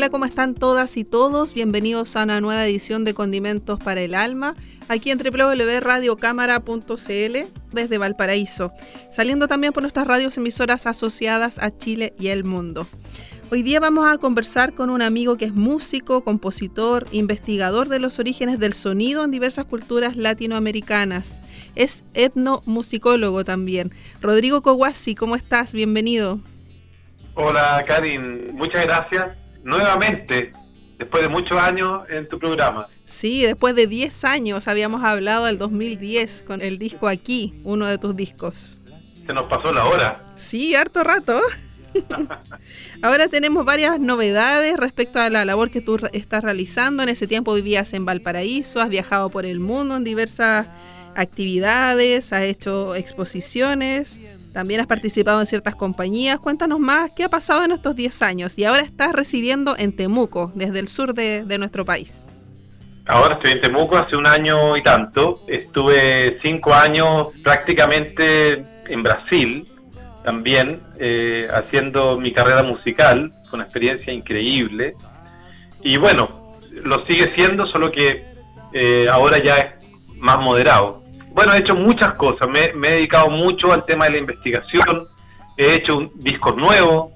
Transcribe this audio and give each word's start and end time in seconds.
Hola, 0.00 0.08
¿cómo 0.08 0.24
están 0.24 0.54
todas 0.54 0.96
y 0.96 1.04
todos? 1.04 1.52
Bienvenidos 1.52 2.16
a 2.16 2.22
una 2.22 2.40
nueva 2.40 2.66
edición 2.66 3.04
de 3.04 3.12
Condimentos 3.12 3.78
para 3.78 4.00
el 4.00 4.14
Alma, 4.14 4.56
aquí 4.88 5.10
en 5.10 5.18
www.radiocámara.cl 5.18 7.36
desde 7.72 7.98
Valparaíso, 7.98 8.72
saliendo 9.10 9.46
también 9.46 9.74
por 9.74 9.82
nuestras 9.82 10.06
radios 10.06 10.38
emisoras 10.38 10.86
asociadas 10.86 11.58
a 11.58 11.76
Chile 11.76 12.14
y 12.18 12.28
el 12.28 12.44
mundo. 12.44 12.86
Hoy 13.50 13.62
día 13.62 13.78
vamos 13.78 14.10
a 14.10 14.16
conversar 14.16 14.72
con 14.72 14.88
un 14.88 15.02
amigo 15.02 15.36
que 15.36 15.44
es 15.44 15.52
músico, 15.52 16.24
compositor, 16.24 17.06
investigador 17.12 17.90
de 17.90 17.98
los 17.98 18.18
orígenes 18.18 18.58
del 18.58 18.72
sonido 18.72 19.22
en 19.22 19.30
diversas 19.30 19.66
culturas 19.66 20.16
latinoamericanas. 20.16 21.42
Es 21.74 22.04
etnomusicólogo 22.14 23.44
también. 23.44 23.92
Rodrigo 24.22 24.62
Kowasi, 24.62 25.14
¿cómo 25.14 25.36
estás? 25.36 25.74
Bienvenido. 25.74 26.40
Hola, 27.34 27.84
Karin. 27.86 28.54
Muchas 28.54 28.86
gracias 28.86 29.39
nuevamente, 29.62 30.52
después 30.98 31.22
de 31.22 31.28
muchos 31.28 31.58
años, 31.58 32.02
en 32.08 32.28
tu 32.28 32.38
programa. 32.38 32.88
Sí, 33.06 33.42
después 33.42 33.74
de 33.74 33.86
10 33.86 34.24
años 34.24 34.68
habíamos 34.68 35.02
hablado 35.02 35.46
del 35.46 35.58
2010 35.58 36.44
con 36.46 36.62
el 36.62 36.78
disco 36.78 37.08
Aquí, 37.08 37.54
uno 37.64 37.86
de 37.86 37.98
tus 37.98 38.14
discos. 38.14 38.80
Se 39.26 39.32
nos 39.32 39.46
pasó 39.46 39.72
la 39.72 39.84
hora. 39.86 40.22
Sí, 40.36 40.74
harto 40.74 41.02
rato. 41.02 41.40
Ahora 43.02 43.28
tenemos 43.28 43.64
varias 43.64 43.98
novedades 43.98 44.76
respecto 44.76 45.18
a 45.20 45.28
la 45.28 45.44
labor 45.44 45.70
que 45.70 45.80
tú 45.80 45.98
estás 46.12 46.44
realizando. 46.44 47.02
En 47.02 47.08
ese 47.08 47.26
tiempo 47.26 47.54
vivías 47.54 47.92
en 47.94 48.04
Valparaíso, 48.04 48.80
has 48.80 48.88
viajado 48.88 49.28
por 49.30 49.44
el 49.46 49.60
mundo 49.60 49.96
en 49.96 50.04
diversas 50.04 50.68
actividades, 51.16 52.32
has 52.32 52.42
hecho 52.42 52.94
exposiciones. 52.94 54.20
También 54.52 54.80
has 54.80 54.86
participado 54.86 55.40
en 55.40 55.46
ciertas 55.46 55.76
compañías. 55.76 56.40
Cuéntanos 56.40 56.80
más 56.80 57.12
qué 57.12 57.24
ha 57.24 57.28
pasado 57.28 57.64
en 57.64 57.72
estos 57.72 57.94
10 57.94 58.22
años 58.22 58.58
y 58.58 58.64
ahora 58.64 58.82
estás 58.82 59.12
residiendo 59.12 59.76
en 59.78 59.94
Temuco, 59.94 60.50
desde 60.54 60.80
el 60.80 60.88
sur 60.88 61.14
de, 61.14 61.44
nuestro 61.58 61.84
país. 61.84 62.26
Ahora 63.06 63.34
estoy 63.34 63.52
en 63.52 63.60
Temuco 63.60 63.96
hace 63.96 64.16
un 64.16 64.26
año 64.26 64.76
y 64.76 64.82
tanto. 64.82 65.40
Estuve 65.46 66.38
cinco 66.42 66.72
años 66.72 67.28
prácticamente 67.42 68.64
en 68.88 69.02
Brasil 69.02 69.66
también, 70.24 70.80
eh, 70.98 71.48
haciendo 71.52 72.18
mi 72.18 72.32
carrera 72.32 72.62
musical. 72.62 73.32
Fue 73.48 73.56
una 73.56 73.64
experiencia 73.64 74.12
increíble. 74.12 74.94
Y 75.82 75.96
bueno, 75.96 76.56
lo 76.70 77.04
sigue 77.06 77.32
siendo, 77.36 77.66
solo 77.66 77.90
que 77.90 78.24
eh, 78.72 79.06
ahora 79.10 79.42
ya 79.42 79.56
es 79.56 80.16
más 80.18 80.38
moderado. 80.38 80.99
Bueno, 81.32 81.54
he 81.54 81.58
hecho 81.58 81.74
muchas 81.74 82.14
cosas. 82.14 82.48
Me, 82.48 82.88
he 82.88 82.92
dedicado 82.92 83.30
mucho 83.30 83.72
al 83.72 83.84
tema 83.84 84.06
de 84.06 84.12
la 84.12 84.18
investigación. 84.18 85.06
He 85.56 85.74
hecho 85.74 85.96
un 85.96 86.12
disco 86.16 86.52
nuevo. 86.52 87.12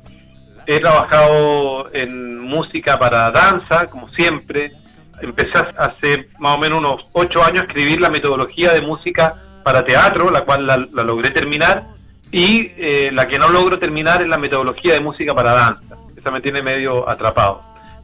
He 0.67 0.81
trabajado 0.81 1.87
en 1.93 2.39
música 2.41 2.99
para 2.99 3.31
danza, 3.31 3.87
como 3.87 4.09
siempre. 4.11 4.73
Empecé 5.21 5.53
hace 5.77 6.29
más 6.39 6.57
o 6.57 6.59
menos 6.59 6.79
unos 6.79 7.03
ocho 7.13 7.43
años 7.43 7.63
a 7.63 7.67
escribir 7.67 8.01
la 8.01 8.09
metodología 8.09 8.73
de 8.73 8.83
música 8.83 9.35
para 9.63 9.85
teatro, 9.85 10.31
la 10.31 10.43
cual 10.43 10.67
la, 10.67 10.77
logré 11.03 11.31
terminar. 11.31 11.89
Y 12.31 12.73
eh, 12.77 13.11
la 13.13 13.27
que 13.27 13.39
no 13.39 13.49
logro 13.49 13.79
terminar 13.79 14.23
es 14.23 14.29
la 14.29 14.39
metodología 14.39 14.95
de 14.95 15.01
música 15.01 15.35
para 15.35 15.53
danza. 15.53 15.97
Esa 16.17 16.31
me 16.31 16.41
tiene 16.41 16.63
medio 16.63 17.09
atrapado. 17.09 17.63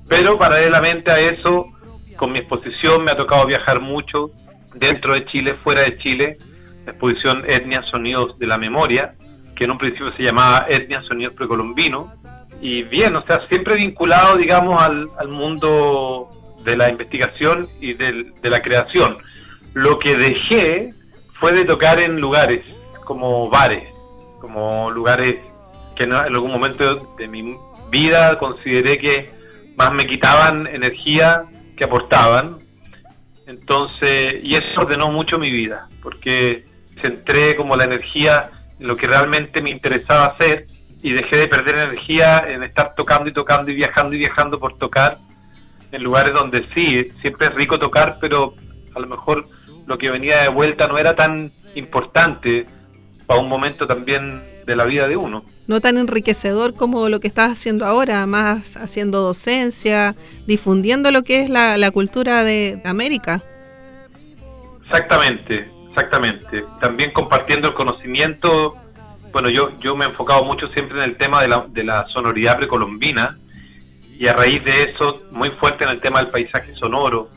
Pero 0.08 0.36
paralelamente 0.38 1.10
a 1.10 1.18
eso, 1.20 1.66
con 2.16 2.32
mi 2.32 2.40
exposición 2.40 3.04
me 3.04 3.12
ha 3.12 3.16
tocado 3.16 3.46
viajar 3.46 3.80
mucho 3.80 4.30
dentro 4.74 5.14
de 5.14 5.24
Chile, 5.26 5.56
fuera 5.62 5.82
de 5.82 5.98
Chile, 5.98 6.38
la 6.84 6.92
exposición 6.92 7.42
Etnia 7.46 7.82
Sonidos 7.82 8.38
de 8.38 8.46
la 8.46 8.58
Memoria, 8.58 9.14
que 9.56 9.64
en 9.64 9.72
un 9.72 9.78
principio 9.78 10.12
se 10.16 10.22
llamaba 10.22 10.66
Etnia 10.68 11.02
Sonidos 11.02 11.34
Precolombinos, 11.34 12.08
y 12.60 12.82
bien, 12.82 13.16
o 13.16 13.22
sea, 13.22 13.46
siempre 13.48 13.76
vinculado, 13.76 14.36
digamos, 14.36 14.82
al, 14.82 15.28
mundo 15.28 16.28
de 16.64 16.76
la 16.76 16.90
investigación 16.90 17.68
y 17.80 17.94
de 17.94 18.32
la 18.42 18.60
creación. 18.60 19.16
Lo 19.72 19.98
que 19.98 20.14
dejé 20.14 20.92
fue 21.38 21.52
de 21.52 21.64
tocar 21.64 22.00
en 22.00 22.20
lugares 22.20 22.60
como 23.04 23.48
bares, 23.48 23.88
como 24.40 24.90
lugares 24.90 25.36
que 25.96 26.04
en 26.04 26.12
algún 26.12 26.52
momento 26.52 27.14
de 27.18 27.28
mi 27.28 27.56
vida 27.90 28.38
consideré 28.38 28.98
que 28.98 29.30
más 29.76 29.92
me 29.92 30.06
quitaban 30.06 30.66
energía 30.66 31.44
que 31.76 31.84
aportaban 31.84 32.58
entonces, 33.50 34.36
y 34.44 34.54
eso 34.54 34.80
ordenó 34.80 35.10
mucho 35.10 35.36
mi 35.36 35.50
vida, 35.50 35.88
porque 36.04 36.64
centré 37.02 37.56
como 37.56 37.74
la 37.74 37.82
energía 37.82 38.48
en 38.78 38.86
lo 38.86 38.96
que 38.96 39.08
realmente 39.08 39.60
me 39.60 39.70
interesaba 39.70 40.26
hacer 40.26 40.68
y 41.02 41.12
dejé 41.12 41.36
de 41.36 41.48
perder 41.48 41.74
energía 41.74 42.44
en 42.46 42.62
estar 42.62 42.94
tocando 42.94 43.28
y 43.28 43.32
tocando 43.32 43.72
y 43.72 43.74
viajando 43.74 44.14
y 44.14 44.18
viajando 44.18 44.60
por 44.60 44.78
tocar 44.78 45.18
en 45.90 46.00
lugares 46.00 46.32
donde 46.32 46.64
sí, 46.76 47.08
siempre 47.22 47.48
es 47.48 47.54
rico 47.54 47.76
tocar, 47.76 48.18
pero 48.20 48.54
a 48.94 49.00
lo 49.00 49.08
mejor 49.08 49.44
lo 49.84 49.98
que 49.98 50.10
venía 50.10 50.42
de 50.42 50.48
vuelta 50.48 50.86
no 50.86 50.96
era 50.96 51.16
tan 51.16 51.50
importante 51.74 52.66
para 53.26 53.40
un 53.40 53.48
momento 53.48 53.84
también 53.84 54.42
de 54.66 54.76
la 54.76 54.84
vida 54.84 55.08
de 55.08 55.16
uno. 55.16 55.44
No 55.66 55.80
tan 55.80 55.98
enriquecedor 55.98 56.74
como 56.74 57.08
lo 57.08 57.20
que 57.20 57.28
estás 57.28 57.52
haciendo 57.52 57.86
ahora, 57.86 58.26
más 58.26 58.76
haciendo 58.76 59.20
docencia, 59.20 60.14
difundiendo 60.46 61.10
lo 61.10 61.22
que 61.22 61.42
es 61.42 61.50
la, 61.50 61.76
la 61.76 61.90
cultura 61.90 62.44
de 62.44 62.80
América. 62.84 63.42
Exactamente, 64.84 65.68
exactamente. 65.88 66.64
También 66.80 67.12
compartiendo 67.12 67.68
el 67.68 67.74
conocimiento. 67.74 68.76
Bueno, 69.32 69.48
yo, 69.48 69.78
yo 69.80 69.94
me 69.94 70.04
he 70.04 70.08
enfocado 70.08 70.44
mucho 70.44 70.66
siempre 70.68 70.98
en 70.98 71.10
el 71.10 71.16
tema 71.16 71.40
de 71.42 71.48
la, 71.48 71.66
de 71.68 71.84
la 71.84 72.06
sonoridad 72.08 72.56
precolombina 72.58 73.38
y 74.18 74.26
a 74.26 74.32
raíz 74.32 74.62
de 74.64 74.82
eso 74.82 75.22
muy 75.30 75.50
fuerte 75.50 75.84
en 75.84 75.90
el 75.90 76.00
tema 76.00 76.20
del 76.20 76.30
paisaje 76.30 76.74
sonoro, 76.74 77.30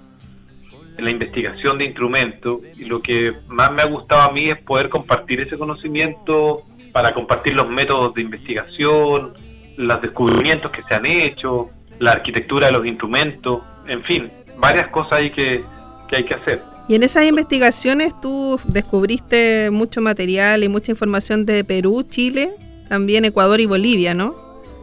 en 0.98 1.06
la 1.06 1.12
investigación 1.12 1.78
de 1.78 1.86
instrumentos 1.86 2.60
y 2.78 2.86
lo 2.86 3.02
que 3.02 3.34
más 3.48 3.72
me 3.72 3.82
ha 3.82 3.86
gustado 3.86 4.24
a 4.24 4.32
mí 4.34 4.50
es 4.50 4.60
poder 4.62 4.90
compartir 4.90 5.40
ese 5.42 5.58
conocimiento 5.58 6.64
para 6.94 7.14
compartir 7.14 7.56
los 7.56 7.68
métodos 7.68 8.14
de 8.14 8.22
investigación, 8.22 9.34
los 9.76 10.02
descubrimientos 10.02 10.72
que 10.72 10.84
se 10.84 10.94
han 10.94 11.06
hecho, 11.06 11.70
la 12.00 12.12
arquitectura 12.12 12.68
de 12.68 12.74
los 12.74 12.86
instrumentos, 12.86 13.62
en 13.88 14.02
fin, 14.04 14.32
varias 14.58 14.88
cosas 14.90 15.14
ahí 15.14 15.32
que, 15.32 15.64
que 16.08 16.16
hay 16.16 16.24
que 16.24 16.36
hacer. 16.36 16.62
Y 16.88 16.96
en 16.96 17.04
esas 17.04 17.26
investigaciones 17.26 18.14
tú 18.22 18.60
descubriste 18.66 19.70
mucho 19.72 20.02
material 20.02 20.64
y 20.64 20.70
mucha 20.70 20.92
información 20.92 21.46
de 21.46 21.64
Perú, 21.64 22.06
Chile, 22.08 22.52
también 22.90 23.26
Ecuador 23.26 23.60
y 23.60 23.66
Bolivia, 23.66 24.14
¿no? 24.14 24.36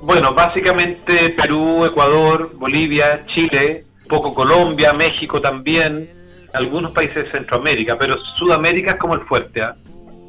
Bueno, 0.03 0.35
básicamente 0.35 1.31
Perú, 1.31 1.85
Ecuador, 1.85 2.53
Bolivia, 2.57 3.25
Chile, 3.35 3.85
poco 4.09 4.33
Colombia, 4.33 4.93
México 4.95 5.41
también, 5.41 6.11
algunos 6.55 6.93
países 6.93 7.27
de 7.27 7.31
Centroamérica, 7.31 7.97
pero 7.99 8.17
Sudamérica 8.39 8.93
es 8.93 8.97
como 8.97 9.15
el 9.15 9.21
fuerte, 9.21 9.63
¿ah? 9.63 9.77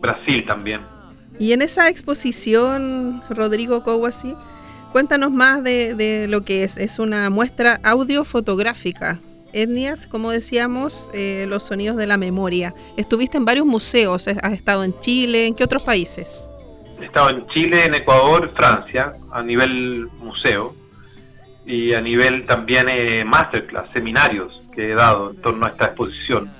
Brasil 0.01 0.45
también. 0.45 0.81
Y 1.41 1.53
en 1.53 1.63
esa 1.63 1.89
exposición, 1.89 3.23
Rodrigo 3.27 3.81
Kowasi, 3.81 4.35
cuéntanos 4.91 5.31
más 5.31 5.63
de, 5.63 5.95
de, 5.95 6.27
lo 6.27 6.41
que 6.41 6.63
es. 6.63 6.77
Es 6.77 6.99
una 6.99 7.31
muestra 7.31 7.79
audiofotográfica. 7.81 9.17
Etnias, 9.51 10.05
como 10.05 10.29
decíamos, 10.29 11.09
eh, 11.15 11.47
los 11.49 11.63
sonidos 11.63 11.97
de 11.97 12.05
la 12.05 12.17
memoria. 12.17 12.75
Estuviste 12.95 13.37
en 13.37 13.45
varios 13.45 13.65
museos, 13.65 14.27
has 14.27 14.53
estado 14.53 14.83
en 14.83 14.93
Chile, 14.99 15.47
¿en 15.47 15.55
qué 15.55 15.63
otros 15.63 15.81
países? 15.81 16.47
He 17.01 17.05
estado 17.05 17.31
en 17.31 17.47
Chile, 17.47 17.85
en 17.85 17.95
Ecuador, 17.95 18.53
Francia, 18.55 19.13
a 19.31 19.41
nivel 19.41 20.09
museo 20.19 20.75
y 21.65 21.95
a 21.95 22.01
nivel 22.01 22.45
también 22.45 22.85
eh, 22.87 23.25
masterclass, 23.25 23.89
seminarios 23.93 24.61
que 24.75 24.91
he 24.91 24.93
dado 24.93 25.31
en 25.31 25.41
torno 25.41 25.65
a 25.65 25.69
esta 25.69 25.85
exposición. 25.85 26.51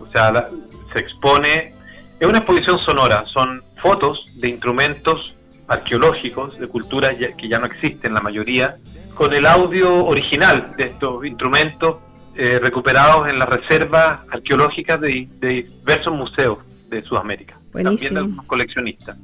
O 0.00 0.10
sea, 0.10 0.48
se 0.94 0.98
expone, 0.98 1.74
es 2.20 2.26
una 2.26 2.38
exposición 2.38 2.78
sonora, 2.80 3.24
son 3.32 3.62
fotos 3.80 4.26
de 4.36 4.48
instrumentos 4.50 5.34
arqueológicos, 5.68 6.58
de 6.58 6.66
culturas 6.66 7.14
que 7.36 7.48
ya 7.48 7.58
no 7.58 7.66
existen 7.66 8.14
la 8.14 8.20
mayoría, 8.20 8.76
con 9.14 9.32
el 9.34 9.46
audio 9.46 10.04
original 10.06 10.74
de 10.76 10.84
estos 10.84 11.24
instrumentos 11.26 11.96
eh, 12.36 12.58
recuperados 12.62 13.28
en 13.30 13.38
las 13.38 13.48
reservas 13.48 14.20
arqueológicas 14.30 15.00
de, 15.00 15.28
diversos 15.40 16.14
museos 16.14 16.58
de 16.88 17.02
Sudamérica, 17.02 17.58
Buenísimo. 17.72 17.84
también 17.96 18.14
de 18.14 18.20
algunos 18.20 18.46
coleccionistas. 18.46 19.16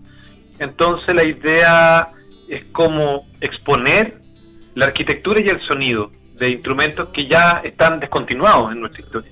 Entonces 0.59 1.15
la 1.15 1.25
idea 1.25 2.09
es 2.49 2.65
como 2.73 3.27
exponer 3.41 4.21
la 4.75 4.87
arquitectura 4.87 5.41
y 5.41 5.49
el 5.49 5.61
sonido 5.63 6.11
de 6.39 6.51
instrumentos 6.51 7.09
que 7.11 7.27
ya 7.27 7.61
están 7.65 8.01
descontinuados 8.01 8.73
en 8.73 8.81
nuestra 8.81 9.03
historia, 9.03 9.31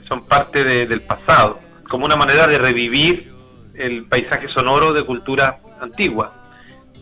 que 0.00 0.06
son 0.08 0.24
parte 0.26 0.62
de- 0.64 0.86
del 0.86 1.02
pasado, 1.02 1.58
como 1.92 2.06
una 2.06 2.16
manera 2.16 2.46
de 2.46 2.56
revivir 2.56 3.30
el 3.74 4.06
paisaje 4.06 4.48
sonoro 4.48 4.94
de 4.94 5.04
cultura 5.04 5.58
antigua 5.78 6.32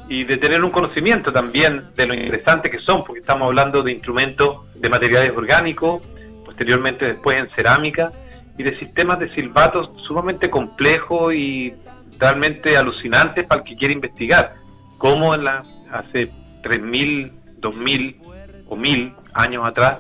y 0.09 0.25
de 0.25 0.37
tener 0.37 0.65
un 0.65 0.73
conocimiento 0.73 1.33
también 1.33 1.85
de 1.95 2.07
lo 2.07 2.15
interesante 2.15 2.69
que 2.69 2.81
son, 2.81 3.05
porque 3.05 3.21
estamos 3.21 3.47
hablando 3.47 3.85
de 3.85 3.93
instrumentos 3.93 4.67
de 4.75 4.89
materiales 4.91 5.31
orgánicos, 5.37 6.03
posteriormente 6.45 7.07
después 7.07 7.39
en 7.39 7.49
cerámica, 7.51 8.11
y 8.59 8.65
de 8.65 8.77
sistemas 8.81 9.21
de 9.21 9.33
silbatos 9.33 9.91
sumamente 10.09 10.51
complejos 10.51 11.35
y 11.35 11.73
realmente 12.19 12.77
alucinantes 12.77 13.45
para 13.45 13.61
el 13.61 13.69
que 13.69 13.77
quiere 13.77 13.95
investigar, 13.95 14.57
como 14.99 15.37
en 15.37 15.45
la, 15.45 15.63
hace 15.93 16.33
3.000, 16.65 17.31
2.000 17.61 18.17
o 18.67 18.77
1.000 18.77 19.15
años 19.35 19.69
atrás 19.69 19.99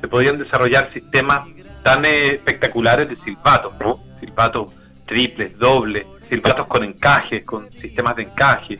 se 0.00 0.08
podían 0.08 0.36
desarrollar 0.36 0.92
sistemas 0.92 1.46
tan 1.84 2.04
eh, 2.04 2.34
espectaculares 2.34 3.08
de 3.08 3.14
silbatos. 3.24 3.72
Silbatos 4.20 4.68
triples, 5.06 5.56
dobles, 5.58 6.06
silbatos 6.28 6.66
con 6.66 6.84
encajes, 6.84 7.44
con 7.44 7.70
sistemas 7.72 8.16
de 8.16 8.24
encaje, 8.24 8.78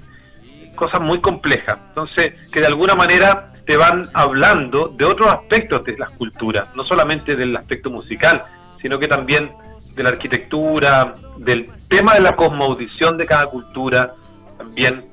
cosas 0.74 1.00
muy 1.00 1.20
complejas. 1.20 1.78
Entonces, 1.88 2.34
que 2.52 2.60
de 2.60 2.66
alguna 2.66 2.94
manera 2.94 3.52
te 3.64 3.76
van 3.76 4.08
hablando 4.12 4.88
de 4.88 5.04
otros 5.04 5.32
aspectos 5.32 5.84
de 5.84 5.96
las 5.96 6.10
culturas, 6.12 6.68
no 6.76 6.84
solamente 6.84 7.34
del 7.34 7.56
aspecto 7.56 7.90
musical, 7.90 8.44
sino 8.80 8.98
que 8.98 9.08
también 9.08 9.50
de 9.94 10.02
la 10.02 10.10
arquitectura, 10.10 11.14
del 11.38 11.70
tema 11.88 12.14
de 12.14 12.20
la 12.20 12.36
cosmovisión 12.36 13.16
de 13.16 13.26
cada 13.26 13.46
cultura, 13.46 14.14
también. 14.58 15.06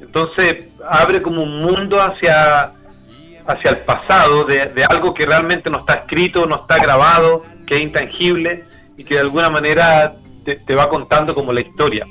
Entonces, 0.00 0.64
abre 0.88 1.20
como 1.20 1.42
un 1.42 1.62
mundo 1.62 2.00
hacia, 2.00 2.72
hacia 3.46 3.70
el 3.70 3.78
pasado, 3.78 4.44
de, 4.44 4.66
de 4.66 4.84
algo 4.84 5.12
que 5.12 5.26
realmente 5.26 5.68
no 5.68 5.80
está 5.80 5.94
escrito, 5.94 6.46
no 6.46 6.62
está 6.62 6.78
grabado, 6.78 7.42
que 7.66 7.76
es 7.76 7.82
intangible 7.82 8.64
y 9.00 9.04
que 9.04 9.14
de 9.14 9.20
alguna 9.20 9.48
manera 9.48 10.16
te, 10.44 10.74
va 10.74 10.90
contando 10.90 11.34
como 11.34 11.54
la 11.54 11.62
historia. 11.62 12.06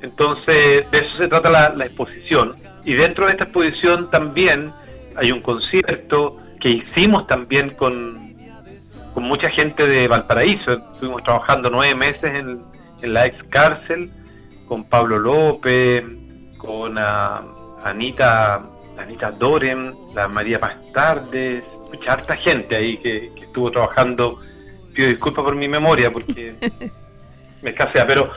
Entonces, 0.00 0.88
de 0.92 0.98
eso 0.98 1.16
se 1.18 1.26
trata 1.26 1.50
la, 1.50 1.70
la 1.70 1.86
exposición. 1.86 2.54
Y 2.84 2.94
dentro 2.94 3.26
de 3.26 3.32
esta 3.32 3.44
exposición 3.44 4.08
también 4.08 4.70
hay 5.16 5.32
un 5.32 5.42
concierto 5.42 6.36
que 6.60 6.70
hicimos 6.70 7.26
también 7.26 7.70
con, 7.70 8.32
con 9.12 9.24
mucha 9.24 9.50
gente 9.50 9.88
de 9.88 10.06
Valparaíso. 10.06 10.74
Estuvimos 10.92 11.24
trabajando 11.24 11.68
nueve 11.68 11.96
meses 11.96 12.30
en, 12.32 12.60
en 13.02 13.12
la 13.12 13.26
ex 13.26 13.36
cárcel 13.50 14.12
con 14.68 14.84
Pablo 14.84 15.18
López, 15.18 16.04
con 16.58 16.96
ah, 16.96 17.42
Anita, 17.82 18.62
Anita 18.96 19.32
Doren, 19.32 19.96
la 20.14 20.28
María 20.28 20.60
Pastardes, 20.60 21.64
mucha 21.92 22.12
harta 22.12 22.36
gente 22.36 22.76
ahí 22.76 22.98
que 22.98 23.32
estuvo 23.42 23.72
trabajando. 23.72 24.38
Pido 24.94 25.08
disculpas 25.08 25.44
por 25.44 25.54
mi 25.56 25.68
memoria 25.68 26.10
porque 26.10 26.54
me 27.62 27.70
escasea, 27.70 28.06
pero 28.06 28.30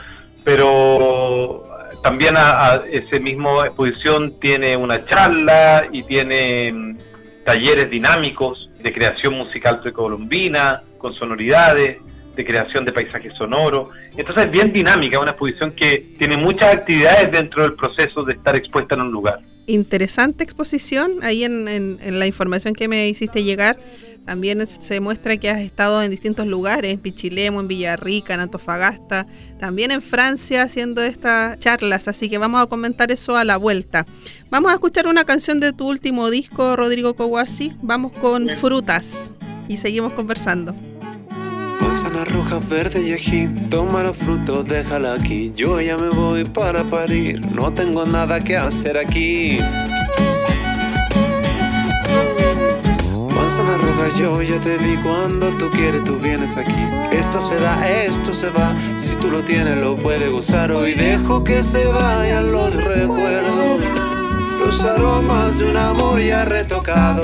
pero 0.44 1.64
también 2.04 2.36
a, 2.38 2.74
a 2.74 2.84
ese 2.92 3.20
mismo 3.20 3.64
exposición 3.64 4.40
tiene 4.40 4.76
una 4.76 5.06
charla 5.06 5.88
y 5.92 6.04
tiene 6.04 6.72
mm, 6.72 6.98
talleres 7.46 7.90
dinámicos 7.90 8.70
de 8.82 8.92
creación 8.94 9.36
musical 9.36 9.82
precolombina, 9.82 10.82
con 10.98 11.14
sonoridades, 11.14 11.98
de 12.36 12.46
creación 12.46 12.86
de 12.86 12.94
paisajes 12.94 13.34
sonoros. 13.38 13.90
Entonces 14.18 14.46
es 14.46 14.52
bien 14.52 14.72
dinámica, 14.74 15.20
una 15.20 15.32
exposición 15.32 15.72
que 15.74 16.14
tiene 16.18 16.38
muchas 16.38 16.76
actividades 16.76 17.32
dentro 17.32 17.64
del 17.64 17.74
proceso 17.76 18.24
de 18.24 18.34
estar 18.34 18.56
expuesta 18.56 18.96
en 18.96 19.02
un 19.02 19.12
lugar. 19.12 19.40
Interesante 19.68 20.44
exposición. 20.44 21.20
Ahí 21.22 21.44
en, 21.44 21.68
en- 21.68 22.00
en 22.02 22.20
la 22.20 22.26
información 22.26 22.74
que 22.74 22.88
me 22.88 23.08
hiciste 23.08 23.44
llegar, 23.44 23.78
también 24.26 24.62
es- 24.62 24.78
se 24.80 25.00
muestra 25.00 25.38
que 25.38 25.50
has 25.50 25.60
estado 25.62 26.02
en 26.04 26.12
distintos 26.12 26.48
lugares, 26.48 26.94
en 26.94 27.00
Pichilemu, 27.00 27.60
en 27.62 27.68
Villarrica, 27.68 28.34
en 28.34 28.40
Antofagasta, 28.42 29.26
también 29.60 29.92
en 29.92 30.02
Francia 30.02 30.64
haciendo 30.64 31.02
estas 31.02 31.60
charlas, 31.60 32.08
así 32.08 32.30
que 32.30 32.38
vamos 32.38 32.62
a 32.64 32.68
comentar 32.68 33.12
eso 33.12 33.36
a 33.36 33.44
la 33.44 33.58
vuelta. 33.58 34.06
Vamos 34.50 34.72
a 34.72 34.76
escuchar 34.76 35.08
una 35.08 35.24
canción 35.26 35.60
de 35.60 35.74
tu 35.74 35.88
último 35.90 36.30
disco, 36.30 36.76
Rodrigo 36.76 37.16
Kowasi. 37.16 37.74
Vamos 37.82 38.12
con 38.14 38.48
Frutas 38.50 39.34
y 39.68 39.78
seguimos 39.78 40.14
conversando. 40.14 40.76
Manzana 41.82 42.24
roja, 42.26 42.60
verde 42.70 43.02
y 43.02 43.12
ají, 43.14 43.50
toma 43.70 44.04
los 44.04 44.16
frutos, 44.16 44.66
déjala 44.66 45.14
aquí. 45.14 45.52
Yo 45.56 45.82
ya 45.82 45.98
me 45.98 46.10
voy 46.10 46.46
para 46.46 46.84
parir, 46.84 47.42
no 47.54 47.74
tengo 47.74 48.06
nada 48.06 48.40
que 48.40 48.56
hacer 48.56 48.98
aquí. 48.98 49.58
Manzana 53.52 53.78
yo 54.18 54.42
ya 54.42 54.58
te 54.62 54.78
vi 54.78 54.96
cuando 55.04 55.50
tú 55.58 55.70
quieres, 55.72 56.06
tú 56.06 56.18
vienes 56.18 56.56
aquí. 56.56 56.88
Esto 57.12 57.42
se 57.42 57.60
da, 57.60 57.86
esto 57.86 58.34
se 58.34 58.50
va, 58.50 58.74
si 58.98 59.14
tú 59.16 59.30
lo 59.30 59.42
tienes 59.42 59.76
lo 59.76 59.98
puedes 59.98 60.32
gozar. 60.32 60.72
Hoy 60.72 60.94
dejo 60.94 61.44
que 61.44 61.62
se 61.62 61.86
vayan 61.86 62.50
los 62.54 62.74
recuerdos, 62.74 63.82
los 64.58 64.86
aromas 64.86 65.60
de 65.60 65.70
un 65.70 65.76
amor 65.76 66.22
ya 66.22 66.46
retocado. 66.46 67.24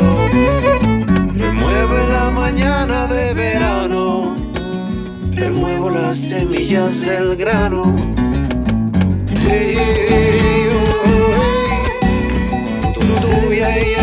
Remueve 1.34 2.08
la 2.12 2.30
mañana 2.32 3.08
de 3.08 3.34
verano, 3.34 4.36
remuevo 5.32 5.90
las 5.90 6.18
semillas 6.18 7.06
del 7.06 7.38
grano. 7.38 7.84
Ey, 9.50 9.78
ey, 9.78 10.70
oh, 10.76 11.32
ey. 11.40 12.94
Tu, 12.94 13.00
tu, 13.00 13.54
ya, 13.54 13.80
ya, 13.80 13.97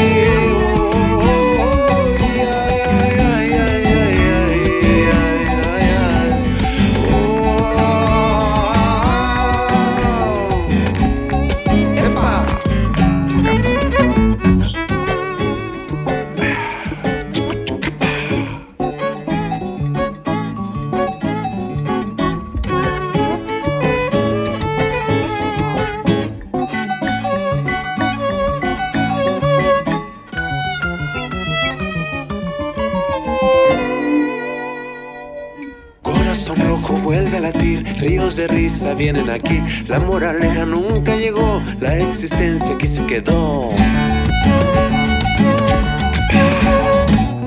risa 38.47 38.95
vienen 38.95 39.31
aquí. 39.31 39.63
La 39.89 40.01
moraleja 40.01 40.67
nunca 40.67 41.17
llegó, 41.17 41.63
la 41.81 41.99
existencia 41.99 42.75
aquí 42.75 42.87
se 42.87 43.05
quedó. 43.07 43.71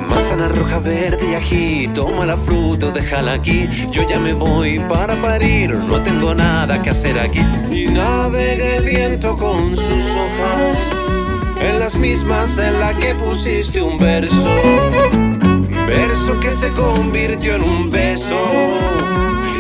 Manzana 0.10 0.48
roja, 0.48 0.80
verde 0.80 1.32
y 1.32 1.36
ají, 1.36 1.88
toma 1.94 2.26
la 2.26 2.38
fruta, 2.38 2.88
o 2.88 2.92
déjala 2.92 3.34
aquí. 3.34 3.68
Yo 3.92 4.08
ya 4.08 4.20
me 4.20 4.34
voy 4.34 4.80
para 4.80 5.16
parir, 5.16 5.72
no 5.72 6.02
tengo 6.02 6.34
nada 6.34 6.82
que 6.82 6.90
hacer 6.90 7.20
aquí. 7.20 7.42
Y 7.72 7.86
navega 7.86 8.76
el 8.76 8.86
viento 8.86 9.38
con 9.38 9.70
sus 9.70 10.06
hojas, 10.22 10.78
en 11.60 11.80
las 11.80 11.96
mismas 11.96 12.58
en 12.58 12.80
la 12.80 12.94
que 12.94 13.16
pusiste 13.16 13.82
un 13.82 13.98
verso. 13.98 14.48
Verso 15.88 16.40
que 16.40 16.52
se 16.52 16.70
convirtió 16.72 17.56
en 17.56 17.64
un 17.64 17.90
beso 17.90 18.36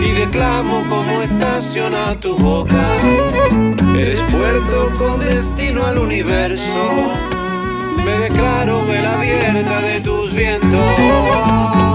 y 0.07 0.11
declamo 0.11 0.85
como 0.89 1.21
estaciona 1.21 2.19
tu 2.19 2.35
boca. 2.37 2.83
Eres 3.97 4.21
puerto 4.21 4.91
con 4.97 5.19
destino 5.19 5.85
al 5.85 5.99
universo. 5.99 7.11
Me 8.05 8.17
declaro 8.19 8.85
vela 8.85 9.13
abierta 9.13 9.81
de 9.81 10.01
tus 10.01 10.33
vientos. 10.33 11.87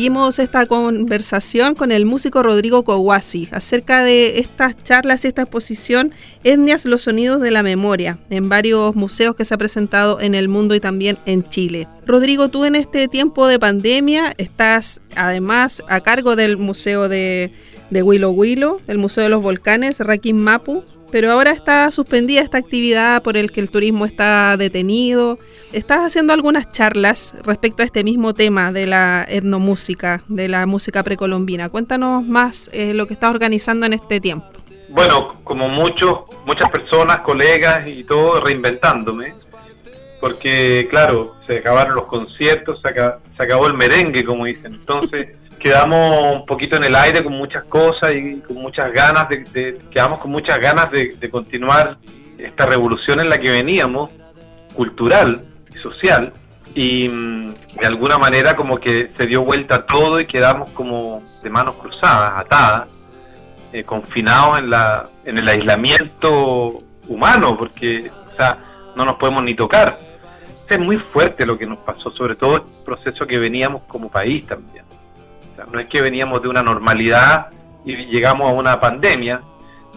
Seguimos 0.00 0.38
esta 0.38 0.64
conversación 0.64 1.74
con 1.74 1.92
el 1.92 2.06
músico 2.06 2.42
Rodrigo 2.42 2.84
Kowasi 2.84 3.50
acerca 3.52 4.02
de 4.02 4.38
estas 4.38 4.82
charlas 4.82 5.26
y 5.26 5.28
esta 5.28 5.42
exposición 5.42 6.12
Etnias, 6.42 6.86
los 6.86 7.02
sonidos 7.02 7.42
de 7.42 7.50
la 7.50 7.62
memoria, 7.62 8.18
en 8.30 8.48
varios 8.48 8.94
museos 8.96 9.34
que 9.34 9.44
se 9.44 9.52
ha 9.52 9.58
presentado 9.58 10.18
en 10.18 10.34
el 10.34 10.48
mundo 10.48 10.74
y 10.74 10.80
también 10.80 11.18
en 11.26 11.46
Chile. 11.46 11.86
Rodrigo, 12.06 12.48
tú 12.48 12.64
en 12.64 12.76
este 12.76 13.08
tiempo 13.08 13.46
de 13.46 13.58
pandemia 13.58 14.32
estás 14.38 15.02
además 15.16 15.82
a 15.86 16.00
cargo 16.00 16.34
del 16.34 16.56
Museo 16.56 17.10
de, 17.10 17.52
de 17.90 18.02
Huilo 18.02 18.30
Huilo, 18.30 18.80
el 18.86 18.98
Museo 18.98 19.24
de 19.24 19.28
los 19.28 19.42
Volcanes, 19.42 19.98
Raquín 20.00 20.42
Mapu, 20.42 20.84
pero 21.10 21.32
ahora 21.32 21.50
está 21.50 21.90
suspendida 21.90 22.40
esta 22.40 22.58
actividad 22.58 23.22
por 23.22 23.36
el 23.36 23.50
que 23.50 23.60
el 23.60 23.70
turismo 23.70 24.06
está 24.06 24.56
detenido. 24.56 25.38
Estás 25.72 26.00
haciendo 26.00 26.32
algunas 26.32 26.70
charlas 26.70 27.34
respecto 27.42 27.82
a 27.82 27.86
este 27.86 28.04
mismo 28.04 28.32
tema 28.32 28.70
de 28.70 28.86
la 28.86 29.26
etnomúsica, 29.28 30.22
de 30.28 30.48
la 30.48 30.66
música 30.66 31.02
precolombina. 31.02 31.68
Cuéntanos 31.68 32.24
más 32.24 32.70
eh, 32.72 32.94
lo 32.94 33.06
que 33.06 33.14
estás 33.14 33.30
organizando 33.30 33.86
en 33.86 33.94
este 33.94 34.20
tiempo. 34.20 34.46
Bueno, 34.88 35.36
como 35.44 35.68
muchos, 35.68 36.20
muchas 36.46 36.70
personas, 36.70 37.18
colegas 37.18 37.88
y 37.88 38.04
todo, 38.04 38.40
reinventándome, 38.40 39.34
porque 40.20 40.86
claro, 40.90 41.36
se 41.46 41.58
acabaron 41.58 41.94
los 41.94 42.06
conciertos, 42.06 42.80
se, 42.82 42.92
se 42.92 43.42
acabó 43.42 43.66
el 43.66 43.74
merengue, 43.74 44.24
como 44.24 44.44
dicen. 44.44 44.74
Entonces 44.74 45.28
quedamos 45.60 46.36
un 46.36 46.46
poquito 46.46 46.76
en 46.76 46.84
el 46.84 46.96
aire 46.96 47.22
con 47.22 47.34
muchas 47.34 47.64
cosas 47.64 48.16
y 48.16 48.40
con 48.40 48.56
muchas 48.56 48.92
ganas 48.92 49.28
de, 49.28 49.78
quedamos 49.90 50.18
con 50.18 50.30
muchas 50.30 50.58
ganas 50.58 50.90
de, 50.90 51.30
continuar 51.30 51.98
esta 52.38 52.66
revolución 52.66 53.20
en 53.20 53.28
la 53.28 53.36
que 53.36 53.50
veníamos 53.50 54.10
cultural 54.74 55.44
y 55.72 55.78
social 55.78 56.32
y 56.74 57.08
mm, 57.08 57.54
de 57.78 57.86
alguna 57.86 58.16
manera 58.16 58.56
como 58.56 58.78
que 58.78 59.10
se 59.16 59.26
dio 59.26 59.44
vuelta 59.44 59.84
todo 59.86 60.18
y 60.18 60.26
quedamos 60.26 60.70
como 60.70 61.22
de 61.42 61.50
manos 61.50 61.74
cruzadas 61.74 62.32
atadas 62.36 63.10
eh, 63.72 63.84
confinados 63.84 64.58
en 64.58 64.70
la 64.70 65.04
en 65.24 65.38
el 65.38 65.46
aislamiento 65.46 66.78
humano 67.08 67.56
porque 67.58 68.10
o 68.32 68.36
sea 68.36 68.58
no 68.96 69.04
nos 69.04 69.16
podemos 69.16 69.42
ni 69.44 69.54
tocar. 69.54 69.98
Es 70.68 70.78
muy 70.78 70.98
fuerte 70.98 71.44
lo 71.44 71.58
que 71.58 71.66
nos 71.66 71.78
pasó 71.78 72.12
sobre 72.12 72.36
todo 72.36 72.56
el 72.56 72.62
proceso 72.84 73.26
que 73.26 73.38
veníamos 73.38 73.82
como 73.88 74.08
país 74.08 74.46
también 74.46 74.84
no 75.70 75.80
es 75.80 75.88
que 75.88 76.00
veníamos 76.00 76.42
de 76.42 76.48
una 76.48 76.62
normalidad 76.62 77.48
y 77.84 77.96
llegamos 78.06 78.50
a 78.50 78.54
una 78.54 78.80
pandemia, 78.80 79.40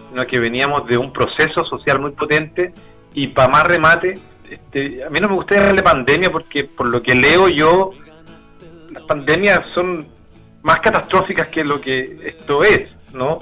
sino 0.08 0.26
que 0.26 0.38
veníamos 0.38 0.86
de 0.86 0.96
un 0.96 1.12
proceso 1.12 1.64
social 1.64 2.00
muy 2.00 2.12
potente 2.12 2.72
y 3.12 3.28
para 3.28 3.48
más 3.48 3.64
remate, 3.64 4.14
este, 4.48 5.04
a 5.04 5.10
mí 5.10 5.20
no 5.20 5.28
me 5.28 5.34
gusta 5.34 5.54
llamarle 5.54 5.82
pandemia 5.82 6.30
porque 6.30 6.64
por 6.64 6.92
lo 6.92 7.02
que 7.02 7.14
leo 7.14 7.48
yo, 7.48 7.92
las 8.90 9.02
pandemias 9.04 9.68
son 9.68 10.06
más 10.62 10.80
catastróficas 10.80 11.48
que 11.48 11.62
lo 11.62 11.80
que 11.80 12.18
esto 12.24 12.64
es, 12.64 12.90
¿no? 13.12 13.40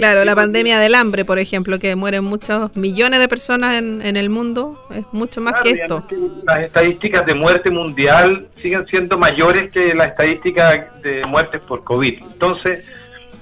Claro, 0.00 0.24
la 0.24 0.34
pandemia 0.34 0.78
del 0.78 0.94
hambre, 0.94 1.26
por 1.26 1.38
ejemplo, 1.38 1.78
que 1.78 1.94
mueren 1.94 2.24
muchos 2.24 2.74
millones 2.74 3.20
de 3.20 3.28
personas 3.28 3.74
en, 3.74 4.16
el 4.16 4.30
mundo, 4.30 4.82
es 4.94 5.04
mucho 5.12 5.42
más 5.42 5.56
que 5.62 5.72
esto. 5.72 6.02
las 6.46 6.60
estadísticas 6.60 7.26
de 7.26 7.34
muerte 7.34 7.70
mundial 7.70 8.48
siguen 8.62 8.86
siendo 8.86 9.18
mayores 9.18 9.70
que 9.70 9.94
las 9.94 10.08
estadísticas 10.08 11.02
de 11.02 11.22
muertes 11.26 11.60
por 11.60 11.84
COVID. 11.84 12.14
Entonces, 12.32 12.82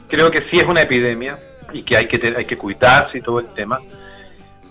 creo 0.09 0.33
que 0.33 0.43
sí 0.51 0.59
es 0.59 0.65
una 0.65 0.83
epidemia 0.83 1.39
y 1.73 1.85
que 1.85 1.97
hay 1.97 2.09
que, 2.09 2.35
hay 2.37 2.45
que 2.45 2.59
cuidarse 2.59 3.19
y 3.19 3.21
todo 3.21 3.39
el 3.39 3.47
tema. 3.55 3.79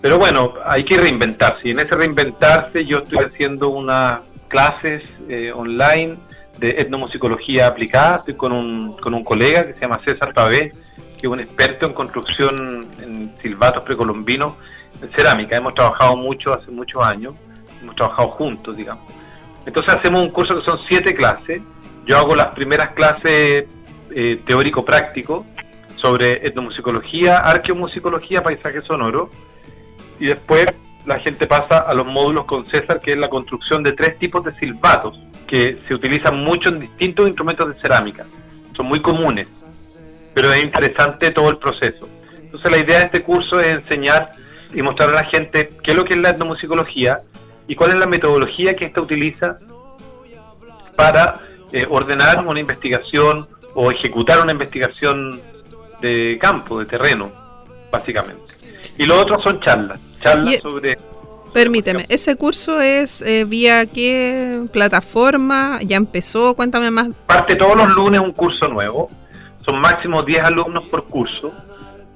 Pero 0.02 0.18
bueno, 0.18 0.56
hay 0.66 0.84
que 0.84 0.98
reinventarse. 0.98 1.68
Y 1.68 1.70
en 1.70 1.80
ese 1.80 1.94
reinventarse 1.94 2.84
yo 2.84 2.98
estoy 2.98 3.24
haciendo 3.24 3.70
unas 3.70 4.20
clases 4.48 5.04
eh, 5.26 5.52
online 5.54 6.18
de 6.58 6.68
etnomusicología 6.68 7.66
aplicada. 7.66 8.16
Estoy 8.16 8.34
con 8.34 8.52
un, 8.52 8.92
con 8.98 9.14
un 9.14 9.24
colega 9.24 9.66
que 9.66 9.72
se 9.72 9.80
llama 9.80 10.00
César 10.04 10.34
Pavé 10.34 10.74
que 11.18 11.26
es 11.26 11.32
un 11.32 11.40
experto 11.40 11.86
en 11.86 11.92
construcción 11.92 12.86
en 13.02 13.34
silbatos 13.42 13.82
precolombinos, 13.82 14.54
en 15.02 15.10
cerámica. 15.12 15.56
Hemos 15.56 15.74
trabajado 15.74 16.16
mucho 16.16 16.54
hace 16.54 16.70
muchos 16.70 17.02
años, 17.02 17.34
hemos 17.82 17.96
trabajado 17.96 18.28
juntos, 18.30 18.76
digamos. 18.76 19.04
Entonces 19.66 19.94
hacemos 19.94 20.22
un 20.22 20.30
curso 20.30 20.56
que 20.58 20.64
son 20.64 20.78
siete 20.88 21.14
clases. 21.14 21.60
Yo 22.06 22.16
hago 22.16 22.34
las 22.34 22.54
primeras 22.54 22.92
clases 22.92 23.66
eh, 24.10 24.42
teórico-práctico 24.46 25.44
sobre 25.96 26.46
etnomusicología, 26.46 27.38
arqueomusicología, 27.38 28.42
paisaje 28.42 28.80
sonoro, 28.82 29.30
y 30.18 30.26
después 30.26 30.66
la 31.04 31.18
gente 31.18 31.46
pasa 31.46 31.78
a 31.78 31.92
los 31.94 32.06
módulos 32.06 32.44
con 32.44 32.64
César, 32.64 33.00
que 33.00 33.12
es 33.12 33.18
la 33.18 33.28
construcción 33.28 33.82
de 33.82 33.92
tres 33.92 34.18
tipos 34.18 34.44
de 34.44 34.52
silbatos, 34.52 35.18
que 35.46 35.78
se 35.86 35.94
utilizan 35.94 36.44
mucho 36.44 36.68
en 36.68 36.80
distintos 36.80 37.26
instrumentos 37.26 37.74
de 37.74 37.80
cerámica. 37.80 38.26
Son 38.76 38.86
muy 38.86 39.00
comunes 39.00 39.64
pero 40.38 40.52
es 40.52 40.62
interesante 40.62 41.32
todo 41.32 41.50
el 41.50 41.56
proceso. 41.56 42.08
Entonces 42.40 42.70
la 42.70 42.78
idea 42.78 42.98
de 42.98 43.04
este 43.06 43.22
curso 43.24 43.58
es 43.58 43.74
enseñar 43.74 44.30
y 44.72 44.80
mostrar 44.82 45.08
a 45.08 45.14
la 45.14 45.24
gente 45.24 45.68
qué 45.82 45.90
es 45.90 45.96
lo 45.96 46.04
que 46.04 46.14
es 46.14 46.20
la 46.20 46.30
etnomusicología 46.30 47.22
y 47.66 47.74
cuál 47.74 47.90
es 47.90 47.96
la 47.96 48.06
metodología 48.06 48.76
que 48.76 48.84
ésta 48.84 49.00
utiliza 49.00 49.58
para 50.94 51.40
eh, 51.72 51.88
ordenar 51.90 52.46
una 52.46 52.60
investigación 52.60 53.48
o 53.74 53.90
ejecutar 53.90 54.40
una 54.40 54.52
investigación 54.52 55.40
de 56.00 56.38
campo, 56.40 56.78
de 56.78 56.86
terreno, 56.86 57.32
básicamente. 57.90 58.54
Y 58.96 59.06
lo 59.06 59.20
otro 59.20 59.42
son 59.42 59.58
charlas, 59.58 59.98
charlas 60.20 60.60
sobre... 60.62 60.96
Permíteme, 61.52 62.06
¿ese 62.08 62.36
curso 62.36 62.80
es 62.80 63.22
eh, 63.22 63.44
vía 63.44 63.86
qué 63.86 64.62
plataforma? 64.72 65.80
¿Ya 65.82 65.96
empezó? 65.96 66.54
Cuéntame 66.54 66.92
más. 66.92 67.08
Parte 67.26 67.56
todos 67.56 67.76
los 67.76 67.88
lunes 67.88 68.20
un 68.20 68.30
curso 68.30 68.68
nuevo 68.68 69.10
son 69.68 69.80
máximo 69.80 70.22
10 70.22 70.44
alumnos 70.44 70.84
por 70.84 71.04
curso, 71.04 71.52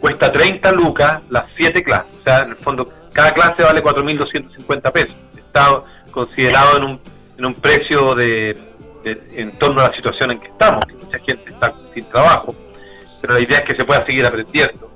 cuesta 0.01 0.33
30 0.33 0.73
lucas 0.73 1.21
las 1.29 1.45
7 1.55 1.83
clases, 1.85 2.15
o 2.21 2.25
sea, 2.25 2.43
en 2.43 2.51
el 2.51 2.57
fondo 2.57 2.89
cada 3.13 3.33
clase 3.33 3.63
vale 3.63 3.83
4.250 3.83 4.93
pesos, 4.93 5.17
está 5.37 5.83
considerado 6.11 6.79
en 6.79 6.85
un, 6.85 7.01
en 7.37 7.45
un 7.45 7.55
precio 7.55 8.15
de, 8.15 8.57
en 9.05 9.59
torno 9.59 9.83
a 9.83 9.89
la 9.89 9.95
situación 9.95 10.31
en 10.31 10.41
que 10.41 10.49
estamos, 10.49 10.87
que 10.87 10.95
mucha 10.95 11.19
gente 11.19 11.51
está 11.51 11.75
sin 11.93 12.05
trabajo, 12.05 12.55
pero 13.21 13.35
la 13.35 13.41
idea 13.41 13.59
es 13.59 13.65
que 13.67 13.75
se 13.75 13.85
pueda 13.85 14.05
seguir 14.07 14.25
aprendiendo. 14.25 14.91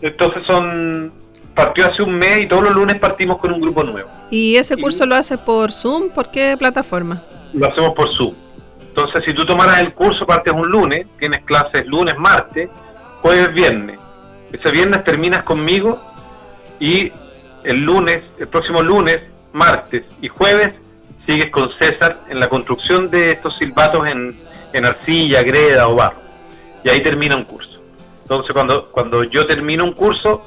Entonces 0.00 0.46
son 0.46 1.12
partió 1.54 1.86
hace 1.86 2.02
un 2.02 2.14
mes 2.14 2.44
y 2.44 2.46
todos 2.46 2.62
los 2.62 2.74
lunes 2.74 2.98
partimos 2.98 3.38
con 3.38 3.52
un 3.52 3.60
grupo 3.60 3.82
nuevo. 3.82 4.08
¿Y 4.30 4.56
ese 4.56 4.76
curso 4.76 5.04
lo 5.04 5.16
hace 5.16 5.36
por 5.36 5.72
Zoom? 5.72 6.10
¿Por 6.10 6.30
qué 6.30 6.56
plataforma? 6.56 7.22
Lo 7.52 7.68
hacemos 7.68 7.92
por 7.94 8.08
Zoom. 8.16 8.34
Entonces, 8.90 9.22
si 9.24 9.32
tú 9.32 9.44
tomaras 9.44 9.78
el 9.78 9.94
curso, 9.94 10.26
partes 10.26 10.52
un 10.52 10.68
lunes, 10.68 11.06
tienes 11.18 11.42
clases 11.44 11.86
lunes, 11.86 12.18
martes, 12.18 12.68
jueves, 13.22 13.54
viernes. 13.54 13.98
Ese 14.52 14.70
viernes 14.70 15.04
terminas 15.04 15.44
conmigo 15.44 16.02
y 16.80 17.12
el 17.64 17.80
lunes, 17.80 18.24
el 18.38 18.48
próximo 18.48 18.82
lunes, 18.82 19.22
martes 19.52 20.04
y 20.20 20.28
jueves 20.28 20.72
sigues 21.26 21.50
con 21.50 21.70
César 21.78 22.18
en 22.28 22.40
la 22.40 22.48
construcción 22.48 23.10
de 23.10 23.30
estos 23.32 23.56
silbatos 23.58 24.08
en, 24.08 24.84
arcilla, 24.84 25.42
greda 25.42 25.88
o 25.88 25.94
barro. 25.94 26.18
Y 26.82 26.90
ahí 26.90 27.00
termina 27.00 27.36
un 27.36 27.44
curso. 27.44 27.80
Entonces, 28.22 28.52
cuando, 28.52 28.90
cuando 28.90 29.22
yo 29.24 29.46
termino 29.46 29.84
un 29.84 29.92
curso, 29.92 30.44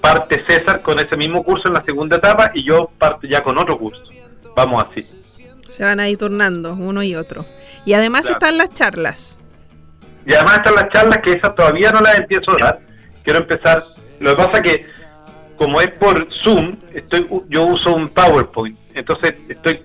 parte 0.00 0.44
César 0.46 0.82
con 0.82 1.00
ese 1.00 1.16
mismo 1.16 1.42
curso 1.42 1.68
en 1.68 1.74
la 1.74 1.82
segunda 1.82 2.16
etapa 2.16 2.52
y 2.54 2.62
yo 2.62 2.90
parto 2.96 3.26
ya 3.26 3.42
con 3.42 3.58
otro 3.58 3.76
curso. 3.76 4.02
Vamos 4.54 4.84
así. 4.88 5.31
Se 5.72 5.84
van 5.84 6.00
ahí 6.00 6.18
turnando 6.18 6.74
uno 6.74 7.02
y 7.02 7.14
otro. 7.14 7.46
Y 7.86 7.94
además 7.94 8.28
están 8.28 8.58
las 8.58 8.68
charlas. 8.68 9.38
Y 10.26 10.34
además 10.34 10.58
están 10.58 10.74
las 10.74 10.88
charlas 10.90 11.18
que 11.24 11.32
esas 11.32 11.54
todavía 11.54 11.90
no 11.90 12.00
las 12.00 12.18
empiezo 12.18 12.50
a 12.50 12.56
dar. 12.58 12.80
Quiero 13.24 13.38
empezar. 13.38 13.82
Lo 14.20 14.36
que 14.36 14.42
pasa 14.44 14.60
que 14.60 14.86
como 15.56 15.80
es 15.80 15.96
por 15.96 16.28
Zoom, 16.44 16.76
estoy 16.92 17.26
yo 17.48 17.64
uso 17.64 17.94
un 17.94 18.10
PowerPoint. 18.10 18.78
Entonces 18.94 19.32
estoy 19.48 19.82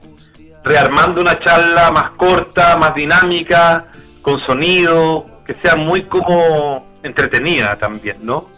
rearmando 0.66 1.22
una 1.22 1.40
charla 1.40 1.90
más 1.90 2.12
corta, 2.18 2.76
más 2.76 2.94
dinámica, 2.94 3.86
con 4.22 4.38
sonido, 4.40 5.26
que 5.46 5.54
sea 5.54 5.78
muy 5.78 6.04
como 6.04 6.86
entretenida 7.02 7.78
también, 7.78 8.18
¿no? 8.24 8.50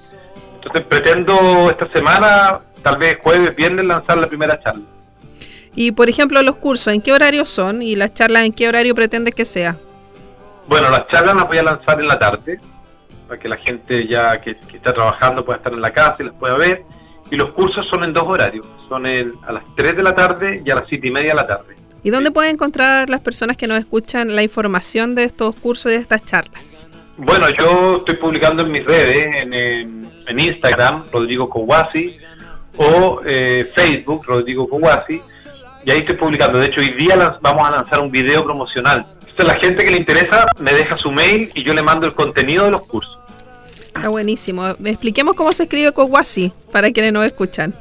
Entonces 0.56 0.82
pretendo 0.88 1.70
esta 1.70 1.88
semana, 1.92 2.60
tal 2.82 2.98
vez 2.98 3.18
jueves, 3.22 3.56
viernes, 3.56 3.86
lanzar 3.86 4.18
la 4.18 4.26
primera 4.26 4.60
charla. 4.64 4.82
Y 5.76 5.92
por 5.92 6.10
ejemplo, 6.10 6.42
los 6.42 6.56
cursos, 6.56 6.94
¿en 6.94 7.02
qué 7.02 7.14
horario 7.14 7.46
son? 7.46 7.82
¿Y 7.82 7.96
las 7.96 8.14
charlas 8.14 8.46
en 8.46 8.54
qué 8.54 8.68
horario 8.68 8.96
pretendes 8.96 9.36
que 9.36 9.46
sea? 9.46 9.78
Bueno, 10.68 10.90
las 10.90 11.08
charlas 11.08 11.36
las 11.36 11.48
voy 11.48 11.58
a 11.58 11.64
lanzar 11.64 12.00
en 12.00 12.08
la 12.08 12.20
tarde, 12.20 12.60
para 13.28 13.40
que 13.40 13.50
la 13.50 13.58
gente 13.58 14.08
ya 14.08 14.40
que, 14.42 14.52
está 14.74 14.94
trabajando 14.94 15.44
pueda 15.46 15.58
estar 15.58 15.74
en 15.74 15.82
la 15.82 15.92
casa 15.92 16.18
y 16.20 16.26
las 16.26 16.36
pueda 16.36 16.58
ver. 16.58 16.84
Y 17.32 17.36
los 17.36 17.52
cursos 17.52 17.88
son 17.88 18.04
en 18.04 18.14
dos 18.14 18.24
horarios, 18.26 18.68
son 18.88 19.06
a 19.06 19.52
las 19.52 19.64
3 19.76 19.98
de 19.98 20.04
la 20.04 20.16
tarde 20.16 20.62
y 20.66 20.72
a 20.72 20.76
las 20.76 20.86
7 20.90 21.08
y 21.08 21.12
media 21.12 21.30
de 21.30 21.36
la 21.36 21.46
tarde. 21.48 21.76
¿Y 22.02 22.10
dónde 22.12 22.32
pueden 22.32 22.54
encontrar 22.54 23.10
las 23.10 23.20
personas 23.20 23.58
que 23.58 23.68
nos 23.68 23.78
escuchan 23.78 24.36
la 24.36 24.42
información 24.42 25.16
de 25.16 25.26
estos 25.26 25.56
cursos 25.56 25.92
y 25.92 25.96
de 25.96 26.02
estas 26.02 26.24
charlas? 26.24 26.88
Bueno, 27.18 27.48
yo 27.50 27.98
estoy 27.98 28.16
publicando 28.16 28.64
en 28.64 28.72
mis 28.72 28.86
redes, 28.86 29.36
en, 29.36 29.54
en, 29.54 30.40
Instagram, 30.40 31.04
Rodrigo 31.12 31.50
Kowasi, 31.50 32.18
o 32.78 33.22
eh, 33.26 33.70
Facebook, 33.76 34.26
Rodrigo 34.26 34.70
Kowasi, 34.70 35.22
y 35.86 35.92
ahí 35.92 36.00
estoy 36.00 36.16
publicando. 36.16 36.60
De 36.60 36.68
hecho, 36.68 36.82
hoy 36.82 36.94
día 36.94 37.38
vamos 37.42 37.68
a 37.68 37.72
lanzar 37.72 38.00
un 38.00 38.12
video 38.12 38.44
promocional, 38.44 39.06
Entonces 39.22 39.46
la 39.46 39.60
gente 39.60 39.84
que 39.84 39.92
le 39.92 39.98
interesa 39.98 40.46
me 40.60 40.74
deja 40.74 40.98
su 40.98 41.12
mail 41.12 41.52
y 41.54 41.64
yo 41.64 41.74
le 41.74 41.82
mando 41.82 42.06
el 42.06 42.14
contenido 42.14 42.66
de 42.66 42.72
los 42.72 42.82
cursos. 42.82 43.18
Está 43.82 44.10
buenísimo. 44.10 44.68
Expliquemos 44.84 45.34
cómo 45.36 45.52
se 45.52 45.64
escribe 45.64 45.92
Kowasi 45.92 46.52
para 46.72 46.92
quienes 46.92 47.14
no 47.14 47.24
escuchan. 47.24 47.74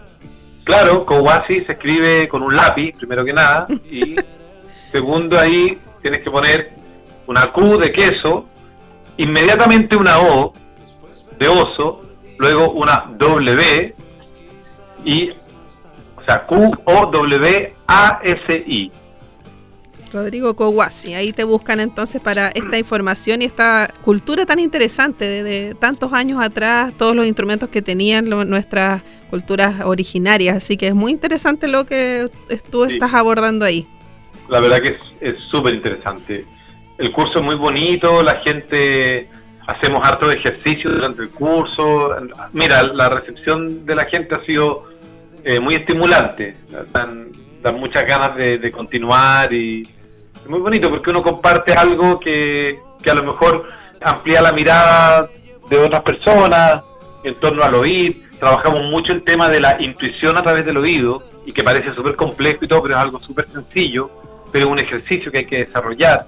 Claro, 0.65 1.05
Kowasi 1.05 1.65
se 1.65 1.73
escribe 1.73 2.29
con 2.29 2.43
un 2.43 2.55
lápiz, 2.55 2.93
primero 2.97 3.25
que 3.25 3.33
nada, 3.33 3.67
y 3.91 4.17
segundo 4.93 5.39
ahí 5.39 5.79
tienes 6.03 6.23
que 6.23 6.31
poner 6.31 6.73
una 7.27 7.53
Q 7.53 7.79
de 7.79 7.93
queso, 7.93 8.47
inmediatamente 9.17 9.97
una 9.97 10.19
O 10.21 10.53
de 11.39 11.49
oso, 11.49 12.03
luego 12.39 12.71
una 12.71 13.05
W 13.17 13.95
y, 15.05 15.31
o 15.31 16.25
sea, 16.27 16.45
Q 16.45 16.73
O 16.85 17.07
W 17.07 17.78
A 17.89 18.21
S 18.23 18.65
I. 18.67 18.93
Rodrigo 20.13 20.55
Kowasi, 20.55 21.15
ahí 21.15 21.33
te 21.33 21.45
buscan 21.45 21.81
entonces 21.81 22.21
para 22.21 22.49
esta 22.49 22.79
información 22.79 23.43
y 23.43 23.45
esta 23.45 23.93
cultura 24.05 24.47
tan 24.47 24.59
interesante 24.59 25.43
de, 25.43 25.75
tantos 25.75 26.13
años 26.15 26.41
atrás, 26.43 26.95
todos 26.97 27.15
los 27.15 27.27
instrumentos 27.27 27.69
que 27.69 27.83
tenían 27.83 28.29
nuestras 28.29 29.03
culturas 29.29 29.83
originarias, 29.85 30.57
así 30.57 30.79
que 30.79 30.89
es 30.89 30.95
muy 30.95 31.13
interesante 31.13 31.69
lo 31.69 31.85
que 31.85 32.31
tú 32.71 32.85
estás 32.85 33.13
abordando 33.13 33.67
ahí. 33.67 33.87
La 34.49 34.61
verdad 34.61 34.81
que 34.81 34.97
es 35.21 35.39
súper 35.51 35.75
interesante. 35.75 36.47
El 36.97 37.13
curso 37.13 37.41
es 37.41 37.45
muy 37.45 37.57
bonito, 37.57 38.23
la 38.23 38.37
gente 38.37 39.29
hacemos 39.67 40.03
harto 40.07 40.29
de 40.29 40.37
ejercicio 40.37 40.91
durante 40.91 41.23
el 41.23 41.31
curso. 41.31 42.15
Mira, 42.55 42.83
la 42.83 43.11
recepción 43.11 43.85
de 43.85 43.95
la 43.95 44.07
gente 44.07 44.35
ha 44.35 44.45
sido 44.47 44.89
eh, 45.45 45.61
muy 45.61 45.75
estimulante. 45.75 46.57
Dan, 47.63 47.79
muchas 47.81 48.07
ganas 48.07 48.37
de, 48.37 48.71
continuar 48.71 49.53
y 49.53 49.83
es 49.83 50.49
muy 50.49 50.61
bonito 50.61 50.91
porque 50.91 51.11
uno 51.11 51.23
comparte 51.23 51.73
algo 51.73 52.21
que, 52.21 52.79
que 53.03 53.11
a 53.11 53.15
lo 53.15 53.23
mejor 53.23 53.69
amplía 54.01 54.41
la 54.41 54.53
mirada 54.53 55.29
de 55.69 55.79
otras 55.79 56.03
personas 56.03 56.83
en 57.25 57.35
torno 57.35 57.63
al 57.63 57.75
oír. 57.75 58.29
Trabajamos 58.39 58.83
mucho 58.83 59.13
el 59.13 59.25
tema 59.25 59.49
de 59.49 59.61
la 59.61 59.81
intuición 59.83 60.37
a 60.37 60.43
través 60.43 60.65
del 60.65 60.77
oído 60.77 61.23
y 61.45 61.53
que 61.53 61.65
parece 61.65 61.93
súper 61.95 62.15
complejo 62.15 62.65
y 62.65 62.69
todo, 62.69 62.83
pero 62.83 62.95
es 62.95 63.01
algo 63.01 63.19
súper 63.19 63.49
sencillo, 63.49 64.11
pero 64.53 64.67
es 64.67 64.71
un 64.71 64.79
ejercicio 64.79 65.33
que 65.33 65.39
hay 65.39 65.47
que 65.47 65.65
desarrollar 65.65 66.27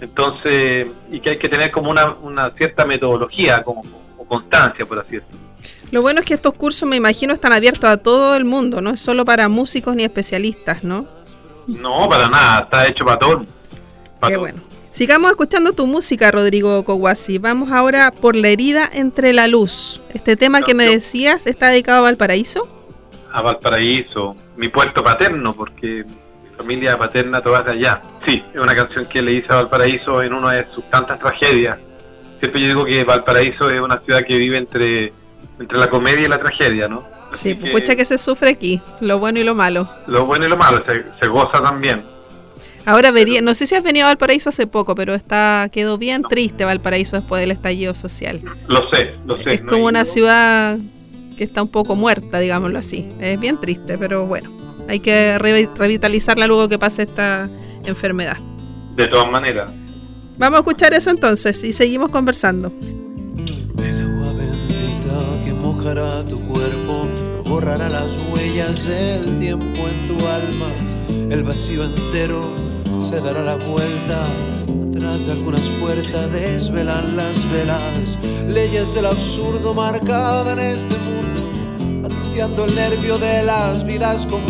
entonces, 0.00 0.90
y 1.10 1.20
que 1.20 1.30
hay 1.30 1.36
que 1.36 1.48
tener 1.48 1.70
como 1.70 1.90
una, 1.90 2.14
una 2.14 2.50
cierta 2.50 2.84
metodología, 2.84 3.62
como, 3.62 3.82
o 4.18 4.24
constancia, 4.24 4.84
por 4.84 4.98
así 4.98 5.16
decirlo. 5.16 5.45
Lo 5.90 6.02
bueno 6.02 6.20
es 6.20 6.26
que 6.26 6.34
estos 6.34 6.54
cursos, 6.54 6.88
me 6.88 6.96
imagino, 6.96 7.32
están 7.32 7.52
abiertos 7.52 7.88
a 7.88 7.96
todo 7.96 8.36
el 8.36 8.44
mundo, 8.44 8.80
no 8.80 8.90
es 8.90 9.00
solo 9.00 9.24
para 9.24 9.48
músicos 9.48 9.94
ni 9.94 10.04
especialistas, 10.04 10.82
¿no? 10.82 11.06
No, 11.66 12.08
para 12.08 12.28
nada, 12.28 12.60
está 12.60 12.86
hecho 12.86 13.04
para 13.04 13.18
todo. 13.18 13.46
Qué 14.26 14.36
bueno. 14.36 14.60
Sigamos 14.90 15.30
escuchando 15.30 15.72
tu 15.72 15.86
música, 15.86 16.30
Rodrigo 16.30 16.82
Kowasi. 16.84 17.38
Vamos 17.38 17.70
ahora 17.70 18.10
por 18.10 18.34
La 18.34 18.48
herida 18.48 18.88
entre 18.90 19.34
la 19.34 19.46
luz. 19.46 20.00
Este 20.14 20.36
tema 20.36 20.62
que 20.62 20.74
me 20.74 20.86
decías 20.86 21.46
está 21.46 21.68
dedicado 21.68 21.98
a 21.98 22.02
Valparaíso. 22.02 22.66
A 23.30 23.42
Valparaíso, 23.42 24.34
mi 24.56 24.68
puerto 24.68 25.04
paterno, 25.04 25.54
porque 25.54 26.06
familia 26.56 26.96
paterna 26.96 27.42
toda 27.42 27.62
de 27.62 27.72
allá. 27.72 28.00
Sí, 28.26 28.42
es 28.54 28.58
una 28.58 28.74
canción 28.74 29.04
que 29.04 29.20
le 29.20 29.32
hice 29.32 29.52
a 29.52 29.56
Valparaíso 29.56 30.22
en 30.22 30.32
una 30.32 30.52
de 30.52 30.66
sus 30.72 30.88
tantas 30.90 31.18
tragedias. 31.18 31.78
Siempre 32.40 32.62
yo 32.62 32.68
digo 32.68 32.84
que 32.86 33.04
Valparaíso 33.04 33.70
es 33.70 33.80
una 33.80 33.98
ciudad 33.98 34.24
que 34.24 34.38
vive 34.38 34.56
entre, 34.56 35.12
entre 35.58 35.78
la 35.78 35.88
comedia 35.88 36.26
y 36.26 36.28
la 36.28 36.38
tragedia, 36.38 36.88
¿no? 36.88 37.02
sí, 37.34 37.54
pues 37.54 37.84
que, 37.84 37.96
que 37.96 38.04
se 38.04 38.18
sufre 38.18 38.50
aquí, 38.50 38.80
lo 39.00 39.18
bueno 39.18 39.38
y 39.38 39.44
lo 39.44 39.54
malo. 39.54 39.88
Lo 40.06 40.24
bueno 40.26 40.46
y 40.46 40.48
lo 40.48 40.56
malo, 40.56 40.82
se, 40.84 41.26
goza 41.28 41.62
también. 41.62 42.02
Ahora 42.84 43.10
vería, 43.10 43.40
no 43.40 43.54
sé 43.54 43.66
si 43.66 43.74
has 43.74 43.82
venido 43.82 44.06
a 44.06 44.10
Valparaíso 44.10 44.48
hace 44.48 44.66
poco, 44.66 44.94
pero 44.94 45.14
está 45.14 45.68
quedó 45.72 45.98
bien 45.98 46.22
triste 46.22 46.64
Valparaíso 46.64 47.16
después 47.16 47.40
del 47.40 47.50
estallido 47.50 47.94
social. 47.94 48.40
Lo 48.68 48.88
sé, 48.90 49.14
lo 49.26 49.36
sé. 49.42 49.54
Es 49.54 49.62
como 49.62 49.86
una 49.86 50.04
ciudad 50.04 50.78
que 51.36 51.44
está 51.44 51.62
un 51.62 51.68
poco 51.68 51.96
muerta, 51.96 52.38
digámoslo 52.38 52.78
así. 52.78 53.12
Es 53.20 53.38
bien 53.40 53.60
triste, 53.60 53.98
pero 53.98 54.26
bueno. 54.26 54.50
Hay 54.88 55.00
que 55.00 55.36
revitalizarla 55.38 56.46
luego 56.46 56.68
que 56.68 56.78
pase 56.78 57.02
esta 57.02 57.48
enfermedad. 57.84 58.36
De 58.94 59.08
todas 59.08 59.28
maneras. 59.30 59.72
Vamos 60.38 60.58
a 60.58 60.60
escuchar 60.60 60.94
eso 60.94 61.10
entonces 61.10 61.62
y 61.64 61.72
seguimos 61.72 62.10
conversando. 62.10 62.72
Mojará 65.86 66.24
tu 66.24 66.40
cuerpo, 66.40 67.06
borrará 67.44 67.88
las 67.88 68.10
huellas 68.32 68.84
del 68.86 69.38
tiempo 69.38 69.82
en 69.88 70.08
tu 70.08 70.26
alma. 70.26 71.30
El 71.30 71.44
vacío 71.44 71.84
entero 71.84 72.42
se 73.00 73.20
dará 73.20 73.42
la 73.42 73.54
vuelta. 73.54 74.26
Atrás 74.88 75.26
de 75.26 75.32
algunas 75.32 75.60
puertas 75.80 76.32
desvelan 76.32 77.16
las 77.16 77.52
velas, 77.52 78.18
leyes 78.48 78.94
del 78.94 79.06
absurdo 79.06 79.74
marcada 79.74 80.54
en 80.54 80.58
este 80.58 80.94
mundo 80.98 81.16
el 82.38 82.74
nervio 82.74 83.16
de 83.18 83.42
las 83.42 83.82
vidas 83.86 84.26
con 84.26 84.42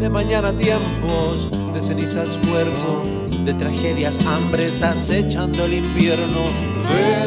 de 0.00 0.08
mañana 0.08 0.52
tiempos, 0.52 1.48
de 1.72 1.80
cenizas 1.80 2.36
cuerpo, 2.48 3.04
de 3.44 3.54
tragedias 3.54 4.18
hambres 4.26 4.82
acechando 4.82 5.66
el 5.66 5.74
invierno. 5.74 6.42
Ven, 6.88 7.23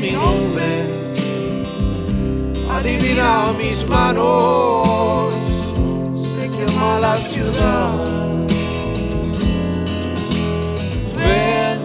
mi 0.00 0.12
nombre, 0.12 0.84
adivina 2.70 3.52
mis 3.58 3.86
manos, 3.88 5.34
se 6.22 6.48
quema 6.48 7.00
la 7.00 7.16
ciudad. 7.16 8.46
Ven, 11.16 11.78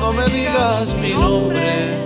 no 0.00 0.12
me 0.12 0.24
digas 0.26 0.96
mi 1.02 1.12
nombre. 1.12 2.04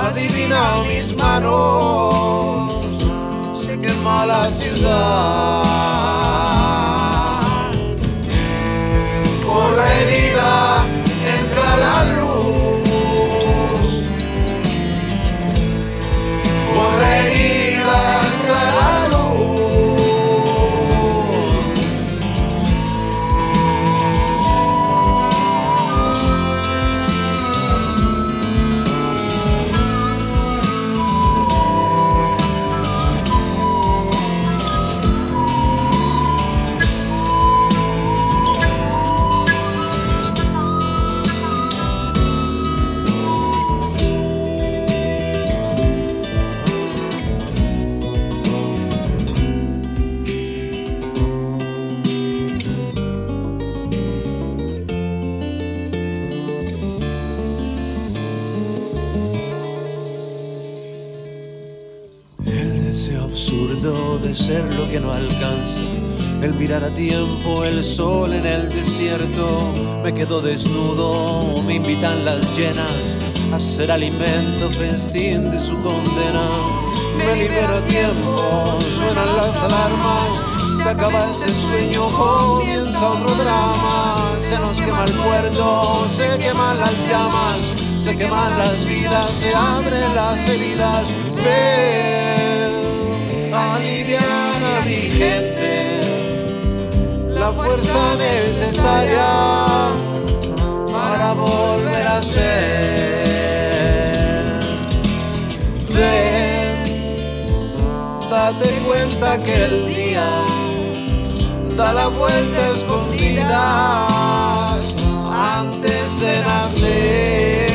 Adivina 0.00 0.82
mis 0.88 1.14
manos, 1.16 2.72
se 3.62 3.78
quema 3.78 4.24
la 4.26 4.50
ciudad. 4.50 5.67
Ser 64.48 64.74
lo 64.74 64.88
que 64.88 64.98
no 64.98 65.12
alcanza. 65.12 65.82
El 66.40 66.54
mirar 66.54 66.82
a 66.82 66.88
tiempo 66.88 67.64
el 67.64 67.84
sol 67.84 68.32
en 68.32 68.46
el 68.46 68.70
desierto. 68.70 69.74
Me 70.02 70.14
quedo 70.14 70.40
desnudo, 70.40 71.62
me 71.64 71.74
invitan 71.74 72.24
las 72.24 72.40
llenas 72.56 73.18
a 73.52 73.60
ser 73.60 73.90
alimento, 73.90 74.70
festín 74.70 75.50
de 75.50 75.60
su 75.60 75.74
condena. 75.82 76.46
Me 77.18 77.36
libero 77.36 77.74
a 77.76 77.84
tiempo, 77.84 78.78
suenan 78.96 79.36
las 79.36 79.62
alarmas. 79.62 80.30
Se 80.82 80.88
acaba 80.88 81.30
este 81.30 81.48
sueño, 81.66 82.06
comienza 82.16 83.06
otro 83.06 83.34
drama. 83.34 84.16
Se 84.40 84.56
nos 84.58 84.80
quema 84.80 85.04
el 85.04 85.12
puerto, 85.12 86.06
se 86.16 86.38
queman 86.38 86.78
las 86.78 86.96
llamas, 87.10 87.58
se 88.02 88.16
queman 88.16 88.56
las 88.56 88.86
vidas, 88.86 89.30
se 89.32 89.54
abren 89.54 90.14
las 90.14 90.48
heridas 90.48 91.04
la 97.48 97.54
fuerza 97.54 98.14
necesaria 98.16 99.26
para 100.92 101.32
volver 101.32 102.06
a 102.06 102.22
ser. 102.22 103.24
Ven, 105.88 107.16
date 108.30 108.68
cuenta 108.86 109.38
que 109.38 109.64
el 109.64 109.86
día 109.86 110.28
da 111.74 111.92
la 111.94 112.08
vuelta 112.08 112.68
escondida 112.76 114.06
antes 115.58 116.20
de 116.20 116.42
nacer. 116.42 117.67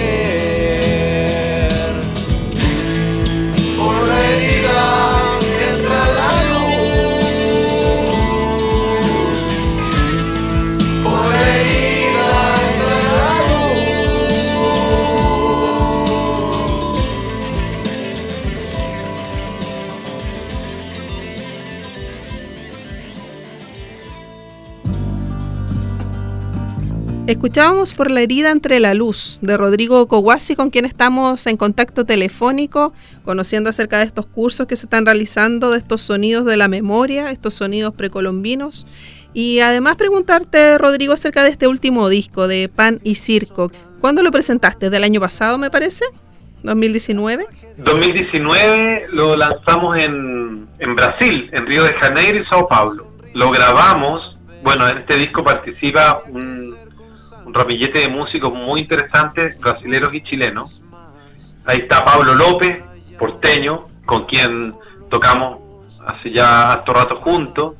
Escuchábamos 27.33 27.95
por 27.95 28.11
la 28.11 28.21
herida 28.21 28.51
entre 28.51 28.79
la 28.79 28.93
luz 28.93 29.39
de 29.41 29.57
Rodrigo 29.57 30.07
Kowasi, 30.07 30.55
con 30.55 30.69
quien 30.69 30.85
estamos 30.85 31.47
en 31.47 31.57
contacto 31.57 32.05
telefónico, 32.05 32.93
conociendo 33.25 33.71
acerca 33.71 33.97
de 33.97 34.03
estos 34.03 34.27
cursos 34.27 34.67
que 34.67 34.75
se 34.75 34.85
están 34.85 35.07
realizando, 35.07 35.71
de 35.71 35.79
estos 35.79 36.03
sonidos 36.03 36.45
de 36.45 36.57
la 36.57 36.67
memoria, 36.67 37.31
estos 37.31 37.55
sonidos 37.55 37.95
precolombinos. 37.95 38.85
Y 39.33 39.61
además 39.61 39.95
preguntarte, 39.95 40.77
Rodrigo, 40.77 41.13
acerca 41.13 41.43
de 41.43 41.49
este 41.49 41.67
último 41.67 42.07
disco 42.07 42.47
de 42.47 42.69
Pan 42.69 42.99
y 43.03 43.15
Circo. 43.15 43.71
¿Cuándo 43.99 44.21
lo 44.21 44.29
presentaste? 44.29 44.91
¿Del 44.91 45.03
año 45.03 45.19
pasado, 45.19 45.57
me 45.57 45.71
parece? 45.71 46.05
¿2019? 46.63 47.47
2019 47.77 49.07
lo 49.11 49.35
lanzamos 49.35 49.97
en, 49.97 50.67
en 50.77 50.95
Brasil, 50.95 51.49
en 51.51 51.65
Río 51.65 51.83
de 51.83 51.93
Janeiro 51.95 52.43
y 52.43 52.45
Sao 52.45 52.67
Paulo. 52.67 53.07
Lo 53.33 53.49
grabamos, 53.49 54.37
bueno, 54.61 54.87
en 54.87 54.99
este 54.99 55.17
disco 55.17 55.43
participa 55.43 56.21
un 56.29 56.82
ramillete 57.53 57.99
de 57.99 58.09
músicos 58.09 58.51
muy 58.53 58.81
interesantes, 58.81 59.59
brasileños 59.59 60.13
y 60.13 60.21
chilenos. 60.21 60.83
Ahí 61.65 61.79
está 61.79 62.03
Pablo 62.03 62.33
López, 62.33 62.83
porteño, 63.17 63.87
con 64.05 64.25
quien 64.25 64.73
tocamos 65.09 65.59
hace 66.05 66.31
ya 66.31 66.71
harto 66.71 66.93
rato 66.93 67.15
juntos. 67.17 67.75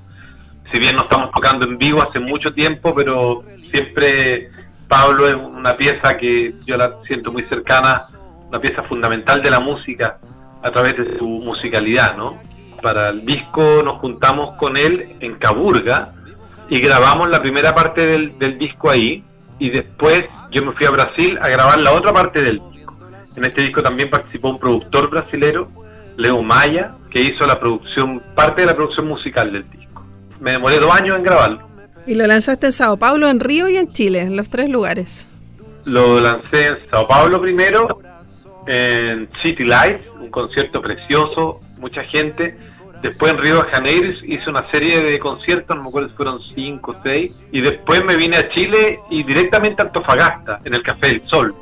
Si 0.72 0.80
bien 0.80 0.96
no 0.96 1.04
estamos 1.04 1.32
tocando 1.32 1.66
en 1.66 1.78
vivo 1.78 2.02
hace 2.02 2.20
mucho 2.20 2.54
tiempo, 2.54 2.94
pero 2.96 3.44
siempre 3.70 4.50
Pablo 4.88 5.28
es 5.28 5.36
una 5.36 5.74
pieza 5.74 6.18
que 6.18 6.54
yo 6.66 6.78
la 6.78 6.94
siento 7.06 7.32
muy 7.32 7.44
cercana, 7.44 8.04
una 8.48 8.62
pieza 8.62 8.84
fundamental 8.84 9.42
de 9.42 9.52
la 9.52 9.60
música 9.60 10.20
a 10.62 10.72
través 10.72 10.98
de 10.98 11.18
su 11.18 11.26
musicalidad, 11.26 12.16
¿no? 12.16 12.40
Para 12.82 13.10
el 13.10 13.26
disco 13.26 13.82
nos 13.84 14.00
juntamos 14.00 14.56
con 14.58 14.78
él 14.78 15.16
en 15.20 15.36
Caburga 15.36 16.14
y 16.70 16.80
grabamos 16.80 17.30
la 17.30 17.42
primera 17.42 17.74
parte 17.74 18.06
del 18.06 18.58
disco 18.58 18.90
ahí 18.90 19.24
y 19.64 19.70
después 19.70 20.26
yo 20.52 20.62
me 20.62 20.74
fui 20.74 20.86
a 20.86 20.92
Brasil 20.92 21.40
a 21.42 21.48
grabar 21.48 21.80
la 21.80 21.94
otra 21.94 22.12
parte 22.12 22.42
del 22.42 22.62
disco. 22.74 22.98
En 23.38 23.46
este 23.46 23.62
disco 23.62 23.82
también 23.82 24.10
participó 24.10 24.50
un 24.50 24.60
productor 24.60 25.10
brasilero, 25.10 25.70
Leo 26.18 26.44
Maya, 26.44 26.96
que 27.10 27.22
hizo 27.22 27.48
la 27.48 27.58
producción, 27.62 28.22
parte 28.36 28.60
de 28.60 28.68
la 28.68 28.76
producción 28.76 29.08
musical 29.08 29.54
del 29.54 29.64
disco. 29.72 30.06
Me 30.42 30.52
demoré 30.52 30.80
dos 30.80 30.92
años 30.94 31.16
en 31.16 31.24
grabarlo. 31.24 31.62
Y 32.06 32.16
lo 32.16 32.28
lanzaste 32.28 32.66
en 32.66 32.72
Sao 32.74 32.98
Paulo, 32.98 33.30
en 33.30 33.40
Río 33.40 33.70
y 33.70 33.78
en 33.78 33.88
Chile, 33.88 34.20
en 34.20 34.36
los 34.36 34.50
tres 34.50 34.70
lugares. 34.70 35.30
Lo 35.86 36.20
lancé 36.20 36.68
en 36.68 36.78
Sao 36.92 37.08
Paulo 37.08 37.40
primero, 37.40 38.02
en 38.68 39.30
City 39.42 39.64
Lights, 39.64 40.04
un 40.20 40.30
concierto 40.30 40.82
precioso, 40.82 41.58
mucha 41.80 42.04
gente 42.04 42.58
Después 43.04 43.34
en 43.34 43.38
Río 43.38 43.62
de 43.62 43.70
Janeiro 43.70 44.14
hice 44.24 44.50
una 44.50 44.72
serie 44.72 45.02
de 45.04 45.20
conciertos, 45.20 45.76
no 45.76 45.84
me 45.84 45.90
acuerdo 45.90 46.08
si 46.08 46.16
fueron 46.16 46.40
cinco 46.56 46.92
o 46.92 46.96
seis. 47.04 47.44
Y 47.52 47.60
después 47.60 48.02
me 48.06 48.16
vine 48.16 48.38
a 48.38 48.50
Chile 48.50 49.02
y 49.10 49.24
directamente 49.24 49.82
a 49.82 49.86
Antofagasta, 49.86 50.60
en 50.64 50.74
el 50.74 50.82
Café 50.82 51.08
del 51.08 51.22
Sol. 51.28 51.54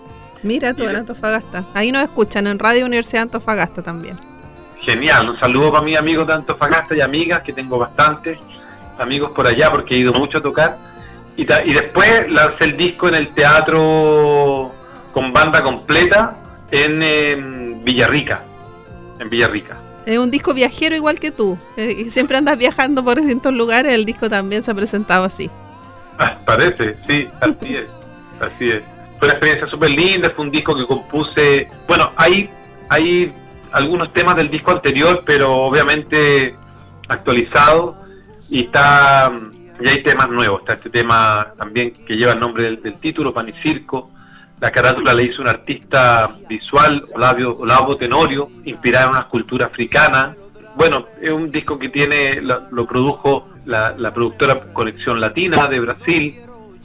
Mira 0.44 0.76
tú 0.76 0.84
en 0.84 0.98
Antofagasta. 0.98 1.66
Ahí 1.74 1.92
nos 1.92 2.04
escuchan 2.04 2.46
en 2.46 2.60
Radio 2.60 2.86
Universidad 2.86 3.22
de 3.22 3.24
Antofagasta 3.24 3.82
también. 3.82 4.20
Genial, 4.82 5.32
un 5.32 5.40
saludo 5.40 5.72
para 5.72 5.84
mis 5.84 5.98
amigos 5.98 6.28
de 6.28 6.34
Antofagasta 6.34 6.96
y 6.96 7.02
amigas, 7.02 7.42
que 7.42 7.54
tengo 7.54 7.80
bastantes 7.80 8.38
amigos 9.00 9.32
por 9.32 9.48
allá 9.48 9.72
porque 9.72 9.96
he 9.96 9.98
ido 9.98 10.14
mucho 10.14 10.38
a 10.38 10.42
tocar. 10.42 10.78
Y, 11.38 11.42
y 11.42 11.74
después 11.74 12.30
lancé 12.30 12.66
el 12.66 12.78
disco 12.78 13.08
en 13.08 13.16
el 13.16 13.30
teatro 13.30 14.72
con 15.12 15.34
banda 15.34 15.64
completa 15.64 16.36
en, 16.70 17.02
en 17.02 17.84
Villarrica. 17.84 18.44
En 19.20 19.28
Villarrica. 19.28 19.81
Es 20.06 20.18
un 20.18 20.32
disco 20.32 20.54
viajero 20.54 20.96
igual 20.96 21.20
que 21.20 21.32
tú. 21.32 21.58
Eh, 21.78 22.10
siempre 22.10 22.38
andas 22.38 22.58
viajando 22.58 23.04
por 23.04 23.18
distintos 23.18 23.54
lugares. 23.54 23.94
El 23.94 24.06
disco 24.06 24.30
también 24.30 24.64
se 24.64 24.72
ha 24.72 24.74
presentado 24.74 25.24
así. 25.24 25.50
Ah, 26.18 26.40
parece, 26.46 26.96
sí, 27.08 27.28
así 27.40 27.76
es. 27.76 27.86
Así 28.40 28.70
es. 28.70 28.84
Fue 29.20 29.28
una 29.28 29.34
experiencia 29.34 29.68
súper 29.68 29.92
linda. 29.92 30.32
Fue 30.32 30.46
un 30.46 30.52
disco 30.52 30.76
que 30.76 30.86
compuse. 30.86 31.68
Bueno, 31.88 32.12
hay, 32.16 32.50
hay 32.90 33.32
algunos 33.72 34.12
temas 34.14 34.36
del 34.36 34.50
disco 34.50 34.72
anterior, 34.72 35.24
pero 35.26 35.54
obviamente 35.54 36.56
actualizado. 37.08 37.96
Y 38.50 38.66
está. 38.66 39.32
Y 39.80 39.88
hay 39.88 40.02
temas 40.02 40.30
nuevos. 40.30 40.62
Está 40.62 40.74
este 40.74 40.90
tema 40.90 41.54
también 41.58 41.92
que 41.92 42.16
lleva 42.16 42.34
el 42.34 42.40
nombre 42.40 42.64
del, 42.64 42.82
del 42.82 43.00
título, 43.00 43.34
Pan 43.34 43.50
y 43.50 43.54
Circo 43.62 44.10
la 44.62 44.72
carátula 44.72 45.16
la 45.16 45.24
hizo 45.24 45.42
un 45.42 45.48
artista 45.48 46.30
visual, 46.48 47.02
Olavio, 47.16 47.52
Olavo 47.52 47.96
Tenorio, 47.96 48.48
inspirada 48.64 49.06
en 49.06 49.12
una 49.12 49.20
escultura 49.22 49.66
africana. 49.66 50.36
Bueno, 50.76 51.06
es 51.20 51.32
un 51.32 51.50
disco 51.50 51.80
que 51.80 51.90
tiene, 51.90 52.40
lo, 52.42 52.86
produjo 52.86 53.50
la, 53.66 53.96
productora 54.14 54.62
Conexión 54.72 55.20
Latina 55.20 55.68
de 55.68 55.80
Brasil. 55.80 56.36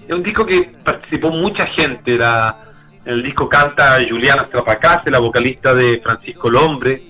Es 0.09 0.11
un 0.11 0.23
disco 0.23 0.47
que 0.47 0.71
participó 0.83 1.31
mucha 1.31 1.67
gente. 1.67 2.15
en 2.15 2.23
el 3.05 3.23
disco 3.23 3.47
canta 3.47 3.99
Juliana 4.09 4.45
Strapacase, 4.45 5.11
la 5.11 5.19
vocalista 5.19 5.75
de 5.75 6.01
Francisco 6.03 6.49
Lombre, 6.49 7.03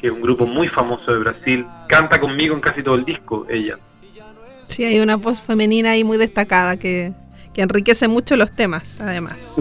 que 0.00 0.06
es 0.06 0.12
un 0.12 0.22
grupo 0.22 0.46
muy 0.46 0.68
famoso 0.68 1.12
de 1.12 1.18
Brasil. 1.18 1.66
Canta 1.88 2.20
conmigo 2.20 2.54
en 2.54 2.60
casi 2.60 2.84
todo 2.84 2.94
el 2.94 3.04
disco, 3.04 3.44
ella. 3.50 3.76
Sí, 4.68 4.84
hay 4.84 5.00
una 5.00 5.16
voz 5.16 5.40
femenina 5.40 5.90
ahí 5.90 6.04
muy 6.04 6.16
destacada 6.16 6.76
que, 6.76 7.12
enriquece 7.60 8.08
mucho 8.08 8.36
los 8.36 8.50
temas, 8.50 9.00
además. 9.00 9.56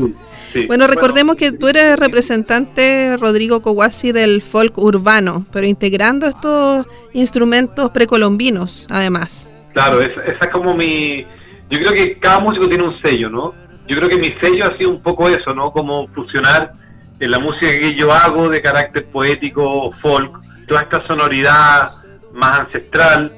Bueno, 0.67 0.87
recordemos 0.87 1.35
que 1.35 1.51
tú 1.51 1.67
eres 1.67 1.97
representante, 1.97 3.17
Rodrigo 3.17 3.61
Kowasi, 3.61 4.11
del 4.11 4.41
folk 4.41 4.77
urbano, 4.77 5.45
pero 5.51 5.67
integrando 5.67 6.27
estos 6.27 6.85
instrumentos 7.13 7.91
precolombinos, 7.91 8.87
además. 8.89 9.49
Claro, 9.73 10.01
esa, 10.01 10.21
es 10.23 10.51
como 10.51 10.75
mi... 10.75 11.25
Yo 11.69 11.79
creo 11.79 11.93
que 11.93 12.17
cada 12.19 12.39
músico 12.39 12.67
tiene 12.67 12.83
un 12.83 13.01
sello, 13.01 13.29
¿no? 13.29 13.53
Yo 13.87 13.95
creo 13.97 14.09
que 14.09 14.17
mi 14.17 14.31
sello 14.41 14.65
ha 14.65 14.77
sido 14.77 14.89
un 14.89 15.01
poco 15.01 15.27
eso, 15.29 15.53
¿no? 15.53 15.71
Como 15.71 16.07
fusionar 16.09 16.73
en 17.19 17.31
la 17.31 17.39
música 17.39 17.67
que 17.79 17.95
yo 17.95 18.11
hago 18.11 18.49
de 18.49 18.61
carácter 18.61 19.05
poético, 19.05 19.91
folk, 19.91 20.37
toda 20.67 20.81
esta 20.81 21.05
sonoridad 21.07 21.89
más 22.33 22.61
ancestral, 22.61 23.31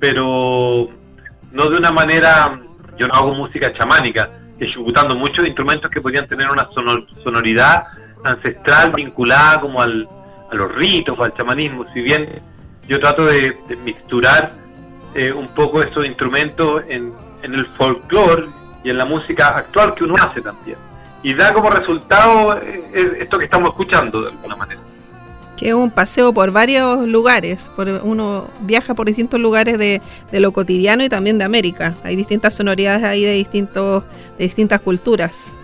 pero 0.00 0.88
no 1.52 1.68
de 1.68 1.76
una 1.76 1.90
manera, 1.90 2.60
yo 2.98 3.08
no 3.08 3.14
hago 3.14 3.34
música 3.34 3.72
chamánica, 3.72 4.28
ejecutando 4.58 5.14
muchos 5.14 5.46
instrumentos 5.46 5.90
que 5.90 6.00
podían 6.00 6.26
tener 6.26 6.50
una 6.50 6.68
sonoridad 7.22 7.82
ancestral 8.24 8.92
vinculada 8.94 9.60
como 9.60 9.80
al, 9.80 10.08
a 10.50 10.54
los 10.54 10.74
ritos 10.74 11.18
o 11.18 11.24
al 11.24 11.32
chamanismo. 11.34 11.86
Si 11.94 12.00
bien 12.00 12.28
yo 12.86 12.98
trato 12.98 13.26
de, 13.26 13.56
mixturar 13.84 14.50
eh, 15.14 15.32
un 15.32 15.48
poco 15.48 15.82
estos 15.82 16.04
instrumentos 16.04 16.82
en, 16.88 17.12
en 17.42 17.54
el 17.54 17.64
folclore 17.76 18.46
y 18.84 18.90
en 18.90 18.98
la 18.98 19.04
música 19.04 19.48
actual 19.56 19.94
que 19.94 20.04
uno 20.04 20.16
hace 20.16 20.40
también. 20.40 20.78
Y 21.22 21.34
da 21.34 21.52
como 21.52 21.70
resultado 21.70 22.58
eh, 22.58 23.18
esto 23.20 23.38
que 23.38 23.44
estamos 23.44 23.70
escuchando 23.70 24.20
de 24.20 24.30
alguna 24.30 24.56
manera 24.56 24.80
que 25.58 25.68
es 25.68 25.74
un 25.74 25.90
paseo 25.90 26.32
por 26.32 26.52
varios 26.52 27.06
lugares. 27.06 27.70
Por, 27.74 27.88
uno 28.04 28.48
viaja 28.60 28.94
por 28.94 29.06
distintos 29.06 29.40
lugares 29.40 29.76
de, 29.76 30.00
lo 30.32 30.52
cotidiano 30.52 31.02
y 31.02 31.08
también 31.08 31.36
de 31.36 31.44
América. 31.44 31.94
Hay 32.04 32.14
distintas 32.14 32.54
sonoridades 32.54 33.02
ahí 33.02 33.24
de, 33.24 33.32
distintos, 33.32 34.04
de 34.38 34.44
distintas 34.44 34.80
culturas. 34.80 35.54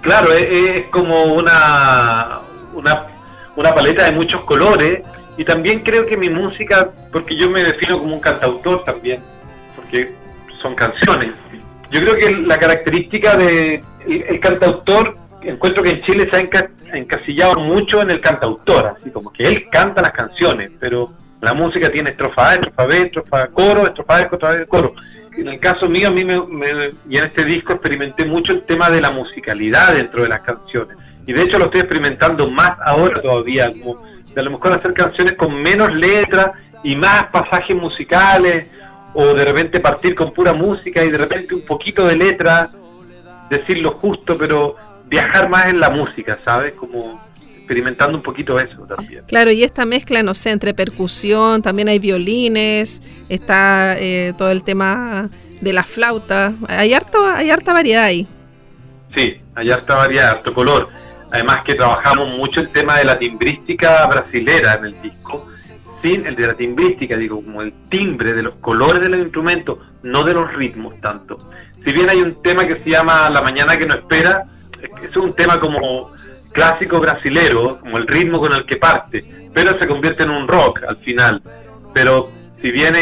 Claro, 0.00 0.32
es, 0.32 0.86
como 0.90 1.24
una, 1.34 2.40
una, 2.72 3.06
una 3.56 3.74
paleta 3.74 4.04
de 4.04 4.12
muchos 4.12 4.42
colores. 4.42 5.00
Y 5.36 5.44
también 5.44 5.80
creo 5.80 6.06
que 6.06 6.16
mi 6.16 6.28
música, 6.28 6.90
porque 7.10 7.36
yo 7.36 7.50
me 7.50 7.64
defino 7.64 7.98
como 7.98 8.14
un 8.14 8.20
cantautor 8.20 8.84
también, 8.84 9.20
porque 9.74 10.14
son 10.60 10.74
canciones. 10.74 11.30
Yo 11.90 12.00
creo 12.00 12.16
que 12.16 12.30
la 12.30 12.58
característica 12.58 13.36
de 13.36 13.82
el 14.06 14.40
cantautor 14.40 15.16
encuentro 15.44 15.82
que 15.82 15.90
en 15.90 16.02
Chile 16.02 16.28
se 16.30 16.36
ha 16.36 16.96
encasillado 16.96 17.56
mucho 17.60 18.02
en 18.02 18.10
el 18.10 18.20
cantautor, 18.20 18.96
así 18.98 19.10
como 19.10 19.32
que 19.32 19.46
él 19.46 19.68
canta 19.70 20.02
las 20.02 20.12
canciones, 20.12 20.72
pero 20.78 21.12
la 21.40 21.54
música 21.54 21.90
tiene 21.90 22.10
estrofa 22.10 22.50
A, 22.50 22.54
estrofa 22.54 22.86
B, 22.86 23.00
estrofa 23.02 23.46
coro, 23.48 23.86
estrofa 23.86 24.16
A, 24.16 24.20
estrofa 24.22 24.50
B, 24.52 24.66
coro. 24.66 24.94
En 25.36 25.48
el 25.48 25.58
caso 25.58 25.88
mío, 25.88 26.08
a 26.08 26.10
mí 26.10 26.24
me, 26.24 26.34
y 27.08 27.16
en 27.16 27.24
este 27.24 27.44
disco 27.44 27.72
experimenté 27.72 28.26
mucho 28.26 28.52
el 28.52 28.62
tema 28.64 28.90
de 28.90 29.00
la 29.00 29.10
musicalidad 29.10 29.94
dentro 29.94 30.22
de 30.22 30.28
las 30.28 30.42
canciones. 30.42 30.96
Y 31.26 31.32
de 31.32 31.42
hecho 31.42 31.58
lo 31.58 31.66
estoy 31.66 31.80
experimentando 31.80 32.48
más 32.50 32.72
ahora 32.84 33.20
todavía, 33.20 33.70
como 33.70 34.02
de 34.34 34.40
a 34.40 34.44
lo 34.44 34.52
mejor 34.52 34.72
hacer 34.72 34.92
canciones 34.92 35.34
con 35.34 35.54
menos 35.54 35.94
letras 35.94 36.52
y 36.82 36.96
más 36.96 37.24
pasajes 37.30 37.76
musicales 37.76 38.70
o 39.14 39.34
de 39.34 39.44
repente 39.44 39.80
partir 39.80 40.14
con 40.14 40.32
pura 40.32 40.52
música 40.52 41.04
y 41.04 41.10
de 41.10 41.18
repente 41.18 41.54
un 41.54 41.62
poquito 41.62 42.06
de 42.06 42.16
letra, 42.16 42.68
decir 43.50 43.78
lo 43.78 43.92
justo, 43.92 44.36
pero 44.38 44.76
viajar 45.12 45.50
más 45.50 45.66
en 45.66 45.78
la 45.78 45.90
música, 45.90 46.38
¿sabes? 46.42 46.72
Como 46.72 47.22
experimentando 47.58 48.16
un 48.16 48.22
poquito 48.22 48.58
eso 48.58 48.86
también. 48.86 49.22
Claro, 49.26 49.52
y 49.52 49.62
esta 49.62 49.84
mezcla, 49.84 50.22
no 50.22 50.32
sé, 50.32 50.50
entre 50.50 50.72
percusión, 50.72 51.60
también 51.60 51.88
hay 51.88 51.98
violines, 51.98 53.02
está 53.28 53.94
eh, 53.98 54.32
todo 54.38 54.50
el 54.50 54.64
tema 54.64 55.28
de 55.60 55.72
la 55.74 55.84
flauta, 55.84 56.54
hay, 56.66 56.94
harto, 56.94 57.26
hay 57.26 57.50
harta 57.50 57.74
variedad 57.74 58.04
ahí. 58.04 58.26
Sí, 59.14 59.36
hay 59.54 59.70
harta 59.70 59.96
variedad, 59.96 60.30
harto 60.30 60.54
color. 60.54 60.88
Además 61.30 61.62
que 61.62 61.74
trabajamos 61.74 62.28
mucho 62.28 62.60
el 62.60 62.70
tema 62.70 62.96
de 62.96 63.04
la 63.04 63.18
timbrística 63.18 64.06
brasilera 64.06 64.74
en 64.78 64.86
el 64.86 65.02
disco, 65.02 65.46
sin 66.02 66.26
el 66.26 66.34
de 66.34 66.46
la 66.46 66.54
timbrística, 66.54 67.16
digo, 67.18 67.42
como 67.42 67.60
el 67.60 67.74
timbre 67.90 68.32
de 68.32 68.44
los 68.44 68.54
colores 68.56 69.02
de 69.02 69.10
los 69.10 69.20
instrumentos, 69.20 69.78
no 70.02 70.24
de 70.24 70.32
los 70.32 70.50
ritmos 70.54 70.98
tanto. 71.02 71.36
Si 71.84 71.92
bien 71.92 72.08
hay 72.08 72.22
un 72.22 72.40
tema 72.42 72.66
que 72.66 72.78
se 72.78 72.88
llama 72.88 73.28
La 73.28 73.42
mañana 73.42 73.76
que 73.76 73.84
no 73.84 73.94
espera, 73.94 74.46
es 75.02 75.16
un 75.16 75.32
tema 75.34 75.58
como 75.60 76.12
clásico 76.52 77.00
brasilero, 77.00 77.78
como 77.80 77.98
el 77.98 78.06
ritmo 78.06 78.40
con 78.40 78.52
el 78.52 78.66
que 78.66 78.76
parte, 78.76 79.24
pero 79.52 79.78
se 79.78 79.86
convierte 79.86 80.22
en 80.22 80.30
un 80.30 80.46
rock 80.46 80.82
al 80.86 80.96
final. 80.98 81.42
Pero 81.94 82.30
si 82.60 82.70
bien 82.70 82.94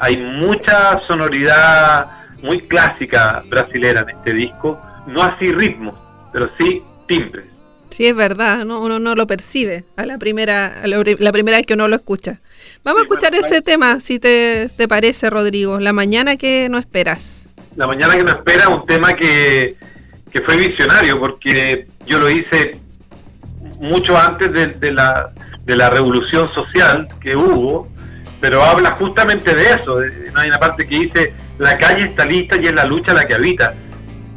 hay 0.00 0.16
mucha 0.16 1.00
sonoridad 1.06 2.06
muy 2.42 2.60
clásica 2.62 3.42
brasilera 3.48 4.02
en 4.02 4.10
este 4.10 4.32
disco, 4.32 4.80
no 5.06 5.22
así 5.22 5.52
ritmos, 5.52 5.94
pero 6.32 6.50
sí 6.58 6.82
timbres. 7.06 7.50
Sí, 7.90 8.06
es 8.06 8.16
verdad, 8.16 8.64
¿no? 8.64 8.80
uno 8.80 8.98
no 8.98 9.14
lo 9.14 9.28
percibe 9.28 9.84
a 9.96 10.04
la 10.04 10.18
primera, 10.18 10.82
la, 10.84 11.32
primera 11.32 11.58
vez 11.58 11.66
que 11.66 11.74
uno 11.74 11.86
lo 11.86 11.94
escucha. 11.94 12.40
Vamos 12.82 13.02
a 13.02 13.04
escuchar 13.04 13.34
ese 13.36 13.60
tema, 13.60 14.00
si 14.00 14.18
te, 14.18 14.68
te, 14.76 14.88
parece, 14.88 15.30
Rodrigo. 15.30 15.78
La 15.78 15.92
mañana 15.92 16.36
que 16.36 16.68
no 16.68 16.78
esperas. 16.78 17.46
La 17.76 17.86
mañana 17.86 18.16
que 18.16 18.24
no 18.24 18.30
esperas, 18.30 18.66
un 18.66 18.84
tema 18.84 19.14
que, 19.14 19.76
que 20.34 20.40
fue 20.40 20.56
visionario, 20.56 21.20
porque 21.20 21.86
yo 22.04 22.18
lo 22.18 22.28
hice 22.28 22.76
mucho 23.80 24.18
antes 24.18 24.52
de, 24.80 24.92
la, 24.92 25.30
de 25.64 25.76
la 25.76 25.90
revolución 25.90 26.52
social 26.52 27.06
que 27.20 27.36
hubo, 27.36 27.88
pero 28.40 28.64
habla 28.64 28.90
justamente 28.98 29.54
de 29.54 29.62
eso. 29.62 29.96
Hay 30.34 30.48
una 30.48 30.58
parte 30.58 30.88
que 30.88 30.98
dice, 30.98 31.32
la 31.58 31.78
calle 31.78 32.06
está 32.06 32.26
lista 32.26 32.60
y 32.60 32.66
es 32.66 32.74
la 32.74 32.84
lucha 32.84 33.14
la 33.14 33.28
que 33.28 33.34
habita. 33.34 33.74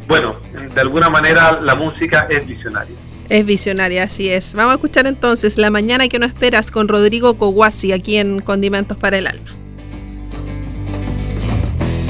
Bueno, 0.07 0.39
de 0.71 0.79
alguna 0.79 1.09
manera 1.09 1.59
la 1.59 1.73
música 1.73 2.27
es 2.29 2.45
visionaria. 2.45 2.95
Es 3.29 3.43
visionaria, 3.43 4.03
así 4.03 4.29
es. 4.29 4.53
Vamos 4.53 4.73
a 4.73 4.75
escuchar 4.75 5.07
entonces 5.07 5.57
La 5.57 5.71
Mañana 5.71 6.07
que 6.09 6.19
no 6.19 6.27
esperas 6.27 6.69
con 6.69 6.87
Rodrigo 6.87 7.39
Coguasi 7.39 7.91
aquí 7.91 8.17
en 8.17 8.39
Condimentos 8.41 8.99
para 8.99 9.17
el 9.17 9.25
Alma. 9.25 9.56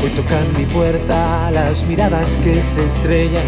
Hoy 0.03 0.09
tocan 0.15 0.45
mi 0.57 0.65
puerta 0.65 1.49
las 1.51 1.83
miradas 1.85 2.37
que 2.37 2.61
se 2.61 2.85
estrellan, 2.85 3.43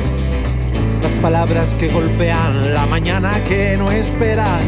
las 1.01 1.13
palabras 1.21 1.75
que 1.75 1.89
golpean 1.89 2.73
la 2.73 2.85
mañana 2.88 3.31
que 3.43 3.75
no 3.77 3.91
esperas. 3.91 4.65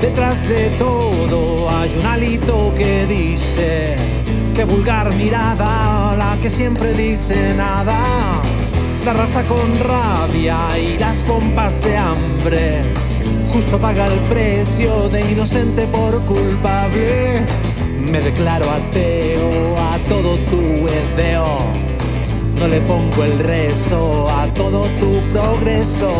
Detrás 0.00 0.48
de 0.48 0.68
todo 0.78 1.70
hay 1.70 1.94
un 1.98 2.06
alito 2.06 2.72
que 2.76 3.06
dice, 3.06 3.94
que 4.54 4.64
vulgar 4.64 5.14
mirada, 5.14 6.16
la 6.16 6.36
que 6.42 6.50
siempre 6.50 6.92
dice 6.94 7.54
nada 7.54 8.40
la 9.04 9.12
raza 9.14 9.42
con 9.44 9.78
rabia 9.78 10.58
y 10.78 10.98
las 10.98 11.24
pompas 11.24 11.82
de 11.82 11.96
hambre. 11.96 12.82
Justo 13.52 13.78
paga 13.78 14.06
el 14.06 14.18
precio 14.28 15.08
de 15.08 15.20
inocente 15.32 15.86
por 15.86 16.22
culpable. 16.24 17.40
Me 18.08 18.20
declaro 18.20 18.70
ateo 18.70 19.76
a 19.78 19.98
todo 20.08 20.36
tu 20.50 20.88
edeo. 20.88 21.46
No 22.58 22.68
le 22.68 22.80
pongo 22.82 23.24
el 23.24 23.38
rezo 23.38 24.28
a 24.28 24.46
todo 24.54 24.84
tu 25.00 25.20
progreso. 25.32 26.12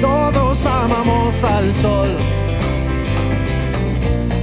Todos 0.00 0.66
amamos 0.66 1.44
al 1.44 1.74
sol. 1.74 2.08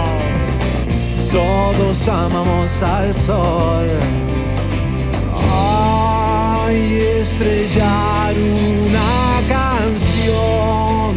Todos 1.33 2.09
amamos 2.09 2.83
al 2.83 3.15
sol. 3.15 3.89
Ay, 5.51 5.78
estrellar 7.21 8.35
una 8.37 9.43
canción 9.49 11.17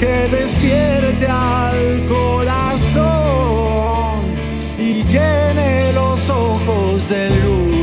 que 0.00 0.28
despierte 0.34 1.26
al 1.26 2.06
corazón 2.08 3.04
y 4.78 5.02
llene 5.04 5.92
los 5.92 6.30
ojos 6.30 7.08
de 7.10 7.28
luz. 7.42 7.74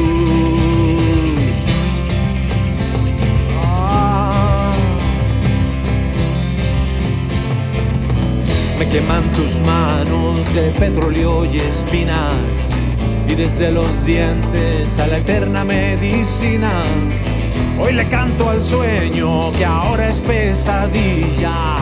Me 8.79 8.89
queman 8.89 9.23
tus 9.33 9.59
manos 9.59 10.53
de 10.55 10.71
petróleo 10.71 11.45
y 11.45 11.57
espinas 11.59 12.35
y 13.27 13.35
desde 13.35 13.71
los 13.71 14.03
dientes 14.05 14.97
a 14.97 15.05
la 15.07 15.17
eterna 15.17 15.63
medicina. 15.63 16.71
Hoy 17.81 17.93
le 17.93 18.07
canto 18.07 18.49
al 18.49 18.61
sueño 18.61 19.51
que 19.53 19.65
ahora 19.65 20.07
es 20.07 20.21
pesadilla. 20.21 21.77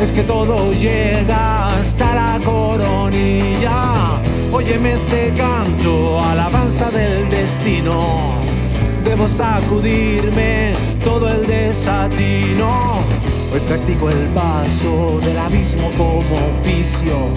Es 0.00 0.10
que 0.10 0.24
todo 0.24 0.72
llega 0.72 1.68
hasta 1.68 2.14
la 2.14 2.40
coronilla. 2.44 4.20
Óyeme 4.52 4.92
este 4.92 5.32
canto, 5.36 6.20
alabanza 6.20 6.90
del 6.90 7.30
destino. 7.30 8.34
Debo 9.04 9.28
sacudirme 9.28 10.74
todo 11.04 11.28
el 11.28 11.46
desatino 11.46 12.96
Hoy 13.52 13.60
practico 13.68 14.10
el 14.10 14.26
paso 14.34 15.20
del 15.24 15.38
abismo 15.38 15.90
como 15.96 16.34
oficio 16.58 17.28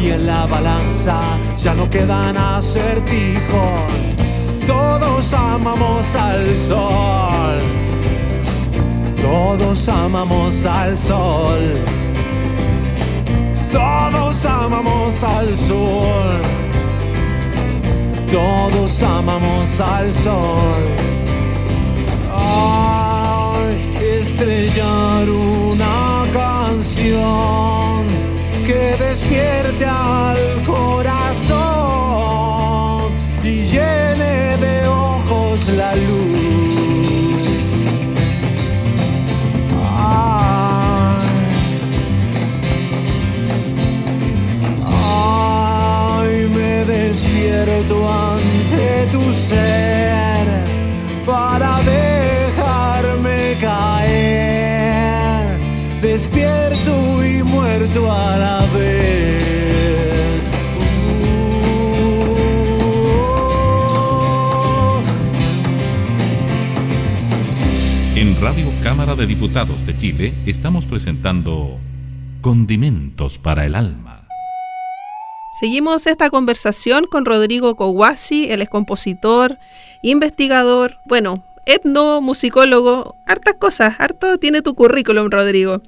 y 0.00 0.10
en 0.10 0.26
la 0.26 0.44
balanza 0.46 1.18
ya 1.56 1.74
no 1.74 1.88
quedan 1.88 2.36
acertijos. 2.36 4.11
Todos 4.72 5.34
amamos 5.34 6.14
al 6.16 6.56
sol. 6.56 7.58
Todos 9.20 9.88
amamos 9.88 10.66
al 10.66 10.96
sol. 10.96 11.74
Todos 13.70 14.46
amamos 14.46 15.24
al 15.24 15.56
sol. 15.56 16.40
Todos 18.30 19.02
amamos 19.02 19.80
al 19.80 20.12
sol. 20.12 20.82
Ah 22.30 23.22
estrellar 24.22 25.28
una 25.28 26.24
canción 26.32 28.04
que 28.66 28.96
despierte 29.04 29.84
al 29.84 30.62
corazón 30.64 32.01
ojos 35.62 35.76
la 35.76 35.94
luz. 35.94 37.52
Ay, 44.86 46.48
me 46.54 46.84
despierto 46.84 48.08
ante 48.10 49.06
tu 49.12 49.32
ser 49.32 49.91
Cámara 68.82 69.14
de 69.14 69.26
Diputados 69.26 69.86
de 69.86 69.96
Chile 69.96 70.32
estamos 70.44 70.84
presentando 70.86 71.78
Condimentos 72.40 73.38
para 73.38 73.64
el 73.64 73.76
Alma. 73.76 74.26
Seguimos 75.60 76.08
esta 76.08 76.30
conversación 76.30 77.06
con 77.06 77.24
Rodrigo 77.24 77.76
Kowasi, 77.76 78.50
él 78.50 78.60
es 78.60 78.68
compositor, 78.68 79.56
investigador, 80.02 80.98
bueno, 81.04 81.44
etnomusicólogo, 81.64 83.14
hartas 83.24 83.54
cosas, 83.54 84.00
harto 84.00 84.38
tiene 84.38 84.62
tu 84.62 84.74
currículum, 84.74 85.30
Rodrigo. 85.30 85.80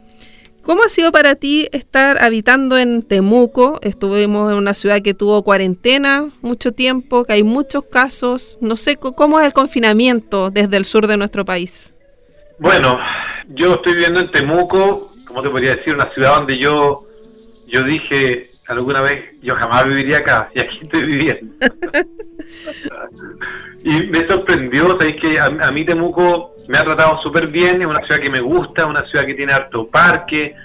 ¿Cómo 0.63 0.85
ha 0.85 0.89
sido 0.89 1.11
para 1.11 1.35
ti 1.35 1.67
estar 1.73 2.23
habitando 2.23 2.79
en 2.79 3.03
Temuco? 3.03 3.81
Estuvimos 3.83 4.53
en 4.53 4.57
una 4.57 4.73
ciudad 4.73 5.03
que 5.03 5.15
tuvo 5.15 5.43
cuarentena 5.43 6.31
mucho 6.43 6.71
tiempo, 6.71 7.25
que 7.25 7.33
hay 7.33 7.43
muchos 7.43 7.85
casos. 7.91 8.57
No 8.61 8.77
sé 8.77 8.97
cómo 8.97 9.41
es 9.41 9.47
el 9.47 9.53
confinamiento 9.53 10.51
desde 10.51 10.77
el 10.77 10.85
sur 10.85 11.09
de 11.09 11.17
nuestro 11.17 11.45
país. 11.45 11.94
Bueno, 12.59 12.99
Yo 13.49 13.75
estoy 13.75 13.95
viviendo 13.95 14.21
en 14.21 14.31
Temuco, 14.31 15.13
como 15.27 15.43
te 15.43 15.51
podría 15.51 15.77
decir? 15.77 15.95
Una 15.95 16.11
ciudad 16.15 16.37
donde 16.37 16.59
yo, 16.59 17.07
yo 17.67 17.83
dije 17.83 18.51
alguna 18.67 19.03
vez, 19.03 19.23
yo 19.43 19.55
jamás 19.57 19.87
viviría 19.87 20.19
acá, 20.19 20.51
y 20.55 20.61
aquí 20.61 20.79
estoy 20.81 21.03
viviendo. 21.03 21.55
y 23.85 24.05
me 24.05 24.27
sorprendió, 24.27 24.89
sabéis 24.99 25.17
que 25.21 25.39
a, 25.39 25.45
a, 25.45 25.71
mí 25.71 25.85
Temuco 25.85 26.55
me 26.69 26.79
ha 26.79 26.85
tratado 26.85 27.21
súper 27.23 27.49
bien, 27.49 27.83
es 27.83 27.87
una 27.87 28.01
ciudad 28.07 28.23
que 28.23 28.31
me 28.31 28.41
gusta, 28.41 28.87
una 28.87 29.07
ciudad 29.09 29.27
que 29.27 29.35
tiene 29.35 29.53
harto 29.53 29.87
parque, 29.89 30.57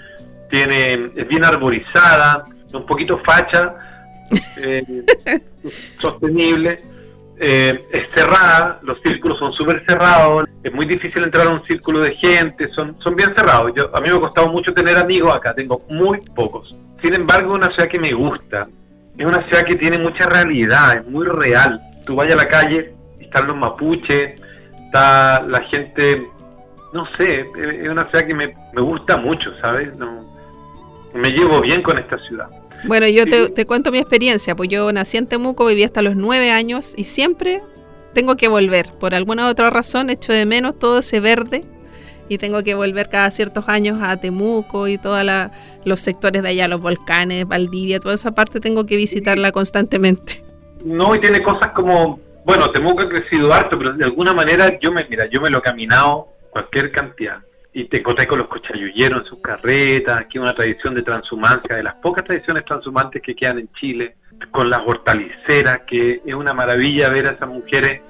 tiene 0.50 1.10
es 1.14 1.28
bien 1.28 1.44
arborizada, 1.44 2.44
un 2.72 2.86
poquito 2.86 3.20
facha, 3.24 3.74
eh, 4.62 5.04
sostenible, 6.00 6.80
eh, 7.42 7.88
es 7.90 8.10
cerrada, 8.10 8.78
los 8.82 9.00
círculos 9.00 9.38
son 9.38 9.54
súper 9.54 9.82
cerrados, 9.88 10.44
es 10.62 10.72
muy 10.74 10.84
difícil 10.84 11.24
entrar 11.24 11.46
a 11.46 11.50
un 11.50 11.64
círculo 11.64 12.00
de 12.00 12.14
gente, 12.16 12.68
son, 12.74 12.96
son 13.00 13.16
bien 13.16 13.34
cerrados. 13.34 13.72
Yo, 13.74 13.90
a 13.96 14.00
mí 14.02 14.10
me 14.10 14.16
ha 14.16 14.20
costado 14.20 14.48
mucho 14.48 14.74
tener 14.74 14.98
amigos 14.98 15.34
acá, 15.34 15.54
tengo 15.54 15.82
muy 15.88 16.20
pocos. 16.34 16.76
Sin 17.02 17.14
embargo, 17.14 17.52
es 17.56 17.64
una 17.64 17.74
ciudad 17.74 17.88
que 17.88 17.98
me 17.98 18.12
gusta, 18.12 18.68
es 19.16 19.24
una 19.24 19.42
ciudad 19.48 19.64
que 19.64 19.76
tiene 19.76 19.96
mucha 19.96 20.26
realidad, 20.26 20.98
es 20.98 21.06
muy 21.06 21.26
real. 21.26 21.80
Tú 22.04 22.14
vayas 22.14 22.34
a 22.34 22.44
la 22.44 22.48
calle, 22.48 22.92
están 23.18 23.46
los 23.46 23.56
mapuches, 23.56 24.38
está 24.84 25.40
la 25.40 25.62
gente, 25.62 26.28
no 26.92 27.06
sé, 27.16 27.46
es 27.56 27.88
una 27.88 28.04
ciudad 28.10 28.26
que 28.26 28.34
me, 28.34 28.54
me 28.74 28.82
gusta 28.82 29.16
mucho, 29.16 29.50
¿sabes? 29.62 29.96
No, 29.96 30.30
me 31.14 31.30
llevo 31.30 31.62
bien 31.62 31.82
con 31.82 31.98
esta 31.98 32.18
ciudad. 32.18 32.50
Bueno, 32.84 33.06
yo 33.08 33.24
te, 33.54 33.66
cuento 33.66 33.90
mi 33.90 33.98
experiencia, 33.98 34.54
pues 34.54 34.68
yo 34.68 34.92
nací 34.92 35.16
en 35.16 35.26
Temuco, 35.26 35.66
viví 35.66 35.84
hasta 35.84 36.02
los 36.02 36.16
nueve 36.16 36.50
años 36.50 36.94
y 36.96 37.04
siempre 37.04 37.62
tengo 38.12 38.36
que 38.36 38.48
volver. 38.48 38.90
Por 38.98 39.14
alguna 39.14 39.48
otra 39.48 39.70
razón 39.70 40.10
echo 40.10 40.32
de 40.32 40.46
menos 40.46 40.78
todo 40.78 41.00
ese 41.00 41.20
verde 41.20 41.64
y 42.28 42.38
tengo 42.38 42.62
que 42.62 42.74
volver 42.74 43.08
cada 43.08 43.30
ciertos 43.30 43.68
años 43.68 43.98
a 44.02 44.16
Temuco 44.16 44.88
y 44.88 44.98
todos 44.98 45.24
los 45.84 46.00
sectores 46.00 46.42
de 46.42 46.48
allá, 46.48 46.68
los 46.68 46.80
volcanes, 46.80 47.46
Valdivia, 47.46 48.00
toda 48.00 48.14
esa 48.14 48.32
parte 48.32 48.60
tengo 48.60 48.86
que 48.86 48.96
visitarla 48.96 49.52
constantemente. 49.52 50.44
No, 50.84 51.14
y 51.14 51.20
tiene 51.20 51.42
cosas 51.42 51.72
como, 51.74 52.20
bueno, 52.44 52.70
Temuco 52.70 53.02
ha 53.02 53.08
crecido 53.08 53.52
harto, 53.52 53.76
pero 53.76 53.92
de 53.94 54.04
alguna 54.04 54.32
manera 54.32 54.78
yo 54.80 54.92
me, 54.92 55.04
mira, 55.08 55.28
yo 55.30 55.40
me 55.40 55.50
lo 55.50 55.58
he 55.58 55.62
caminado 55.62 56.28
cualquier 56.50 56.90
cantidad 56.92 57.40
y 57.72 57.84
te 57.84 57.98
encontré 57.98 58.26
con 58.26 58.38
los 58.38 58.48
cochayulleros 58.48 59.22
en 59.22 59.28
sus 59.28 59.40
carretas, 59.40 60.20
aquí 60.20 60.38
una 60.38 60.54
tradición 60.54 60.94
de 60.94 61.02
transhumancia, 61.02 61.76
de 61.76 61.82
las 61.82 61.94
pocas 61.96 62.24
tradiciones 62.24 62.64
transhumantes 62.64 63.22
que 63.22 63.34
quedan 63.34 63.58
en 63.58 63.72
Chile, 63.74 64.16
con 64.50 64.70
las 64.70 64.80
hortaliceras, 64.84 65.80
que 65.86 66.20
es 66.24 66.34
una 66.34 66.52
maravilla 66.52 67.08
ver 67.10 67.26
a 67.26 67.30
esas 67.32 67.48
mujeres 67.48 68.00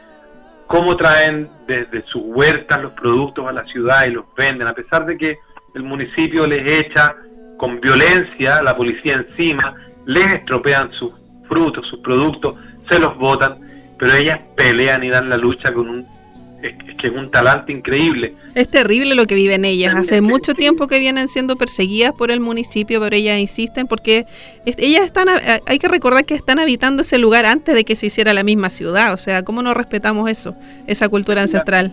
cómo 0.67 0.97
traen 0.97 1.49
desde 1.67 2.05
sus 2.07 2.23
huertas 2.25 2.81
los 2.81 2.93
productos 2.93 3.47
a 3.49 3.53
la 3.53 3.65
ciudad 3.67 4.07
y 4.07 4.11
los 4.11 4.25
venden, 4.37 4.69
a 4.69 4.73
pesar 4.73 5.05
de 5.05 5.19
que 5.19 5.39
el 5.75 5.83
municipio 5.83 6.47
les 6.47 6.87
echa 6.87 7.15
con 7.57 7.81
violencia, 7.81 8.63
la 8.63 8.77
policía 8.77 9.15
encima, 9.15 9.75
les 10.07 10.27
estropean 10.27 10.91
sus 10.93 11.13
frutos, 11.49 11.87
sus 11.89 11.99
productos, 12.01 12.55
se 12.89 12.99
los 12.99 13.17
botan, 13.19 13.59
pero 13.99 14.15
ellas 14.15 14.41
pelean 14.57 15.05
y 15.05 15.11
dan 15.11 15.29
la 15.29 15.37
lucha 15.37 15.73
con 15.73 15.89
un 15.89 16.20
es, 16.63 16.97
que 16.97 17.07
es 17.09 17.13
un 17.13 17.31
talante 17.31 17.73
increíble. 17.73 18.35
Es 18.55 18.69
terrible 18.69 19.15
lo 19.15 19.27
que 19.27 19.35
viven 19.35 19.65
ellas. 19.65 19.95
Hace 19.95 20.21
mucho 20.21 20.55
tiempo 20.55 20.87
que 20.87 20.99
vienen 20.99 21.29
siendo 21.29 21.57
perseguidas 21.57 22.13
por 22.13 22.31
el 22.31 22.41
municipio, 22.41 23.01
pero 23.01 23.15
ellas 23.15 23.39
insisten 23.39 23.87
porque 23.87 24.27
ellas 24.65 25.05
están, 25.05 25.29
hay 25.67 25.79
que 25.79 25.89
recordar 25.89 26.25
que 26.25 26.35
están 26.35 26.59
habitando 26.59 27.03
ese 27.03 27.19
lugar 27.19 27.47
antes 27.47 27.75
de 27.75 27.85
que 27.85 27.97
se 27.97 28.07
hiciera 28.07 28.33
la 28.33 28.43
misma 28.43 28.71
ciudad. 28.71 29.13
O 29.13 29.17
sea, 29.17 29.45
¿cómo 29.45 29.63
no 29.63 29.75
respetamos 29.75 30.31
eso, 30.31 30.55
esa 30.87 31.09
cultura 31.09 31.43
ancestral? 31.43 31.93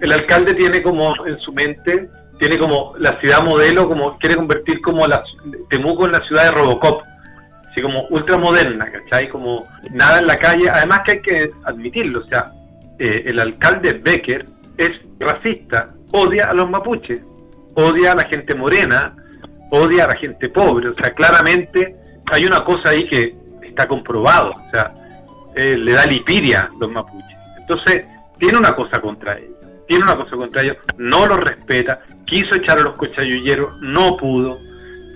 El 0.00 0.12
alcalde 0.12 0.54
tiene 0.54 0.82
como 0.82 1.14
en 1.26 1.38
su 1.38 1.52
mente, 1.52 2.08
tiene 2.38 2.58
como 2.58 2.94
la 2.98 3.20
ciudad 3.20 3.42
modelo, 3.42 3.88
como 3.88 4.18
quiere 4.18 4.36
convertir 4.36 4.80
como 4.80 5.06
la, 5.06 5.22
Temuco 5.70 6.06
en 6.06 6.12
la 6.12 6.26
ciudad 6.26 6.44
de 6.44 6.50
Robocop 6.50 7.02
así 7.72 7.80
como 7.80 8.06
ultramoderna, 8.10 8.86
¿cachai? 8.90 9.28
Como 9.28 9.66
nada 9.90 10.18
en 10.18 10.26
la 10.26 10.36
calle, 10.36 10.68
además 10.68 11.00
que 11.06 11.12
hay 11.12 11.22
que 11.22 11.50
admitirlo, 11.64 12.20
o 12.20 12.24
sea, 12.24 12.52
eh, 13.04 13.24
el 13.26 13.40
alcalde 13.40 13.94
Becker 13.94 14.46
es 14.76 14.90
racista, 15.18 15.88
odia 16.12 16.50
a 16.50 16.54
los 16.54 16.70
mapuches, 16.70 17.20
odia 17.74 18.12
a 18.12 18.14
la 18.14 18.24
gente 18.26 18.54
morena, 18.54 19.16
odia 19.72 20.04
a 20.04 20.06
la 20.06 20.14
gente 20.14 20.48
pobre, 20.48 20.90
o 20.90 20.94
sea, 20.94 21.12
claramente 21.12 21.96
hay 22.30 22.44
una 22.44 22.64
cosa 22.64 22.90
ahí 22.90 23.08
que 23.08 23.34
está 23.64 23.88
comprobado, 23.88 24.50
o 24.52 24.70
sea, 24.70 24.94
eh, 25.56 25.76
le 25.76 25.94
da 25.94 26.06
lipidia 26.06 26.60
a 26.60 26.78
los 26.78 26.92
mapuches. 26.92 27.36
Entonces, 27.58 28.06
tiene 28.38 28.58
una 28.58 28.72
cosa 28.72 29.00
contra 29.00 29.36
ellos, 29.36 29.56
tiene 29.88 30.04
una 30.04 30.14
cosa 30.14 30.36
contra 30.36 30.62
ellos, 30.62 30.76
no 30.96 31.26
los 31.26 31.40
respeta, 31.40 32.02
quiso 32.24 32.54
echar 32.54 32.78
a 32.78 32.82
los 32.82 32.96
cochayulleros, 32.96 33.80
no 33.80 34.16
pudo, 34.16 34.56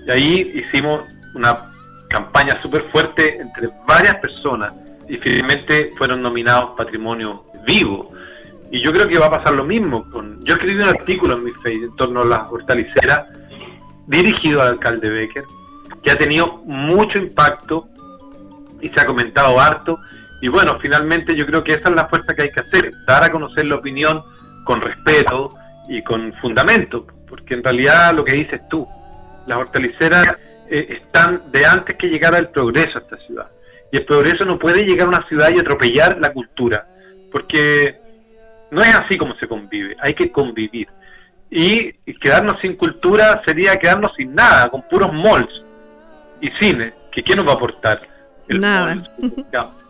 y 0.07 0.11
ahí 0.11 0.51
hicimos 0.55 1.05
una 1.35 1.57
campaña 2.09 2.61
súper 2.61 2.83
fuerte 2.91 3.39
entre 3.39 3.69
varias 3.87 4.15
personas 4.15 4.73
y 5.07 5.15
finalmente 5.19 5.91
fueron 5.97 6.21
nominados 6.21 6.75
Patrimonio 6.75 7.45
Vivo. 7.67 8.09
Y 8.71 8.81
yo 8.81 8.91
creo 8.91 9.07
que 9.07 9.19
va 9.19 9.27
a 9.27 9.31
pasar 9.31 9.53
lo 9.53 9.63
mismo. 9.63 10.09
Con, 10.09 10.43
yo 10.43 10.55
escribí 10.55 10.81
un 10.81 10.89
artículo 10.89 11.35
en 11.35 11.43
mi 11.43 11.51
Facebook 11.51 11.91
en 11.91 11.95
torno 11.97 12.21
a 12.21 12.25
las 12.25 12.51
hortaliceras 12.51 13.27
dirigido 14.07 14.61
al 14.61 14.69
alcalde 14.69 15.09
Becker, 15.09 15.43
que 16.01 16.11
ha 16.11 16.15
tenido 16.15 16.47
mucho 16.65 17.19
impacto 17.19 17.87
y 18.81 18.89
se 18.89 18.99
ha 18.99 19.05
comentado 19.05 19.59
harto. 19.59 19.99
Y 20.41 20.47
bueno, 20.47 20.77
finalmente 20.79 21.35
yo 21.35 21.45
creo 21.45 21.63
que 21.63 21.73
esa 21.73 21.89
es 21.89 21.95
la 21.95 22.07
fuerza 22.07 22.33
que 22.33 22.43
hay 22.43 22.51
que 22.51 22.61
hacer, 22.61 22.91
dar 23.05 23.23
a 23.23 23.29
conocer 23.29 23.65
la 23.65 23.75
opinión 23.75 24.23
con 24.63 24.81
respeto 24.81 25.53
y 25.89 26.01
con 26.03 26.33
fundamento, 26.41 27.05
porque 27.27 27.53
en 27.53 27.63
realidad 27.63 28.13
lo 28.13 28.23
que 28.23 28.33
dices 28.33 28.61
tú, 28.69 28.87
las 29.45 29.57
hortaliceras 29.57 30.27
eh, 30.69 30.99
están 31.01 31.51
de 31.51 31.65
antes 31.65 31.95
que 31.95 32.07
llegara 32.07 32.37
el 32.37 32.49
progreso 32.49 32.97
a 32.97 33.01
esta 33.01 33.17
ciudad. 33.17 33.47
Y 33.91 33.97
el 33.97 34.05
progreso 34.05 34.45
no 34.45 34.59
puede 34.59 34.83
llegar 34.83 35.07
a 35.07 35.09
una 35.09 35.27
ciudad 35.27 35.49
y 35.49 35.59
atropellar 35.59 36.17
la 36.19 36.33
cultura, 36.33 36.85
porque 37.31 37.95
no 38.71 38.81
es 38.81 38.95
así 38.95 39.17
como 39.17 39.35
se 39.35 39.47
convive, 39.47 39.95
hay 40.01 40.13
que 40.13 40.31
convivir. 40.31 40.87
Y 41.49 41.93
quedarnos 42.19 42.59
sin 42.61 42.75
cultura 42.75 43.41
sería 43.45 43.77
quedarnos 43.77 44.11
sin 44.17 44.35
nada, 44.35 44.69
con 44.69 44.81
puros 44.89 45.13
malls 45.13 45.63
y 46.41 46.49
cine, 46.59 46.93
que 47.11 47.23
¿quién 47.23 47.37
nos 47.37 47.47
va 47.47 47.53
a 47.53 47.55
aportar? 47.55 48.01
nada. 48.49 49.03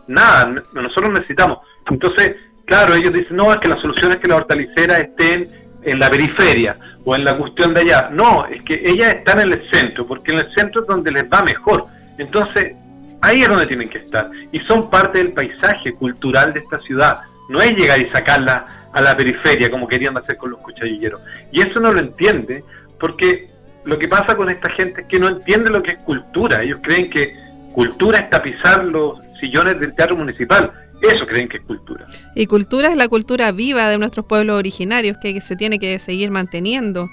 nada, 0.06 0.62
nosotros 0.72 1.10
necesitamos. 1.10 1.58
Entonces, 1.90 2.36
claro, 2.64 2.94
ellos 2.94 3.12
dicen, 3.12 3.36
no, 3.36 3.52
es 3.52 3.58
que 3.58 3.68
la 3.68 3.80
solución 3.80 4.12
es 4.12 4.18
que 4.18 4.28
las 4.28 4.38
hortaliceras 4.38 5.00
estén 5.00 5.48
en 5.82 5.98
la 5.98 6.10
periferia 6.10 6.76
o 7.04 7.14
en 7.14 7.24
la 7.24 7.36
cuestión 7.36 7.74
de 7.74 7.80
allá. 7.80 8.08
No, 8.12 8.46
es 8.46 8.62
que 8.64 8.82
ellas 8.84 9.14
están 9.14 9.40
en 9.40 9.52
el 9.52 9.70
centro, 9.70 10.06
porque 10.06 10.32
en 10.32 10.40
el 10.40 10.54
centro 10.54 10.82
es 10.82 10.88
donde 10.88 11.10
les 11.12 11.24
va 11.24 11.42
mejor. 11.42 11.86
Entonces, 12.18 12.74
Ahí 13.20 13.42
es 13.42 13.48
donde 13.48 13.66
tienen 13.66 13.88
que 13.88 13.98
estar. 13.98 14.30
Y 14.52 14.60
son 14.60 14.90
parte 14.90 15.18
del 15.18 15.32
paisaje 15.32 15.92
cultural 15.94 16.52
de 16.52 16.60
esta 16.60 16.78
ciudad. 16.80 17.20
No 17.48 17.60
es 17.60 17.72
llegar 17.72 18.00
y 18.00 18.10
sacarla 18.10 18.64
a 18.92 19.00
la 19.00 19.16
periferia 19.16 19.70
como 19.70 19.88
querían 19.88 20.16
hacer 20.16 20.36
con 20.36 20.50
los 20.50 20.60
cuchadilleros. 20.60 21.20
Y 21.52 21.60
eso 21.60 21.80
no 21.80 21.92
lo 21.92 22.00
entiende 22.00 22.64
porque 22.98 23.48
lo 23.84 23.98
que 23.98 24.08
pasa 24.08 24.36
con 24.36 24.50
esta 24.50 24.70
gente 24.70 25.02
es 25.02 25.06
que 25.06 25.18
no 25.18 25.28
entiende 25.28 25.70
lo 25.70 25.82
que 25.82 25.92
es 25.92 26.02
cultura. 26.02 26.62
Ellos 26.62 26.78
creen 26.82 27.10
que 27.10 27.34
cultura 27.72 28.18
es 28.18 28.30
tapizar 28.30 28.84
los 28.84 29.18
sillones 29.40 29.80
del 29.80 29.94
teatro 29.94 30.16
municipal. 30.16 30.70
Eso 31.00 31.26
creen 31.26 31.48
que 31.48 31.58
es 31.58 31.62
cultura. 31.62 32.06
Y 32.34 32.46
cultura 32.46 32.90
es 32.90 32.96
la 32.96 33.08
cultura 33.08 33.52
viva 33.52 33.88
de 33.88 33.98
nuestros 33.98 34.26
pueblos 34.26 34.58
originarios 34.58 35.16
que 35.22 35.40
se 35.40 35.56
tiene 35.56 35.78
que 35.78 35.98
seguir 35.98 36.30
manteniendo. 36.30 37.08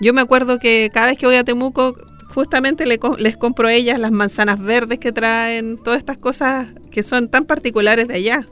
Yo 0.00 0.12
me 0.12 0.20
acuerdo 0.20 0.58
que 0.58 0.90
cada 0.92 1.06
vez 1.06 1.18
que 1.18 1.26
voy 1.26 1.36
a 1.36 1.44
Temuco 1.44 1.96
justamente 2.32 2.86
les 2.86 3.36
compro 3.36 3.68
a 3.68 3.72
ellas 3.72 3.98
las 3.98 4.10
manzanas 4.10 4.60
verdes 4.60 4.98
que 4.98 5.12
traen, 5.12 5.76
todas 5.76 5.98
estas 5.98 6.18
cosas 6.18 6.68
que 6.90 7.02
son 7.02 7.28
tan 7.28 7.44
particulares 7.44 8.08
de 8.08 8.14
allá. 8.14 8.46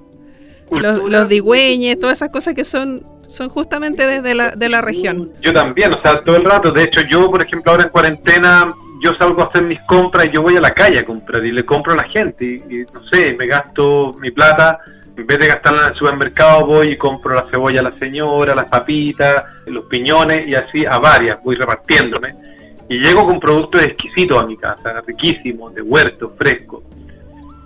Los, 0.71 1.29
digüeñes, 1.29 1.99
todas 1.99 2.19
esas 2.19 2.29
cosas 2.29 2.55
que 2.55 2.65
son 2.65 3.05
son 3.27 3.49
justamente 3.49 4.07
desde 4.07 4.35
la, 4.35 4.51
de 4.51 4.69
la 4.69 4.83
región. 4.83 5.31
Yo 5.41 5.53
también, 5.53 5.95
o 5.95 6.03
sea, 6.03 6.23
todo 6.25 6.37
el 6.37 6.45
rato. 6.45 6.73
De 6.73 6.83
hecho, 6.83 7.01
yo, 7.09 7.31
por 7.31 7.41
ejemplo, 7.41 7.71
ahora 7.71 7.85
en 7.85 7.91
cuarentena, 7.91 8.75
yo 9.05 9.15
salgo 9.19 9.43
a 9.43 9.47
hacer 9.47 9.63
mis 9.63 9.81
compras 9.83 10.27
y 10.27 10.31
yo 10.33 10.43
voy 10.43 10.57
a 10.57 10.61
la 10.61 10.71
calle 10.71 10.99
a 10.99 11.05
comprar 11.05 11.45
y 11.45 11.53
le 11.53 11.65
compro 11.65 11.93
a 11.93 11.97
la 11.97 12.09
gente. 12.09 12.45
Y, 12.45 12.85
no 12.93 13.07
sé, 13.07 13.37
me 13.39 13.47
gasto 13.47 14.17
mi 14.21 14.33
plata. 14.33 14.81
En 15.17 15.27
vez 15.27 15.39
de 15.39 15.47
gastarla 15.47 15.83
en 15.83 15.89
el 15.91 15.95
supermercado, 15.95 16.67
voy 16.67 16.89
y 16.89 16.97
compro 16.97 17.35
la 17.35 17.45
cebolla 17.45 17.81
a 17.81 17.85
la 17.85 17.93
señora, 17.93 18.55
las 18.55 18.69
papitas, 18.69 19.45
los 19.67 19.85
piñones 19.85 20.49
y 20.49 20.55
así 20.55 20.85
a 20.85 20.99
varias, 20.99 21.39
voy 21.45 21.55
repartiéndome 21.55 22.50
y 22.91 22.99
llego 22.99 23.25
con 23.25 23.39
productos 23.39 23.83
exquisitos 23.83 24.43
a 24.43 24.45
mi 24.45 24.57
casa, 24.57 25.01
riquísimos, 25.07 25.73
de 25.73 25.81
huerto, 25.81 26.35
fresco. 26.37 26.83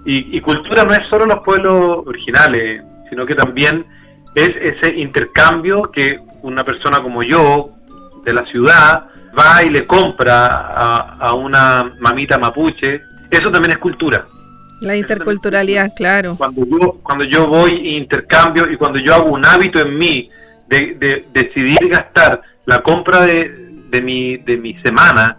Y, 0.05 0.39
cultura 0.43 0.85
no 0.85 0.93
es 0.93 1.09
solo 1.09 1.25
los 1.25 1.43
pueblos 1.43 2.07
originales, 2.07 2.83
sino 3.09 3.25
que 3.25 3.35
también 3.35 3.87
es 4.35 4.51
ese 4.61 4.95
intercambio 4.95 5.91
que 5.91 6.20
una 6.43 6.62
persona 6.62 7.01
como 7.01 7.22
yo, 7.22 7.70
de 8.22 8.35
la 8.35 8.45
ciudad, 8.45 9.07
va 9.37 9.62
y 9.62 9.70
le 9.70 9.87
compra 9.87 11.16
a, 11.18 11.33
una 11.33 11.91
mamita 12.01 12.37
mapuche. 12.37 13.01
Eso 13.31 13.51
también 13.51 13.72
es 13.72 13.79
cultura. 13.79 14.27
La 14.83 14.95
interculturalidad, 14.95 15.93
claro. 15.97 16.35
Cuando 16.37 16.66
yo, 16.66 16.99
cuando 17.03 17.25
yo 17.25 17.47
voy 17.47 17.70
e 17.70 17.97
intercambio 17.97 18.70
y 18.70 18.77
cuando 18.77 18.99
yo 18.99 19.14
hago 19.14 19.31
un 19.31 19.47
hábito 19.47 19.81
en 19.81 19.97
mí 19.97 20.29
de 20.68 21.25
decidir 21.33 21.79
gastar 21.89 22.43
la 22.66 22.83
compra 22.83 23.20
de, 23.25 23.64
de, 23.95 24.03
mi, 24.03 24.36
de 24.38 24.57
mi 24.57 24.74
semana 24.82 25.38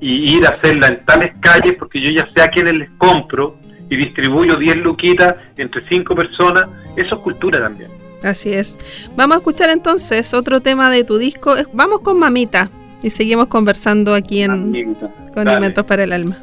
y 0.00 0.36
ir 0.36 0.46
a 0.46 0.50
hacerla 0.50 0.88
en 0.88 1.04
tales 1.04 1.32
calles 1.40 1.74
porque 1.78 2.00
yo 2.00 2.10
ya 2.10 2.28
sé 2.32 2.42
a 2.42 2.48
quiénes 2.48 2.74
les 2.74 2.90
compro 2.98 3.56
y 3.90 3.96
distribuyo 3.96 4.56
10 4.56 4.76
luquitas 4.78 5.36
entre 5.56 5.86
5 5.88 6.14
personas, 6.14 6.66
eso 6.96 7.16
es 7.16 7.20
cultura 7.20 7.60
también. 7.60 7.90
Así 8.22 8.52
es. 8.52 8.78
Vamos 9.16 9.36
a 9.36 9.38
escuchar 9.38 9.68
entonces 9.70 10.32
otro 10.32 10.60
tema 10.60 10.90
de 10.90 11.02
tu 11.04 11.18
disco. 11.18 11.54
Vamos 11.72 12.00
con 12.00 12.18
Mamita 12.18 12.70
y 13.02 13.10
seguimos 13.10 13.48
conversando 13.48 14.14
aquí 14.14 14.42
en 14.42 14.96
Condimentos 15.34 15.84
para 15.84 16.04
el 16.04 16.12
Alma. 16.12 16.38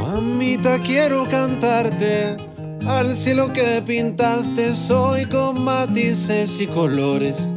Mamita, 0.00 0.78
quiero 0.80 1.26
cantarte 1.28 2.36
al 2.86 3.14
cielo 3.14 3.48
que 3.52 3.82
pintaste. 3.86 4.76
Soy 4.76 5.26
con 5.26 5.64
matices 5.64 6.60
y 6.60 6.66
colores, 6.66 7.54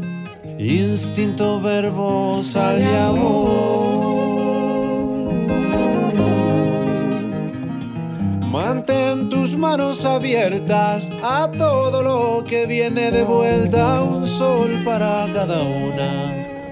instinto 0.61 1.59
verbosa 1.59 2.77
y 2.77 2.83
amor. 2.95 4.21
Mantén 8.51 9.29
tus 9.29 9.57
manos 9.57 10.05
abiertas 10.05 11.11
a 11.23 11.49
todo 11.57 12.03
lo 12.03 12.43
que 12.43 12.67
viene 12.67 13.09
de 13.09 13.23
vuelta, 13.23 14.01
un 14.01 14.27
sol 14.27 14.81
para 14.85 15.27
cada 15.33 15.61
una. 15.63 16.11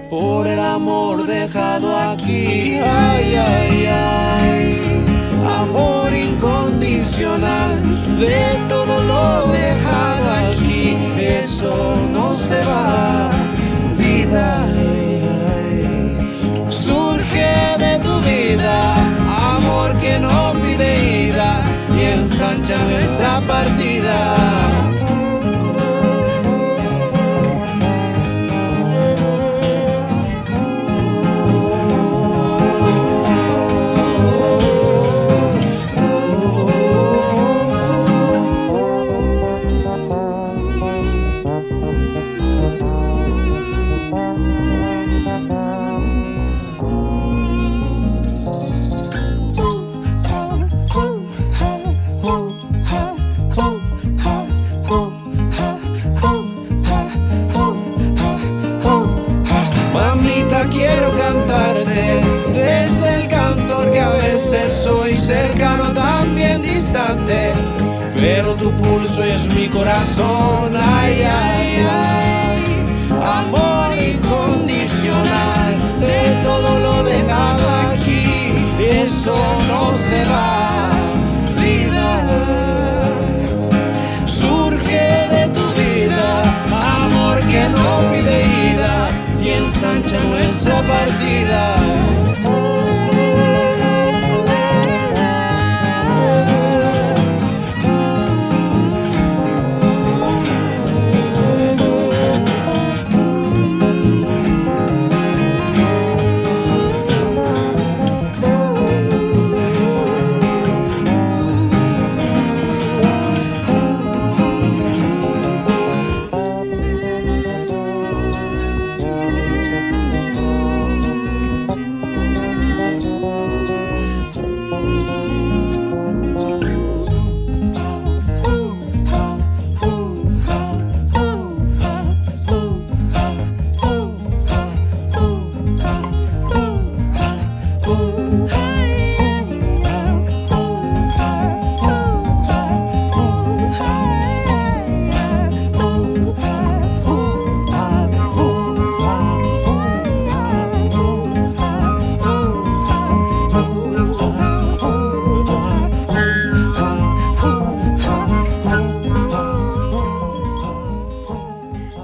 Por 0.08 0.46
el 0.46 0.60
amor 0.60 1.26
dejado 1.26 1.96
aquí, 1.96 2.78
ay, 2.78 3.34
ay, 3.34 3.86
ay. 3.86 4.80
Amor 5.58 6.12
incondicional 6.12 7.82
de 8.18 8.44
todo 8.68 9.02
lo 9.02 9.52
dejado 9.52 10.24
aquí, 10.52 10.96
eso 11.18 11.94
no 12.12 12.34
se 12.34 12.62
va. 12.64 13.39
Surge 16.68 17.52
de 17.78 17.98
tu 17.98 18.20
vida, 18.20 18.94
amor 19.56 19.98
que 19.98 20.20
no 20.20 20.52
pide 20.62 21.26
ida 21.26 21.64
y 21.98 22.02
ensancha 22.04 22.78
nuestra 22.84 23.40
partida. 23.40 24.36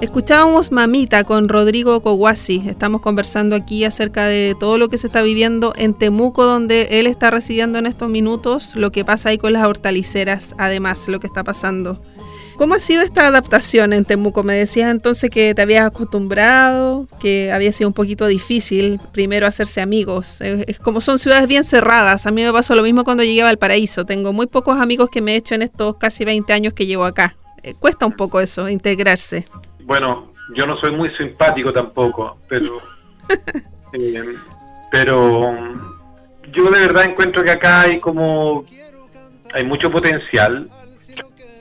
Escuchábamos 0.07 0.71
Mamita 0.71 1.25
con 1.25 1.49
Rodrigo 1.49 2.01
Kowasi. 2.01 2.63
Estamos 2.65 3.01
conversando 3.01 3.57
aquí 3.57 3.83
acerca 3.83 4.25
de 4.25 4.55
todo 4.57 4.77
lo 4.77 4.87
que 4.87 4.97
se 4.97 5.07
está 5.07 5.21
viviendo 5.21 5.73
en 5.75 5.93
Temuco, 5.93 6.45
donde 6.45 6.87
él 6.91 7.07
está 7.07 7.29
residiendo 7.29 7.77
en 7.77 7.87
estos 7.87 8.09
minutos, 8.09 8.73
lo 8.77 8.93
que 8.93 9.03
pasa 9.03 9.29
ahí 9.29 9.37
con 9.37 9.51
las 9.51 9.67
hortaliceras, 9.67 10.55
además, 10.57 11.09
lo 11.09 11.19
que 11.19 11.27
está 11.27 11.43
pasando. 11.43 12.01
¿Cómo 12.55 12.73
ha 12.73 12.79
sido 12.79 13.03
esta 13.03 13.27
adaptación 13.27 13.91
en 13.91 14.05
Temuco? 14.05 14.43
Me 14.43 14.55
decías 14.55 14.91
entonces 14.91 15.29
que 15.29 15.53
te 15.53 15.61
habías 15.61 15.85
acostumbrado, 15.85 17.05
que 17.19 17.51
había 17.51 17.73
sido 17.73 17.89
un 17.89 17.93
poquito 17.93 18.27
difícil 18.27 19.01
primero 19.11 19.45
hacerse 19.45 19.81
amigos. 19.81 20.39
Es 20.39 20.79
como 20.79 21.01
son 21.01 21.19
ciudades 21.19 21.49
bien 21.49 21.65
cerradas. 21.65 22.25
A 22.25 22.31
mí 22.31 22.43
me 22.43 22.53
pasó 22.53 22.75
lo 22.75 22.83
mismo 22.83 23.03
cuando 23.03 23.25
llegué 23.25 23.41
a 23.41 23.45
Valparaíso. 23.45 24.05
Tengo 24.05 24.31
muy 24.31 24.47
pocos 24.47 24.79
amigos 24.79 25.09
que 25.09 25.21
me 25.21 25.33
he 25.33 25.35
hecho 25.35 25.53
en 25.53 25.63
estos 25.63 25.97
casi 25.97 26.23
20 26.23 26.53
años 26.53 26.73
que 26.73 26.85
llevo 26.85 27.03
acá. 27.03 27.35
Eh, 27.61 27.73
cuesta 27.77 28.05
un 28.05 28.13
poco 28.13 28.39
eso, 28.39 28.69
integrarse 28.69 29.45
bueno, 29.87 30.33
yo 30.53 30.67
no 30.67 30.77
soy 30.77 30.91
muy 30.91 31.09
simpático 31.11 31.71
tampoco, 31.71 32.37
pero, 32.49 32.81
eh, 33.93 34.35
pero 34.91 35.55
yo 36.51 36.69
de 36.69 36.79
verdad 36.81 37.05
encuentro 37.05 37.41
que 37.43 37.51
acá 37.51 37.81
hay 37.81 37.99
como, 38.01 38.65
hay 39.53 39.63
mucho 39.63 39.89
potencial, 39.89 40.69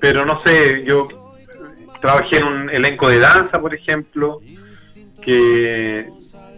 pero 0.00 0.26
no 0.26 0.40
sé, 0.42 0.84
yo 0.84 1.06
trabajé 2.00 2.38
en 2.38 2.44
un 2.44 2.70
elenco 2.70 3.08
de 3.08 3.20
danza, 3.20 3.60
por 3.60 3.72
ejemplo, 3.72 4.40
que 5.22 6.08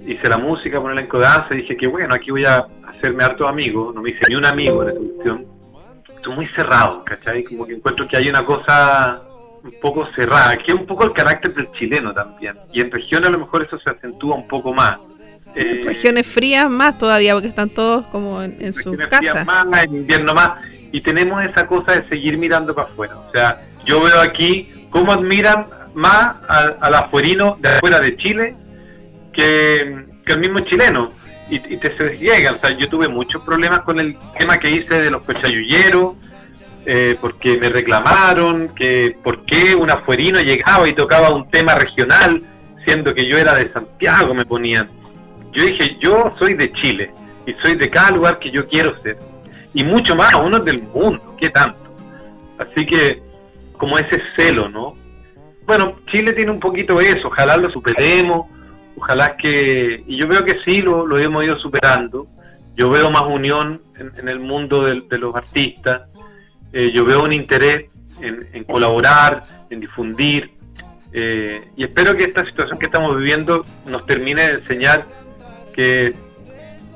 hice 0.06 0.28
la 0.28 0.38
música 0.38 0.80
con 0.80 0.90
el 0.90 0.98
elenco 0.98 1.18
de 1.18 1.24
danza 1.24 1.54
y 1.54 1.58
dije 1.58 1.76
que 1.76 1.86
bueno, 1.86 2.14
aquí 2.14 2.30
voy 2.30 2.46
a 2.46 2.66
hacerme 2.86 3.24
harto 3.24 3.46
amigo, 3.46 3.92
no 3.94 4.00
me 4.00 4.10
hice 4.10 4.22
ni 4.26 4.36
un 4.36 4.46
amigo 4.46 4.82
en 4.84 4.88
esta 4.88 5.00
cuestión. 5.00 5.46
Estoy 6.08 6.34
muy 6.34 6.48
cerrado, 6.48 7.04
¿cachai? 7.04 7.44
Como 7.44 7.66
que 7.66 7.74
encuentro 7.74 8.08
que 8.08 8.16
hay 8.16 8.28
una 8.28 8.44
cosa 8.44 9.22
un 9.62 9.72
poco 9.80 10.08
cerrada, 10.14 10.56
que 10.56 10.72
es 10.72 10.78
un 10.78 10.86
poco 10.86 11.04
el 11.04 11.12
carácter 11.12 11.54
del 11.54 11.70
chileno 11.72 12.12
también. 12.12 12.54
Y 12.72 12.80
en 12.80 12.90
regiones 12.90 13.28
a 13.28 13.32
lo 13.32 13.38
mejor 13.38 13.64
eso 13.64 13.78
se 13.78 13.90
acentúa 13.90 14.36
un 14.36 14.48
poco 14.48 14.72
más. 14.72 14.98
Eh, 15.54 15.82
regiones 15.84 16.26
frías 16.26 16.70
más 16.70 16.98
todavía, 16.98 17.32
porque 17.32 17.48
están 17.48 17.70
todos 17.70 18.06
como 18.06 18.42
en, 18.42 18.56
en 18.60 18.72
sus 18.72 18.96
casas. 19.08 19.46
más, 19.46 19.84
en 19.84 19.96
invierno 19.96 20.34
más. 20.34 20.60
Y 20.92 21.00
tenemos 21.00 21.42
esa 21.44 21.66
cosa 21.66 21.92
de 21.92 22.08
seguir 22.08 22.38
mirando 22.38 22.74
para 22.74 22.88
afuera. 22.88 23.16
O 23.16 23.30
sea, 23.32 23.60
yo 23.84 24.02
veo 24.02 24.20
aquí 24.20 24.68
cómo 24.90 25.12
admiran 25.12 25.66
más 25.94 26.44
al, 26.48 26.76
al 26.80 26.94
afuerino 26.94 27.56
de 27.60 27.68
afuera 27.70 28.00
de 28.00 28.16
Chile 28.16 28.54
que, 29.32 30.04
que 30.24 30.32
el 30.32 30.38
mismo 30.38 30.60
chileno. 30.60 31.12
Y, 31.50 31.56
y 31.56 31.76
te 31.78 31.96
se 31.96 32.18
llega, 32.18 32.52
o 32.52 32.60
sea, 32.60 32.76
yo 32.76 32.86
tuve 32.88 33.08
muchos 33.08 33.42
problemas 33.42 33.80
con 33.80 33.98
el 33.98 34.18
tema 34.38 34.58
que 34.58 34.70
hice 34.70 35.00
de 35.00 35.10
los 35.10 35.22
pechayulleros 35.22 36.27
eh, 36.90 37.18
porque 37.20 37.58
me 37.58 37.68
reclamaron 37.68 38.70
que 38.74 39.14
por 39.22 39.44
qué 39.44 39.74
un 39.74 39.90
afuerino 39.90 40.40
llegaba 40.40 40.88
y 40.88 40.94
tocaba 40.94 41.34
un 41.34 41.50
tema 41.50 41.74
regional, 41.74 42.42
diciendo 42.78 43.14
que 43.14 43.28
yo 43.28 43.36
era 43.36 43.56
de 43.56 43.70
Santiago, 43.70 44.32
me 44.32 44.46
ponían. 44.46 44.88
Yo 45.52 45.64
dije, 45.64 45.98
yo 46.00 46.34
soy 46.38 46.54
de 46.54 46.72
Chile 46.72 47.10
y 47.46 47.52
soy 47.62 47.74
de 47.74 47.90
cada 47.90 48.12
lugar 48.12 48.38
que 48.38 48.50
yo 48.50 48.66
quiero 48.66 48.96
ser. 49.02 49.18
Y 49.74 49.84
mucho 49.84 50.16
más, 50.16 50.34
uno 50.34 50.60
del 50.60 50.82
mundo, 50.82 51.36
¿qué 51.38 51.50
tanto? 51.50 51.94
Así 52.56 52.86
que, 52.86 53.22
como 53.76 53.98
ese 53.98 54.22
celo, 54.34 54.70
¿no? 54.70 54.96
Bueno, 55.66 55.96
Chile 56.10 56.32
tiene 56.32 56.52
un 56.52 56.60
poquito 56.60 57.02
eso, 57.02 57.28
ojalá 57.28 57.58
lo 57.58 57.70
superemos, 57.70 58.46
ojalá 58.96 59.36
que, 59.36 60.02
y 60.06 60.16
yo 60.16 60.26
veo 60.26 60.42
que 60.42 60.58
sí, 60.64 60.80
lo 60.80 61.18
hemos 61.18 61.44
ido 61.44 61.58
superando. 61.58 62.26
Yo 62.78 62.88
veo 62.88 63.10
más 63.10 63.22
unión 63.22 63.82
en, 63.98 64.28
el 64.28 64.38
mundo 64.38 64.84
de, 64.84 65.18
los 65.18 65.34
artistas, 65.34 66.02
eh, 66.72 66.90
yo 66.92 67.04
veo 67.04 67.22
un 67.22 67.32
interés 67.32 67.86
en, 68.20 68.64
colaborar, 68.64 69.44
en 69.70 69.80
difundir, 69.80 70.50
eh, 71.12 71.62
y 71.76 71.84
espero 71.84 72.16
que 72.16 72.24
esta 72.24 72.44
situación 72.44 72.78
que 72.78 72.86
estamos 72.86 73.16
viviendo 73.16 73.64
nos 73.86 74.04
termine 74.06 74.46
de 74.46 74.52
enseñar 74.54 75.06
que 75.72 76.14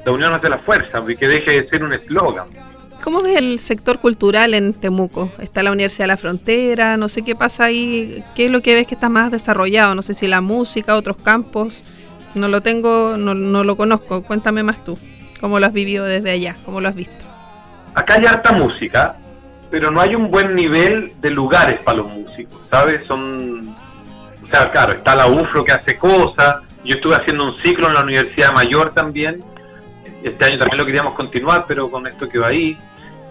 la 0.05 0.12
unión 0.12 0.33
hace 0.33 0.49
la 0.49 0.59
fuerza 0.59 1.03
y 1.07 1.16
que 1.16 1.29
deje 1.29 1.53
de 1.53 1.64
ser 1.64 1.85
un 1.85 1.93
eslogan. 1.93 2.49
¿Cómo 3.03 3.23
ves 3.23 3.37
el 3.39 3.59
sector 3.59 3.99
cultural 3.99 4.55
en 4.55 4.75
Temuco? 4.75 5.31
Está 5.41 5.62
la 5.62 5.73
Universidad 5.73 6.05
de 6.05 6.09
la 6.09 6.16
Frontera, 6.16 6.97
no 6.97 7.09
sé 7.09 7.23
qué 7.23 7.35
pasa 7.35 7.64
ahí, 7.64 8.23
qué 8.37 8.47
es 8.47 8.51
lo 8.51 8.61
que 8.61 8.75
ves 8.75 8.87
que 8.87 8.95
está 8.95 9.09
más 9.09 9.33
desarrollado, 9.33 9.95
no 9.95 10.03
sé 10.03 10.14
si 10.14 10.29
la 10.29 10.41
música, 10.41 10.95
otros 10.95 11.16
campos, 11.16 11.83
no 12.35 12.47
lo 12.47 12.61
tengo, 12.61 13.16
no, 13.16 13.35
no 13.35 13.64
lo 13.64 13.77
conozco, 13.77 14.23
cuéntame 14.23 14.62
más 14.62 14.85
tú, 14.85 14.99
cómo 15.41 15.59
lo 15.59 15.66
has 15.66 15.73
vivido 15.73 16.05
desde 16.05 16.31
allá, 16.31 16.57
cómo 16.64 16.81
lo 16.81 16.89
has 16.89 16.95
visto. 16.95 17.25
Acá 17.95 18.14
hay 18.14 18.27
harta 18.27 18.53
música, 18.53 19.16
pero 19.73 19.91
no 19.91 20.03
hay 20.03 20.14
un 20.14 20.31
buen 20.31 20.55
nivel 20.55 21.14
de 21.23 21.31
lugares 21.31 21.81
para 21.81 21.97
los 21.97 22.09
músicos, 22.09 22.61
¿sabes? 22.70 23.07
Son, 23.07 23.75
o 24.43 24.47
sea, 24.47 24.68
claro, 24.68 24.93
está 24.93 25.16
la 25.16 25.27
UFRO 25.29 25.64
que 25.64 25.73
hace 25.73 25.97
cosas, 25.97 26.79
yo 26.85 26.97
estuve 26.97 27.16
haciendo 27.16 27.47
un 27.47 27.57
ciclo 27.57 27.89
en 27.89 27.95
la 27.95 28.03
Universidad 28.03 28.53
Mayor 28.53 28.93
también, 28.93 29.43
este 30.23 30.45
año 30.45 30.59
también 30.59 30.77
lo 30.77 30.85
queríamos 30.85 31.14
continuar, 31.14 31.64
pero 31.66 31.91
con 31.91 32.07
esto 32.07 32.29
que 32.29 32.39
va 32.39 32.49
ahí, 32.49 32.77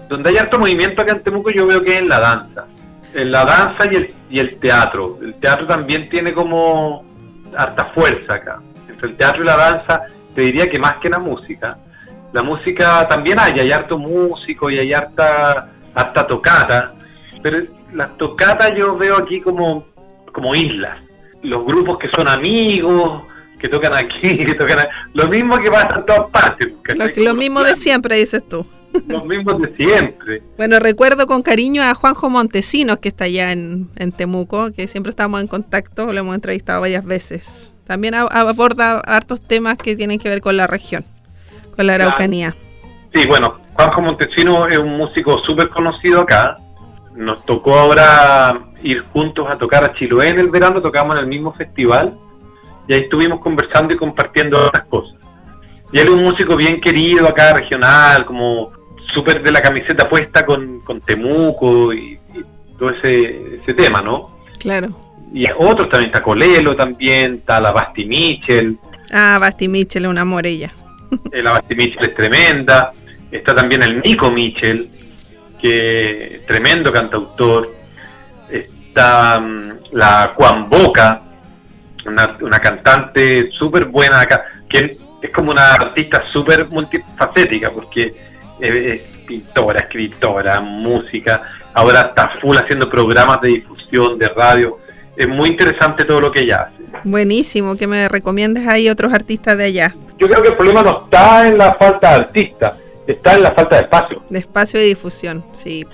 donde 0.09 0.31
hay 0.31 0.37
harto 0.37 0.57
movimiento 0.57 1.03
acá 1.03 1.11
en 1.11 1.21
Temuco 1.21 1.51
yo 1.51 1.67
veo 1.67 1.83
que 1.83 1.93
es 1.93 1.99
en 1.99 2.09
la 2.09 2.19
danza. 2.19 2.65
En 3.13 3.31
la 3.31 3.45
danza 3.45 3.85
y 3.91 3.95
el, 3.95 4.13
y 4.29 4.39
el 4.39 4.57
teatro. 4.57 5.19
El 5.21 5.35
teatro 5.35 5.67
también 5.67 6.09
tiene 6.09 6.33
como 6.33 7.05
harta 7.55 7.85
fuerza 7.93 8.33
acá. 8.33 8.59
Entre 8.89 9.09
el 9.09 9.15
teatro 9.15 9.43
y 9.43 9.45
la 9.45 9.57
danza, 9.57 10.01
te 10.33 10.41
diría 10.41 10.69
que 10.69 10.79
más 10.79 10.93
que 10.97 11.09
la 11.09 11.19
música. 11.19 11.77
La 12.33 12.41
música 12.41 13.07
también 13.07 13.39
hay, 13.39 13.59
hay 13.59 13.71
harto 13.71 13.97
músico 13.97 14.69
y 14.69 14.79
hay 14.79 14.91
harta, 14.91 15.69
harta 15.95 16.27
tocata. 16.27 16.93
Pero 17.41 17.65
las 17.93 18.17
tocatas 18.17 18.73
yo 18.77 18.97
veo 18.97 19.17
aquí 19.17 19.41
como, 19.41 19.85
como 20.31 20.55
islas. 20.55 20.99
Los 21.41 21.65
grupos 21.65 21.97
que 21.99 22.09
son 22.09 22.27
amigos, 22.27 23.23
que 23.59 23.67
tocan 23.67 23.93
aquí, 23.93 24.37
que 24.45 24.53
tocan 24.53 24.87
Lo 25.13 25.27
mismo 25.27 25.57
que 25.57 25.71
pasa 25.71 25.95
en 25.99 26.05
todas 26.05 26.29
partes. 26.29 26.73
Lo, 26.95 27.23
lo 27.23 27.33
mismo 27.33 27.63
de 27.63 27.75
siempre, 27.75 28.17
dices 28.17 28.47
tú. 28.47 28.65
Los 29.07 29.25
mismos 29.25 29.61
de 29.61 29.75
siempre. 29.75 30.43
Bueno, 30.57 30.79
recuerdo 30.79 31.25
con 31.25 31.41
cariño 31.41 31.81
a 31.81 31.93
Juanjo 31.95 32.29
Montesinos, 32.29 32.99
que 32.99 33.09
está 33.09 33.23
allá 33.23 33.51
en, 33.51 33.89
Temuco, 34.15 34.71
que 34.71 34.87
siempre 34.87 35.09
estamos 35.09 35.41
en 35.41 35.47
contacto, 35.47 36.13
lo 36.13 36.19
hemos 36.19 36.35
entrevistado 36.35 36.81
varias 36.81 37.03
veces. 37.03 37.73
También 37.85 38.13
aborda 38.13 38.99
hartos 38.99 39.41
temas 39.41 39.77
que 39.77 39.95
tienen 39.95 40.19
que 40.19 40.29
ver 40.29 40.41
con 40.41 40.55
la 40.55 40.67
región, 40.67 41.03
con 41.75 41.87
la 41.87 41.95
Araucanía. 41.95 42.55
Sí, 43.13 43.27
bueno, 43.27 43.59
Juanjo 43.81 44.01
Montesinos 44.03 44.67
es 44.71 44.77
un 44.77 44.95
músico 44.95 45.39
súper 45.39 45.69
conocido 45.69 46.21
acá. 46.21 46.59
Nos 47.15 47.43
tocó 47.45 47.79
ahora 47.79 48.59
ir 48.83 49.03
juntos 49.11 49.49
a 49.49 49.57
tocar 49.57 49.83
a 49.83 49.93
Chiloé 49.95 50.29
en 50.29 50.37
el 50.37 50.51
verano, 50.51 50.83
tocamos 50.83 51.15
en 51.15 51.21
el 51.21 51.27
mismo 51.27 51.51
festival 51.53 52.13
y 52.87 52.93
ahí 52.93 53.01
estuvimos 53.01 53.39
conversando 53.39 53.91
y 53.91 53.97
compartiendo 53.97 54.67
otras 54.67 54.85
cosas. 54.87 55.15
Y 55.91 55.97
él 55.97 56.09
es 56.09 56.13
un 56.13 56.23
músico 56.23 56.55
bien 56.55 56.79
querido 56.79 57.27
acá, 57.27 57.53
regional, 57.53 58.23
como 58.25 58.71
súper 59.13 59.41
de 59.41 59.51
la 59.51 59.61
camiseta 59.61 60.07
puesta 60.07 60.45
con, 60.45 60.81
Temuco 61.03 61.91
y, 61.91 62.19
todo 62.77 62.91
ese, 62.91 63.55
ese 63.55 63.73
tema, 63.73 64.01
¿no? 64.01 64.29
Claro. 64.59 64.89
Y 65.33 65.45
otros 65.57 65.89
también, 65.89 66.11
está 66.11 66.21
Colelo 66.21 66.75
también, 66.75 67.35
está 67.35 67.59
la 67.59 67.71
Basti 67.71 68.05
Mitchell. 68.05 68.77
Ah, 69.11 69.39
Basti 69.41 69.67
Mitchell 69.67 70.05
es 70.05 70.11
una 70.11 70.23
morella. 70.23 70.71
Eh, 71.31 71.41
la 71.43 71.51
Basti 71.51 71.75
Mitchell 71.75 72.05
es 72.05 72.15
tremenda. 72.15 72.93
Está 73.31 73.55
también 73.55 73.83
el 73.83 74.01
Nico 74.01 74.29
Mitchell, 74.29 74.89
que 75.59 76.35
es 76.35 76.45
tremendo 76.45 76.91
cantautor. 76.91 77.73
Está 78.49 79.39
mm, 79.39 79.71
la 79.93 80.33
Juan 80.35 80.69
Boca, 80.69 81.21
una, 82.05 82.37
una 82.41 82.59
cantante 82.59 83.49
súper 83.51 83.85
buena 83.85 84.21
acá, 84.21 84.43
que 84.69 84.97
es 85.21 85.29
como 85.31 85.51
una 85.51 85.73
artista 85.73 86.23
súper 86.31 86.67
multifacética, 86.69 87.69
porque 87.69 88.13
es 88.59 89.01
pintora, 89.25 89.79
escritora, 89.79 90.59
música, 90.59 91.41
ahora 91.73 92.01
está 92.01 92.29
full 92.41 92.57
haciendo 92.57 92.89
programas 92.89 93.41
de 93.41 93.49
difusión, 93.49 94.17
de 94.17 94.27
radio. 94.29 94.77
Es 95.15 95.27
muy 95.27 95.49
interesante 95.49 96.05
todo 96.05 96.21
lo 96.21 96.31
que 96.31 96.41
ella 96.41 96.63
hace. 96.63 96.81
Buenísimo, 97.03 97.75
que 97.75 97.87
me 97.87 98.07
recomiendes 98.07 98.67
ahí 98.67 98.89
otros 98.89 99.13
artistas 99.13 99.57
de 99.57 99.65
allá. 99.65 99.95
Yo 100.17 100.27
creo 100.27 100.41
que 100.41 100.49
el 100.49 100.55
problema 100.55 100.83
no 100.83 101.03
está 101.03 101.47
en 101.47 101.57
la 101.57 101.75
falta 101.75 102.09
de 102.09 102.15
artistas, 102.15 102.75
está 103.11 103.35
en 103.35 103.43
la 103.43 103.53
falta 103.53 103.77
de 103.77 103.83
espacio. 103.83 104.23
De 104.29 104.39
espacio 104.39 104.79
de 104.79 104.85
difusión, 104.85 105.43
sí. 105.53 105.85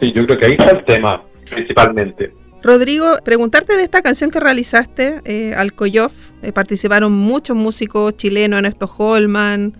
Sí, 0.00 0.12
yo 0.12 0.24
creo 0.26 0.38
que 0.38 0.46
ahí 0.46 0.52
está 0.52 0.70
el 0.70 0.84
tema, 0.84 1.22
principalmente. 1.48 2.32
Rodrigo, 2.62 3.16
preguntarte 3.24 3.76
de 3.76 3.82
esta 3.82 4.02
canción 4.02 4.30
que 4.30 4.40
realizaste, 4.40 5.20
eh, 5.24 5.54
eh, 5.56 6.52
participaron 6.52 7.12
muchos 7.12 7.56
músicos 7.56 8.16
chilenos, 8.16 8.58
Ernesto 8.58 8.90
Holman, 8.98 9.74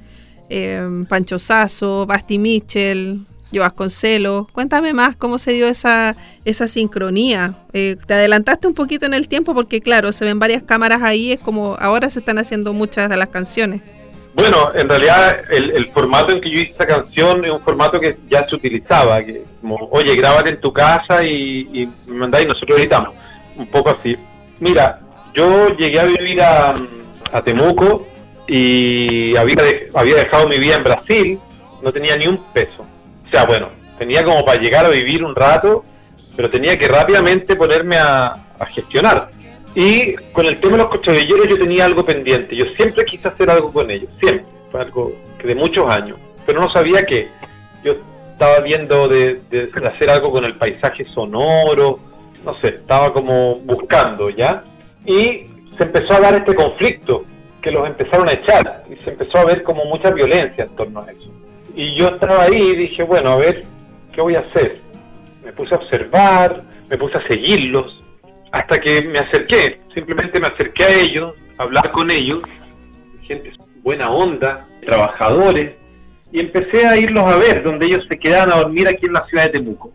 eh, 0.48 1.04
Pancho 1.08 1.38
Sasso, 1.38 2.06
Basti 2.06 2.38
Mitchell, 2.38 3.26
Joas 3.52 3.70
Vasconcelos. 3.70 4.50
Cuéntame 4.52 4.92
más 4.92 5.16
cómo 5.16 5.38
se 5.38 5.52
dio 5.52 5.66
esa, 5.66 6.16
esa 6.44 6.68
sincronía. 6.68 7.54
Eh, 7.72 7.96
te 8.06 8.14
adelantaste 8.14 8.66
un 8.66 8.74
poquito 8.74 9.06
en 9.06 9.14
el 9.14 9.28
tiempo 9.28 9.54
porque, 9.54 9.80
claro, 9.80 10.12
se 10.12 10.24
ven 10.24 10.38
varias 10.38 10.62
cámaras 10.62 11.02
ahí, 11.02 11.32
es 11.32 11.40
como 11.40 11.76
ahora 11.78 12.10
se 12.10 12.20
están 12.20 12.38
haciendo 12.38 12.72
muchas 12.72 13.10
de 13.10 13.16
las 13.16 13.28
canciones. 13.28 13.82
Bueno, 14.34 14.70
en 14.74 14.88
realidad 14.88 15.40
el, 15.50 15.88
formato 15.88 16.32
en 16.32 16.40
que 16.40 16.50
yo 16.50 16.60
hice 16.60 16.70
esta 16.70 16.86
canción 16.86 17.44
es 17.44 17.50
un 17.50 17.60
formato 17.60 17.98
que 17.98 18.16
ya 18.28 18.46
se 18.48 18.54
utilizaba, 18.54 19.22
que 19.24 19.44
como, 19.60 19.88
oye, 19.90 20.14
grábate 20.14 20.50
en 20.50 20.60
tu 20.60 20.72
casa 20.72 21.24
y, 21.24 21.88
me 22.06 22.14
mandáis 22.14 22.46
y 22.46 22.48
nosotros 22.48 22.78
editamos. 22.78 23.14
Un 23.56 23.66
poco 23.66 23.90
así. 23.90 24.16
Mira, 24.60 25.00
yo 25.34 25.68
llegué 25.76 26.00
a 26.00 26.04
vivir 26.04 26.40
a, 26.42 26.76
Temuco 27.44 28.06
y 28.46 29.36
había, 29.36 29.56
había 29.94 30.16
dejado 30.16 30.48
mi 30.48 30.58
vida 30.58 30.74
en 30.74 30.84
Brasil, 30.84 31.38
no 31.82 31.92
tenía 31.92 32.16
ni 32.16 32.26
un 32.26 32.38
peso. 32.52 32.84
O 33.26 33.30
sea, 33.30 33.44
bueno, 33.44 33.68
tenía 33.98 34.24
como 34.24 34.44
para 34.44 34.60
llegar 34.60 34.84
a 34.84 34.88
vivir 34.88 35.24
un 35.24 35.34
rato, 35.34 35.84
pero 36.36 36.50
tenía 36.50 36.78
que 36.78 36.88
rápidamente 36.88 37.54
ponerme 37.56 37.96
a, 37.96 38.34
a 38.58 38.66
gestionar. 38.66 39.30
Y 39.74 40.14
con 40.32 40.46
el 40.46 40.58
tema 40.60 40.76
de 40.76 40.82
los 40.82 40.90
cochabilleros 40.90 41.48
yo 41.48 41.58
tenía 41.58 41.84
algo 41.84 42.04
pendiente. 42.04 42.56
Yo 42.56 42.66
siempre 42.76 43.04
quise 43.04 43.28
hacer 43.28 43.50
algo 43.50 43.72
con 43.72 43.90
ellos, 43.90 44.10
siempre. 44.20 44.44
Fue 44.70 44.80
algo 44.80 45.12
que 45.38 45.48
de 45.48 45.54
muchos 45.54 45.88
años. 45.88 46.18
Pero 46.46 46.60
no 46.60 46.70
sabía 46.72 47.02
qué. 47.02 47.28
Yo 47.84 47.94
estaba 48.32 48.60
viendo 48.60 49.08
de, 49.08 49.40
hacer 49.86 50.10
algo 50.10 50.32
con 50.32 50.44
el 50.44 50.56
paisaje 50.56 51.04
sonoro. 51.04 52.00
No 52.44 52.58
sé, 52.60 52.68
estaba 52.68 53.12
como 53.12 53.56
buscando 53.56 54.30
ya. 54.30 54.64
Y 55.06 55.46
se 55.76 55.84
empezó 55.84 56.14
a 56.14 56.20
dar 56.20 56.34
este 56.34 56.54
conflicto 56.54 57.24
que 57.62 57.70
los 57.70 57.86
empezaron 57.86 58.28
a 58.28 58.32
echar. 58.32 58.84
Y 58.90 58.96
se 58.96 59.10
empezó 59.10 59.38
a 59.38 59.44
ver 59.44 59.62
como 59.62 59.84
mucha 59.84 60.10
violencia 60.10 60.64
en 60.64 60.74
torno 60.74 61.00
a 61.00 61.10
eso. 61.12 61.30
Y 61.76 61.94
yo 61.94 62.08
estaba 62.08 62.44
ahí 62.44 62.60
y 62.60 62.76
dije, 62.76 63.04
bueno, 63.04 63.30
a 63.30 63.36
ver, 63.36 63.64
¿qué 64.12 64.20
voy 64.20 64.34
a 64.34 64.40
hacer? 64.40 64.80
Me 65.44 65.52
puse 65.52 65.74
a 65.74 65.78
observar, 65.78 66.62
me 66.88 66.98
puse 66.98 67.18
a 67.18 67.26
seguirlos 67.28 67.99
hasta 68.52 68.78
que 68.78 69.02
me 69.02 69.18
acerqué, 69.18 69.80
simplemente 69.94 70.40
me 70.40 70.46
acerqué 70.46 70.84
a 70.84 71.00
ellos, 71.00 71.34
a 71.58 71.62
hablar 71.62 71.90
con 71.92 72.10
ellos, 72.10 72.40
gente 73.22 73.52
buena 73.82 74.10
onda, 74.10 74.66
trabajadores, 74.84 75.74
y 76.32 76.40
empecé 76.40 76.86
a 76.86 76.96
irlos 76.96 77.24
a 77.24 77.36
ver, 77.36 77.62
donde 77.62 77.86
ellos 77.86 78.04
se 78.08 78.18
quedaban 78.18 78.52
a 78.52 78.56
dormir 78.56 78.88
aquí 78.88 79.06
en 79.06 79.14
la 79.14 79.26
ciudad 79.26 79.44
de 79.44 79.50
Temuco. 79.50 79.92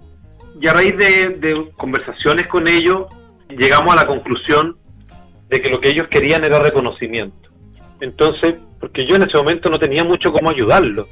Y 0.60 0.68
a 0.68 0.74
raíz 0.74 0.98
de, 0.98 1.70
conversaciones 1.78 2.48
con 2.48 2.68
ellos, 2.68 3.08
llegamos 3.50 3.94
a 3.94 3.98
la 3.98 4.08
conclusión 4.08 4.78
de 5.50 5.62
que 5.62 5.70
lo 5.70 5.80
que 5.80 5.90
ellos 5.90 6.08
querían 6.10 6.44
era 6.44 6.60
reconocimiento. 6.60 7.50
Entonces, 8.02 8.56
porque 8.80 9.06
yo 9.06 9.16
en 9.16 9.24
ese 9.24 9.38
momento 9.38 9.70
no 9.70 9.80
tenía 9.80 10.04
mucho 10.04 10.32
cómo 10.32 10.50
ayudarlos. 10.50 11.08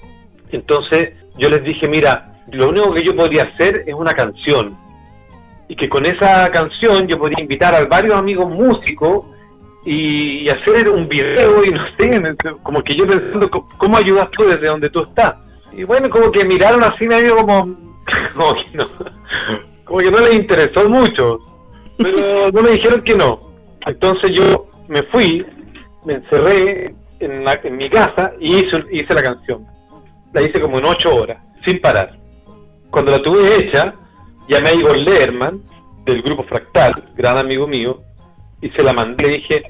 Entonces 0.52 1.14
yo 1.38 1.50
les 1.50 1.64
dije, 1.64 1.88
mira, 1.88 2.42
lo 2.52 2.70
único 2.70 2.94
que 2.94 3.04
yo 3.04 3.16
podría 3.16 3.44
hacer 3.44 3.84
es 3.88 3.94
una 3.94 4.14
canción, 4.14 4.76
y 5.68 5.76
que 5.76 5.90
con 5.90 6.06
esa 6.06 6.50
canción 6.52 7.08
yo 7.08 7.18
podía 7.18 7.40
invitar 7.40 7.74
a 7.76 7.86
varios 7.86 8.16
amigos 8.16 8.50
músicos 8.50 9.26
y, 9.86 10.48
hacer 10.50 10.90
un 10.90 11.08
video 11.08 11.64
y 11.66 11.72
no 11.72 11.86
sé, 11.98 12.22
como 12.62 12.84
que 12.84 12.96
yo 12.96 13.06
pensando, 13.06 13.50
¿cómo 13.50 13.98
ayudas 13.98 14.30
tú 14.32 14.44
desde 14.46 14.68
donde 14.68 14.90
tú 14.90 15.04
estás? 15.04 15.36
Y 15.72 15.84
bueno, 15.84 16.10
como 16.10 16.32
que 16.32 16.46
miraron 16.46 16.84
así 16.84 17.08
medio 17.08 17.38
como, 17.38 17.66
como 18.36 18.54
que 18.56 18.66
no, 18.74 18.86
como 19.84 20.00
que 20.00 20.12
no 20.12 20.20
les 20.20 20.36
interesó 20.36 20.90
mucho, 20.90 21.40
pero 21.98 22.52
no 22.52 22.62
me 22.62 22.72
dijeron 22.72 23.02
que 23.02 23.16
no. 23.16 23.40
Entonces 23.86 24.32
yo 24.32 24.68
me 24.88 25.04
fui, 25.04 25.46
me 26.06 26.16
encerré 26.16 26.96
en, 27.20 27.46
en 27.48 27.78
mi 27.78 27.90
casa 27.90 28.34
y 28.40 28.58
hice, 28.58 28.84
hice 28.92 29.14
la 29.14 29.24
canción. 29.24 29.66
La 30.32 30.42
hice 30.42 30.60
como 30.60 30.80
en 30.80 30.86
ocho 30.86 31.16
horas, 31.16 31.38
sin 31.66 31.80
parar. 31.80 32.18
Cuando 32.90 33.12
la 33.12 33.22
tuve 33.22 33.56
hecha, 33.58 33.94
llamé 34.48 34.70
a 34.70 34.74
Igor 34.74 34.98
Lerman, 34.98 35.62
del 36.06 36.22
grupo 36.22 36.44
Fractal, 36.44 37.04
gran 37.16 37.38
amigo 37.38 37.68
mío, 37.68 38.02
y 38.62 38.70
se 38.70 38.84
la 38.84 38.94
mandé. 38.94 39.24
Le 39.24 39.30
dije, 39.38 39.64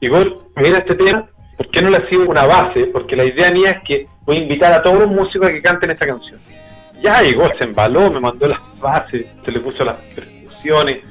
Igor, 0.00 0.38
mira 0.56 0.78
este 0.78 0.94
tema, 0.94 1.28
¿por 1.56 1.70
qué 1.70 1.82
no 1.82 1.90
le 1.90 2.08
sido 2.08 2.28
una 2.28 2.46
base? 2.46 2.86
Porque 2.86 3.16
la 3.16 3.24
idea 3.24 3.50
mía 3.50 3.70
es 3.70 3.82
que 3.86 4.06
voy 4.24 4.36
a 4.36 4.40
invitar 4.40 4.72
a 4.72 4.82
todos 4.82 5.00
los 5.00 5.08
músicos 5.08 5.48
a 5.48 5.52
que 5.52 5.62
canten 5.62 5.90
esta 5.90 6.06
canción. 6.06 6.40
Ya 7.02 7.22
Igor 7.22 7.54
se 7.56 7.64
embaló, 7.64 8.10
me 8.10 8.20
mandó 8.20 8.48
las 8.48 8.60
bases, 8.80 9.26
se 9.44 9.52
le 9.52 9.60
puso 9.60 9.84
las 9.84 9.98
percusiones, 10.14 11.02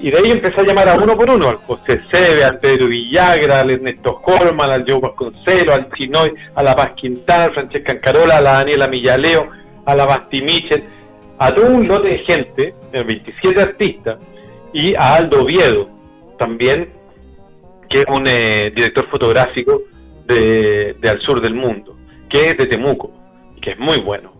y 0.00 0.10
de 0.10 0.18
ahí 0.18 0.30
empecé 0.32 0.60
a 0.60 0.64
llamar 0.64 0.88
a 0.88 0.94
uno 0.94 1.16
por 1.16 1.30
uno, 1.30 1.48
al 1.48 1.56
José 1.56 2.02
Sebe, 2.10 2.44
al 2.44 2.58
Pedro 2.58 2.88
Villagra, 2.88 3.60
al 3.60 3.70
Ernesto 3.70 4.20
Colman, 4.20 4.70
al 4.70 4.84
Joe 4.86 5.00
Vasconcelo, 5.00 5.72
al 5.72 5.88
Chinoy, 5.92 6.34
a 6.54 6.62
la 6.62 6.74
Paz 6.74 6.92
Quintana, 6.96 7.44
a 7.44 7.50
Francesca 7.50 7.92
Ancarola, 7.92 8.38
a 8.38 8.40
la 8.40 8.52
Daniela 8.54 8.88
Millaleo, 8.88 9.48
a 9.86 9.94
la 9.94 10.04
Basti 10.04 10.42
Michel, 10.42 10.84
a 11.38 11.54
todo 11.54 11.66
un 11.66 11.88
lote 11.88 12.08
de 12.08 12.18
gente, 12.18 12.74
27 12.92 13.60
artistas, 13.60 14.18
y 14.72 14.94
a 14.94 15.14
Aldo 15.16 15.42
Oviedo, 15.42 15.88
también, 16.38 16.90
que 17.88 18.00
es 18.00 18.06
un 18.08 18.24
eh, 18.26 18.72
director 18.74 19.08
fotográfico 19.08 19.82
de, 20.26 20.96
Al 21.02 21.20
Sur 21.20 21.40
del 21.40 21.54
Mundo, 21.54 21.96
que 22.28 22.50
es 22.50 22.56
de 22.56 22.66
Temuco, 22.66 23.12
que 23.60 23.72
es 23.72 23.78
muy 23.78 24.00
bueno. 24.00 24.32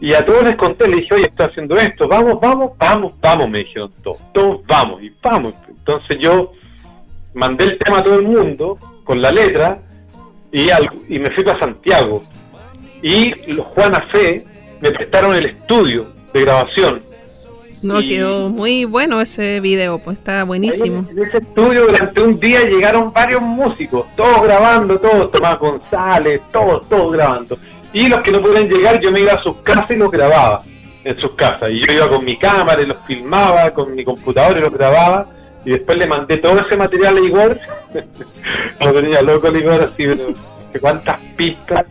Y 0.00 0.14
a 0.14 0.24
todos 0.24 0.44
les 0.44 0.56
conté, 0.56 0.88
le 0.88 0.96
dije, 0.96 1.14
oye, 1.14 1.26
estoy 1.26 1.46
haciendo 1.46 1.76
esto, 1.76 2.08
vamos, 2.08 2.40
vamos, 2.40 2.72
vamos, 2.78 3.12
vamos, 3.20 3.50
me 3.50 3.58
dijeron 3.58 3.92
todos, 4.02 4.18
todos 4.32 4.66
vamos, 4.66 5.02
y 5.02 5.12
vamos. 5.22 5.54
Entonces 5.68 6.18
yo 6.18 6.52
mandé 7.34 7.64
el 7.64 7.78
tema 7.78 7.98
a 7.98 8.04
todo 8.04 8.18
el 8.18 8.26
mundo 8.26 8.76
con 9.04 9.20
la 9.20 9.30
letra 9.30 9.80
y, 10.52 10.68
y 11.08 11.18
me 11.18 11.30
fui 11.32 11.44
para 11.44 11.58
Santiago. 11.58 12.24
Y 13.02 13.52
los 13.52 13.66
Juana 13.68 14.06
Fe 14.10 14.44
me 14.80 14.90
prestaron 14.90 15.34
el 15.34 15.46
estudio 15.46 16.19
de 16.32 16.40
grabación. 16.40 17.00
No, 17.82 18.00
quedó 18.00 18.50
muy 18.50 18.84
bueno 18.84 19.20
ese 19.20 19.60
video, 19.60 19.98
pues 19.98 20.18
está 20.18 20.44
buenísimo. 20.44 21.06
En 21.10 21.22
ese 21.22 21.38
estudio 21.38 21.86
durante 21.86 22.20
un 22.20 22.38
día 22.38 22.60
llegaron 22.64 23.10
varios 23.12 23.40
músicos, 23.40 24.04
todos 24.16 24.42
grabando, 24.42 24.98
todos, 24.98 25.32
Tomás 25.32 25.58
González, 25.58 26.42
todos, 26.52 26.86
todos 26.88 27.12
grabando. 27.12 27.56
Y 27.92 28.08
los 28.08 28.20
que 28.20 28.32
no 28.32 28.42
podían 28.42 28.68
llegar, 28.68 29.00
yo 29.00 29.10
me 29.10 29.20
iba 29.20 29.32
a 29.32 29.42
sus 29.42 29.56
casas 29.58 29.90
y 29.92 29.96
los 29.96 30.10
grababa 30.10 30.62
en 31.04 31.18
sus 31.18 31.32
casas. 31.32 31.70
Y 31.70 31.80
yo 31.80 31.92
iba 31.92 32.08
con 32.08 32.24
mi 32.24 32.36
cámara 32.36 32.82
y 32.82 32.86
los 32.86 32.98
filmaba, 33.06 33.72
con 33.72 33.94
mi 33.94 34.04
computador 34.04 34.58
y 34.58 34.60
los 34.60 34.72
grababa. 34.72 35.26
Y 35.64 35.70
después 35.70 35.98
le 35.98 36.06
mandé 36.06 36.36
todo 36.36 36.58
ese 36.60 36.76
material 36.76 37.16
a 37.16 37.20
Igor. 37.20 37.58
lo 38.80 38.92
tenía 38.92 39.22
loco 39.22 39.48
el 39.48 39.56
Igor, 39.56 39.82
así, 39.82 40.06
pero 40.06 40.34
cuántas 40.80 41.18
pistas. 41.36 41.86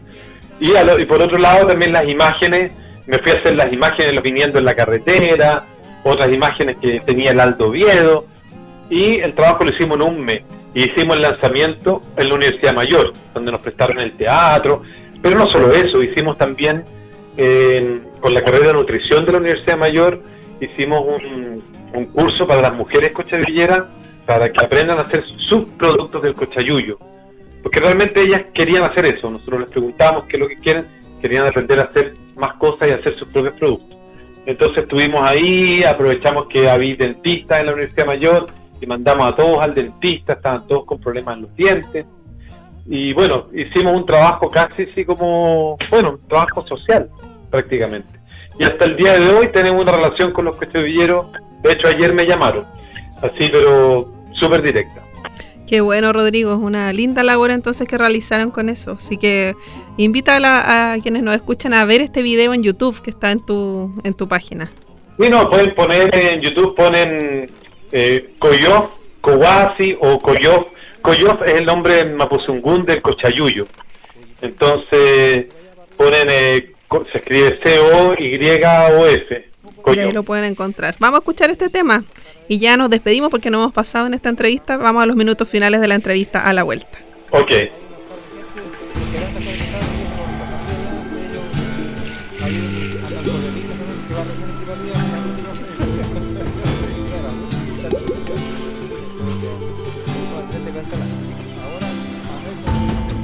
Y, 0.59 0.71
y 0.71 1.05
por 1.05 1.21
otro 1.21 1.37
lado 1.37 1.67
también 1.67 1.93
las 1.93 2.07
imágenes, 2.07 2.71
me 3.09 3.17
fui 3.17 3.31
a 3.31 3.35
hacer 3.35 3.55
las 3.55 3.73
imágenes 3.73 4.13
los 4.13 4.23
viniendo 4.23 4.59
en 4.59 4.65
la 4.65 4.75
carretera, 4.75 5.65
otras 6.03 6.31
imágenes 6.31 6.77
que 6.77 6.99
tenía 7.01 7.31
el 7.31 7.39
Aldo 7.39 7.71
Viedo. 7.71 8.25
Y 8.89 9.19
el 9.19 9.33
trabajo 9.33 9.63
lo 9.63 9.71
hicimos 9.71 9.97
en 9.97 10.03
un 10.03 10.21
mes. 10.21 10.43
Y 10.75 10.91
hicimos 10.91 11.15
el 11.15 11.23
lanzamiento 11.23 12.03
en 12.15 12.29
la 12.29 12.35
Universidad 12.35 12.75
Mayor, 12.75 13.11
donde 13.33 13.51
nos 13.51 13.61
prestaron 13.61 13.99
el 13.99 14.15
teatro, 14.15 14.83
pero 15.21 15.37
no 15.37 15.47
solo 15.47 15.73
eso, 15.73 16.01
hicimos 16.03 16.37
también 16.37 16.83
con 18.19 18.33
la 18.33 18.43
carrera 18.43 18.67
de 18.67 18.73
nutrición 18.73 19.25
de 19.25 19.31
la 19.31 19.37
Universidad 19.37 19.77
Mayor, 19.77 20.21
hicimos 20.59 21.01
un, 21.01 22.05
curso 22.13 22.45
para 22.45 22.61
las 22.61 22.73
mujeres 22.73 23.11
cochabilleras 23.11 23.83
para 24.25 24.51
que 24.51 24.63
aprendan 24.63 24.99
a 24.99 25.01
hacer 25.01 25.23
sus 25.47 25.65
productos 25.71 26.21
del 26.21 26.35
cochayuyo. 26.35 26.99
Porque 27.63 27.79
realmente 27.79 28.21
ellas 28.21 28.43
querían 28.53 28.83
hacer 28.83 29.05
eso. 29.05 29.29
Nosotros 29.29 29.61
les 29.61 29.71
preguntábamos 29.71 30.25
qué 30.25 30.37
es 30.37 30.39
lo 30.39 30.47
que 30.47 30.59
quieren, 30.59 30.85
querían 31.21 31.47
aprender 31.47 31.79
a 31.79 31.83
hacer 31.83 32.13
más 32.39 32.55
cosas 32.55 32.87
y 32.87 32.91
hacer 32.91 33.15
sus 33.17 33.27
propios 33.27 33.55
productos. 33.55 33.97
Entonces 34.45 34.83
estuvimos 34.83 35.21
ahí, 35.21 35.83
aprovechamos 35.83 36.47
que 36.47 36.69
había 36.69 36.95
dentistas 36.95 37.59
en 37.59 37.67
la 37.67 37.73
Universidad 37.73 38.05
Mayor 38.05 38.47
y 38.81 38.85
mandamos 38.85 39.31
a 39.31 39.35
todos 39.35 39.59
al 39.61 39.75
dentista, 39.75 40.33
estaban 40.33 40.67
todos 40.67 40.85
con 40.85 40.99
problemas 40.99 41.35
en 41.35 41.41
los 41.43 41.55
dientes 41.55 42.05
y 42.91 43.13
bueno, 43.13 43.45
hicimos 43.53 43.93
un 43.95 44.05
trabajo 44.05 44.49
casi 44.49 44.83
así 44.83 45.05
como, 45.05 45.77
bueno, 45.91 46.11
un 46.11 46.27
trabajo 46.27 46.65
social 46.65 47.07
prácticamente. 47.51 48.19
Y 48.57 48.63
hasta 48.63 48.85
el 48.85 48.97
día 48.97 49.13
de 49.19 49.31
hoy 49.31 49.47
tenemos 49.49 49.81
una 49.81 49.91
relación 49.91 50.33
con 50.33 50.45
los 50.45 50.55
cochabilleros, 50.55 51.27
de 51.61 51.71
hecho 51.71 51.87
ayer 51.87 52.13
me 52.13 52.25
llamaron, 52.25 52.65
así 53.21 53.47
pero 53.51 54.11
súper 54.33 54.63
directa. 54.63 55.03
Qué 55.69 55.81
bueno, 55.81 56.11
Rodrigo, 56.11 56.53
es 56.53 56.57
una 56.57 56.91
linda 56.91 57.21
labor 57.21 57.51
entonces 57.51 57.87
que 57.87 57.95
realizaron 57.95 58.49
con 58.49 58.69
eso. 58.69 58.93
Así 58.93 59.17
que 59.17 59.53
invita 59.97 60.39
a, 60.41 60.97
quienes 60.99 61.21
nos 61.21 61.35
escuchan 61.35 61.75
a 61.75 61.85
ver 61.85 62.01
este 62.01 62.23
video 62.23 62.55
en 62.55 62.63
YouTube 62.63 62.99
que 63.03 63.11
está 63.11 63.29
en 63.29 63.45
tu, 63.45 63.93
en 64.03 64.15
tu 64.15 64.27
página. 64.27 64.71
Sí, 65.19 65.29
no, 65.29 65.47
pueden 65.47 65.75
poner 65.75 66.09
en 66.15 66.41
YouTube, 66.41 66.73
ponen 66.73 67.51
eh, 67.91 68.31
Coyof, 68.39 68.89
Kowasi 69.21 69.95
o 70.01 70.17
Coyof 70.17 70.65
Coyof 71.03 71.41
es 71.45 71.53
el 71.53 71.65
nombre 71.65 71.99
en 71.99 72.15
Mapuzungún 72.15 72.83
del 72.85 73.03
Cochayuyo. 73.03 73.67
Entonces 74.41 75.45
ponen, 75.95 76.27
eh, 76.31 76.71
se 77.11 77.17
escribe 77.19 77.59
C-O-Y-O-F. 77.63 79.48
Y 79.85 79.99
ahí 79.99 80.11
lo 80.11 80.23
pueden 80.23 80.45
encontrar. 80.45 80.95
Vamos 80.99 81.17
a 81.17 81.19
escuchar 81.19 81.49
este 81.49 81.69
tema 81.69 82.03
y 82.47 82.59
ya 82.59 82.77
nos 82.77 82.89
despedimos 82.89 83.29
porque 83.29 83.49
no 83.49 83.59
hemos 83.59 83.73
pasado 83.73 84.07
en 84.07 84.13
esta 84.13 84.29
entrevista. 84.29 84.77
Vamos 84.77 85.03
a 85.03 85.05
los 85.05 85.15
minutos 85.15 85.47
finales 85.47 85.81
de 85.81 85.87
la 85.87 85.95
entrevista 85.95 86.47
a 86.47 86.53
la 86.53 86.63
vuelta. 86.63 86.97
Ok. 87.31 87.49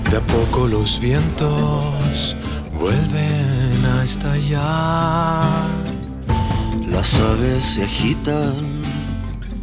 De 0.10 0.18
a 0.18 0.22
poco 0.22 0.68
los 0.68 1.00
vientos 1.00 2.38
vuelven 2.80 3.86
a 3.86 4.04
estallar. 4.04 5.95
Las 6.90 7.20
aves 7.20 7.64
se 7.64 7.84
agitan, 7.84 8.56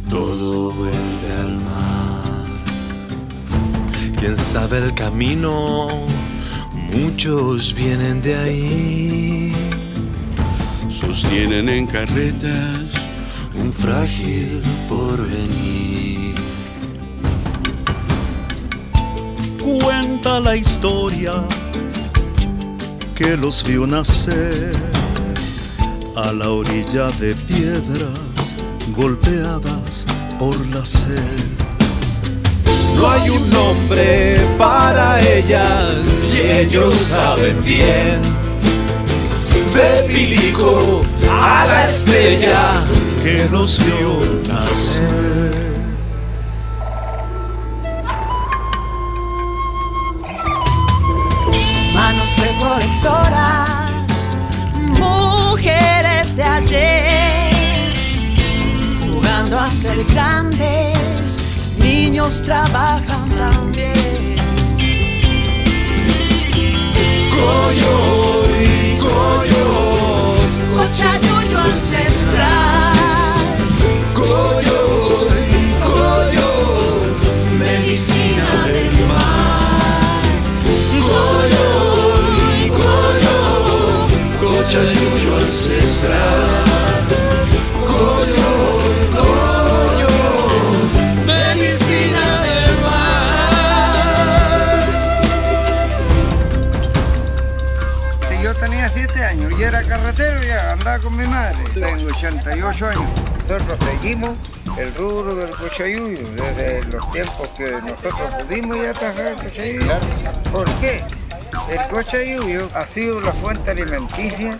todo 0.09 0.71
vuelve 0.73 1.31
al 1.41 1.57
mar. 1.57 2.45
Quién 4.19 4.37
sabe 4.37 4.77
el 4.79 4.93
camino, 4.93 5.87
muchos 6.93 7.73
vienen 7.73 8.21
de 8.21 8.35
ahí. 8.35 9.53
Sostienen 10.89 11.69
en 11.69 11.87
carretas 11.87 12.79
un 13.55 13.73
frágil 13.73 14.61
porvenir. 14.87 15.83
cuenta 19.63 20.39
la 20.39 20.55
historia 20.55 21.33
que 23.15 23.37
los 23.37 23.63
vio 23.63 23.87
nacer 23.87 24.92
a 26.15 26.31
la 26.31 26.49
orilla 26.49 27.07
de 27.19 27.33
piedras 27.33 28.55
golpeadas 28.95 30.05
por 30.37 30.55
la 30.67 30.85
sed. 30.85 31.39
No 32.97 33.09
hay 33.09 33.29
un 33.29 33.49
nombre 33.49 34.37
para 34.57 35.19
ellas 35.21 35.95
y 36.33 36.39
ellos 36.39 36.93
saben 36.93 37.63
bien. 37.63 38.21
De 39.73 40.03
Pilico 40.07 41.01
a 41.31 41.65
la 41.65 41.87
estrella 41.87 42.83
que 43.23 43.47
los 43.49 43.79
vio 43.79 44.19
nacer. 44.47 45.63
Mujeres 55.53 56.35
de 56.35 56.43
ayer, 56.43 57.93
jugando 59.03 59.59
a 59.59 59.69
ser 59.69 60.03
grandes, 60.05 61.77
niños 61.77 62.41
trabajan 62.41 63.29
también. 63.37 64.35
Coyo 67.29 67.95
coyo, 69.05 69.67
cochayuyo 70.75 71.59
ancestral. 71.59 72.22
Desde 105.83 106.81
los 106.91 107.11
tiempos 107.11 107.49
que 107.57 107.69
nosotros 107.81 108.33
pudimos 108.39 108.77
ya 108.77 108.93
trabajar 108.93 109.25
el 109.27 109.35
cochayuyo. 109.35 109.93
¿Por 110.49 110.69
qué? 110.75 111.03
El 111.69 111.87
cochayuyo 111.89 112.69
ha 112.73 112.85
sido 112.85 113.19
la 113.19 113.33
fuente 113.33 113.71
alimenticia 113.71 114.57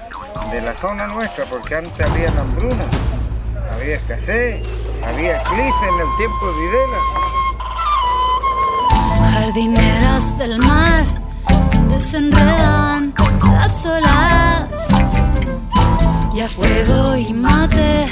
de 0.51 0.61
la 0.61 0.75
zona 0.75 1.07
nuestra, 1.07 1.45
porque 1.45 1.75
antes 1.75 2.05
había 2.05 2.27
hambruna, 2.37 2.83
había 3.73 3.95
escasez, 3.95 4.67
había 5.01 5.37
eclipse 5.37 5.87
en 5.87 5.99
el 6.01 6.17
tiempo 6.17 6.45
de 6.45 6.53
Videla. 6.61 6.99
Jardineras 9.31 10.37
del 10.37 10.59
mar 10.59 11.05
desenredan 11.89 13.13
las 13.43 13.85
olas 13.85 14.89
y 16.35 16.41
a 16.41 16.49
fuego 16.49 17.15
y 17.15 17.33
mate 17.33 18.09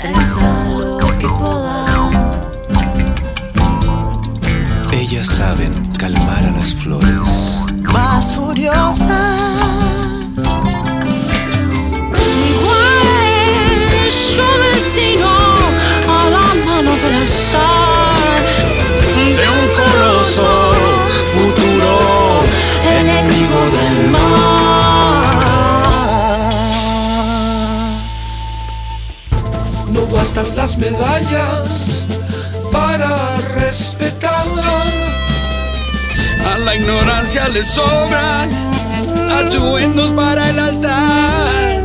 trenzan 0.00 0.80
lo 0.80 1.18
que 1.18 1.28
puedan. 1.28 1.89
Ellas 5.12 5.26
saben 5.26 5.74
calmar 5.98 6.38
a 6.38 6.52
las 6.56 6.72
flores. 6.72 7.58
Más 7.82 8.32
furiosas. 8.32 9.08
Igual 12.48 13.08
es 14.06 14.14
su 14.14 14.48
destino 14.72 15.26
a 16.06 16.30
la 16.30 16.54
mano 16.64 16.92
del 16.94 17.22
azar 17.24 18.44
De 19.16 19.46
un 19.58 19.66
coloso 19.80 20.48
futuro 21.34 21.92
enemigo 23.00 23.60
del 23.78 24.10
mar. 24.12 25.34
No 29.92 30.06
bastan 30.06 30.54
las 30.54 30.78
medallas 30.78 31.99
la 36.64 36.76
ignorancia 36.76 37.48
le 37.48 37.62
sobran 37.64 38.50
atuendos 39.30 40.12
para 40.12 40.50
el 40.50 40.58
altar. 40.58 41.80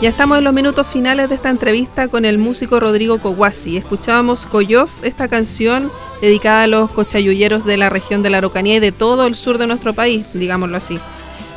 Ya 0.00 0.10
estamos 0.10 0.36
en 0.36 0.44
los 0.44 0.52
minutos 0.52 0.86
finales 0.86 1.30
de 1.30 1.34
esta 1.34 1.48
entrevista 1.48 2.08
con 2.08 2.26
el 2.26 2.36
músico 2.36 2.78
Rodrigo 2.78 3.18
Coguasi. 3.20 3.78
Escuchábamos 3.78 4.44
Coyof, 4.44 4.90
esta 5.02 5.28
canción 5.28 5.90
dedicada 6.20 6.64
a 6.64 6.66
los 6.66 6.90
cochayulleros 6.90 7.64
de 7.64 7.78
la 7.78 7.88
región 7.88 8.22
de 8.22 8.28
la 8.28 8.36
Araucanía 8.38 8.76
y 8.76 8.80
de 8.80 8.92
todo 8.92 9.26
el 9.26 9.34
sur 9.34 9.56
de 9.56 9.66
nuestro 9.66 9.94
país, 9.94 10.38
digámoslo 10.38 10.76
así. 10.76 10.98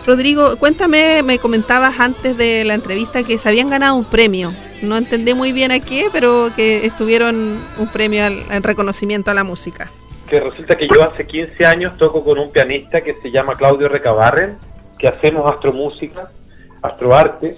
Rodrigo, 0.07 0.55
cuéntame, 0.57 1.21
me 1.21 1.37
comentabas 1.37 1.99
antes 1.99 2.37
de 2.37 2.63
la 2.63 2.75
entrevista 2.75 3.23
que 3.23 3.37
se 3.37 3.49
habían 3.49 3.69
ganado 3.69 3.97
un 3.97 4.05
premio. 4.05 4.53
No 4.81 4.95
entendí 4.95 5.33
muy 5.33 5.51
bien 5.51 5.73
a 5.73 5.81
qué, 5.81 6.07
pero 6.13 6.49
que 6.55 6.85
estuvieron 6.85 7.59
un 7.77 7.87
premio 7.91 8.23
al, 8.23 8.41
al 8.49 8.63
reconocimiento 8.63 9.31
a 9.31 9.33
la 9.33 9.43
música. 9.43 9.91
que 10.29 10.39
resulta 10.39 10.77
que 10.77 10.87
yo 10.87 11.03
hace 11.03 11.27
15 11.27 11.65
años 11.65 11.97
toco 11.97 12.23
con 12.23 12.39
un 12.39 12.49
pianista 12.51 13.01
que 13.01 13.15
se 13.21 13.31
llama 13.31 13.55
Claudio 13.55 13.89
Recabarren, 13.89 14.57
que 14.97 15.09
hacemos 15.09 15.51
astromúsica, 15.51 16.31
astroarte, 16.81 17.57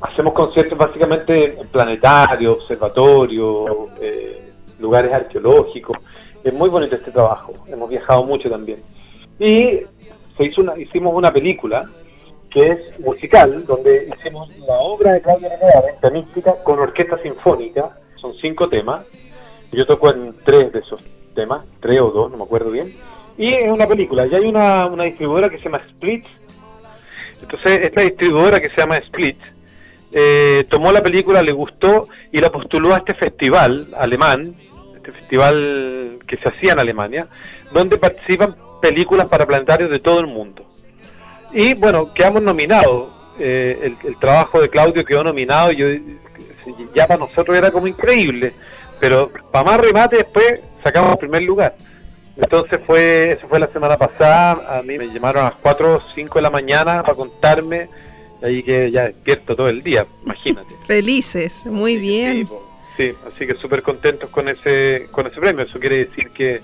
hacemos 0.00 0.32
conciertos 0.32 0.76
básicamente 0.76 1.60
en 1.60 1.68
planetarios, 1.68 2.58
observatorios, 2.58 3.70
eh, 4.00 4.50
lugares 4.80 5.12
arqueológicos. 5.12 5.98
Es 6.42 6.52
muy 6.52 6.68
bonito 6.68 6.96
este 6.96 7.12
trabajo, 7.12 7.54
hemos 7.68 7.88
viajado 7.88 8.24
mucho 8.24 8.50
también. 8.50 8.82
Y 9.38 9.82
se 10.36 10.44
hizo 10.44 10.60
una, 10.60 10.78
hicimos 10.78 11.14
una 11.14 11.32
película 11.32 11.82
que 12.50 12.68
es 12.68 13.00
musical, 13.00 13.66
donde 13.66 14.08
hicimos 14.08 14.56
la 14.58 14.78
obra 14.78 15.14
de 15.14 15.22
Claudio 15.22 15.48
Recabarren, 15.48 15.96
pianística, 16.00 16.54
con 16.62 16.78
orquesta 16.78 17.18
sinfónica, 17.18 17.98
son 18.16 18.32
cinco 18.40 18.68
temas, 18.68 19.06
yo 19.72 19.84
toco 19.86 20.10
en 20.10 20.34
tres 20.44 20.72
de 20.72 20.78
esos 20.78 21.04
temas, 21.34 21.64
tres 21.80 22.00
o 22.00 22.10
dos, 22.10 22.30
no 22.30 22.38
me 22.38 22.44
acuerdo 22.44 22.70
bien. 22.70 22.94
Y 23.36 23.52
es 23.52 23.68
una 23.68 23.88
película, 23.88 24.26
y 24.26 24.34
hay 24.34 24.44
una, 24.44 24.86
una 24.86 25.04
distribuidora 25.04 25.48
que 25.48 25.58
se 25.58 25.64
llama 25.64 25.82
Split. 25.88 26.24
Entonces, 27.42 27.80
esta 27.80 28.02
distribuidora 28.02 28.60
que 28.60 28.70
se 28.70 28.76
llama 28.76 28.98
Split 28.98 29.36
eh, 30.12 30.64
tomó 30.70 30.92
la 30.92 31.02
película, 31.02 31.42
le 31.42 31.50
gustó 31.50 32.06
y 32.30 32.38
la 32.38 32.52
postuló 32.52 32.94
a 32.94 32.98
este 32.98 33.14
festival 33.14 33.88
alemán, 33.98 34.54
este 34.94 35.10
festival 35.10 36.20
que 36.28 36.36
se 36.36 36.48
hacía 36.48 36.72
en 36.72 36.78
Alemania, 36.78 37.26
donde 37.72 37.98
participan 37.98 38.54
películas 38.88 39.28
para 39.28 39.46
planetarios 39.46 39.90
de 39.90 39.98
todo 39.98 40.20
el 40.20 40.26
mundo. 40.26 40.62
Y 41.52 41.74
bueno, 41.74 42.12
quedamos 42.12 42.42
nominados. 42.42 43.08
eh, 43.38 43.78
el, 43.82 43.96
el 44.08 44.16
trabajo 44.18 44.60
de 44.60 44.68
Claudio 44.68 45.04
quedó 45.04 45.24
nominado 45.24 45.72
y 45.72 45.76
yo, 45.76 45.86
ya 46.94 47.06
para 47.06 47.20
nosotros 47.20 47.56
era 47.56 47.70
como 47.70 47.86
increíble. 47.86 48.52
Pero 49.00 49.30
para 49.50 49.64
más 49.64 49.80
remate 49.80 50.16
después 50.18 50.60
sacamos 50.82 51.12
el 51.12 51.18
primer 51.18 51.42
lugar. 51.42 51.74
Entonces 52.36 52.80
fue, 52.86 53.32
eso 53.32 53.46
fue 53.48 53.58
la 53.60 53.68
semana 53.68 53.96
pasada, 53.96 54.78
a 54.78 54.82
mí 54.82 54.98
me 54.98 55.06
llamaron 55.06 55.42
a 55.42 55.50
las 55.50 55.58
4 55.62 55.96
o 55.96 56.00
5 56.14 56.34
de 56.38 56.42
la 56.42 56.50
mañana 56.50 57.02
para 57.02 57.14
contarme, 57.14 57.88
ahí 58.42 58.62
que 58.62 58.90
ya 58.90 59.04
despierto 59.04 59.54
todo 59.54 59.68
el 59.68 59.82
día, 59.82 60.04
imagínate. 60.24 60.74
Felices, 60.86 61.64
muy 61.66 61.96
bien. 61.96 62.48
Sí, 62.96 63.12
así 63.28 63.46
que 63.46 63.54
súper 63.54 63.82
contentos 63.82 64.30
con 64.30 64.48
ese, 64.48 65.06
con 65.12 65.26
ese 65.28 65.40
premio. 65.40 65.64
Eso 65.64 65.78
quiere 65.78 65.98
decir 65.98 66.30
que, 66.30 66.60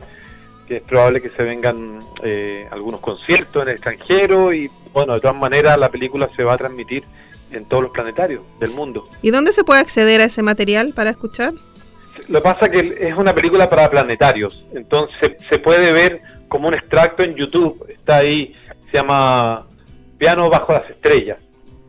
que 0.70 0.76
es 0.76 0.82
probable 0.84 1.20
que 1.20 1.30
se 1.30 1.42
vengan 1.42 1.98
eh, 2.22 2.68
algunos 2.70 3.00
conciertos 3.00 3.60
en 3.60 3.70
el 3.70 3.74
extranjero 3.74 4.52
y 4.52 4.70
bueno, 4.92 5.14
de 5.14 5.20
todas 5.20 5.36
maneras 5.36 5.76
la 5.76 5.88
película 5.88 6.30
se 6.36 6.44
va 6.44 6.52
a 6.52 6.58
transmitir 6.58 7.02
en 7.50 7.64
todos 7.64 7.82
los 7.82 7.92
planetarios 7.92 8.42
del 8.60 8.70
mundo. 8.70 9.08
¿Y 9.20 9.32
dónde 9.32 9.50
se 9.50 9.64
puede 9.64 9.80
acceder 9.80 10.20
a 10.20 10.26
ese 10.26 10.44
material 10.44 10.92
para 10.94 11.10
escuchar? 11.10 11.54
Lo 12.28 12.38
que 12.38 12.42
pasa 12.44 12.66
es 12.66 12.70
que 12.70 13.08
es 13.08 13.18
una 13.18 13.34
película 13.34 13.68
para 13.68 13.90
planetarios, 13.90 14.64
entonces 14.72 15.32
se 15.48 15.58
puede 15.58 15.92
ver 15.92 16.22
como 16.46 16.68
un 16.68 16.74
extracto 16.74 17.24
en 17.24 17.34
YouTube, 17.34 17.84
está 17.88 18.18
ahí, 18.18 18.54
se 18.92 18.98
llama 18.98 19.66
Piano 20.18 20.48
bajo 20.50 20.72
las 20.72 20.88
estrellas. 20.88 21.38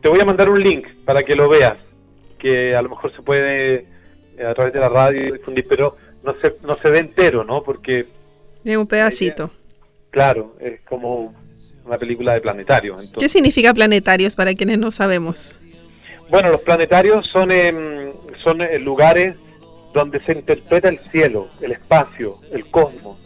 Te 0.00 0.08
voy 0.08 0.18
a 0.18 0.24
mandar 0.24 0.50
un 0.50 0.60
link 0.60 0.88
para 1.04 1.22
que 1.22 1.36
lo 1.36 1.48
veas, 1.48 1.76
que 2.36 2.74
a 2.74 2.82
lo 2.82 2.88
mejor 2.88 3.14
se 3.14 3.22
puede 3.22 3.86
eh, 4.36 4.44
a 4.44 4.52
través 4.54 4.72
de 4.72 4.80
la 4.80 4.88
radio 4.88 5.32
difundir, 5.32 5.66
pero 5.68 5.96
no 6.24 6.34
se, 6.40 6.56
no 6.66 6.74
se 6.74 6.90
ve 6.90 6.98
entero, 6.98 7.44
¿no? 7.44 7.62
Porque, 7.62 8.06
Es 8.64 8.76
un 8.76 8.86
pedacito. 8.86 9.50
claro, 10.10 10.56
es 10.60 10.80
como 10.82 11.34
una 11.84 11.98
película 11.98 12.34
de 12.34 12.40
planetarios. 12.40 13.12
¿Qué 13.18 13.28
significa 13.28 13.74
planetarios 13.74 14.34
para 14.34 14.54
quienes 14.54 14.78
no 14.78 14.90
sabemos? 14.90 15.58
Bueno, 16.30 16.50
los 16.50 16.62
planetarios 16.62 17.26
son, 17.26 17.50
em, 17.50 18.12
son 18.42 18.62
eh, 18.62 18.78
lugares 18.78 19.34
donde 19.92 20.20
se 20.20 20.32
interpreta 20.32 20.88
el 20.88 20.98
cielo, 21.10 21.48
el 21.60 21.72
espacio, 21.72 22.34
el 22.52 22.66
cosmos. 22.70 23.18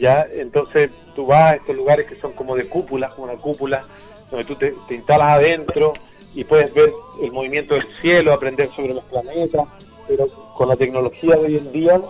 ¿ya? 0.00 0.26
Entonces 0.32 0.90
tú 1.14 1.26
vas 1.26 1.52
a 1.52 1.54
estos 1.56 1.76
lugares 1.76 2.06
que 2.06 2.16
son 2.16 2.32
como 2.32 2.56
de 2.56 2.64
cúpulas, 2.64 3.14
como 3.14 3.30
una 3.30 3.40
cúpula, 3.40 3.84
donde 4.30 4.46
tú 4.46 4.56
te, 4.56 4.74
te 4.88 4.94
instalas 4.94 5.38
adentro 5.38 5.92
y 6.34 6.44
puedes 6.44 6.72
ver 6.74 6.92
el 7.22 7.30
movimiento 7.30 7.74
del 7.74 7.86
cielo, 8.00 8.32
aprender 8.32 8.70
sobre 8.74 8.94
los 8.94 9.04
planetas, 9.04 9.66
pero 10.08 10.26
con 10.54 10.68
la 10.68 10.76
tecnología 10.76 11.36
de 11.36 11.46
hoy 11.46 11.56
en 11.58 11.72
día 11.72 12.00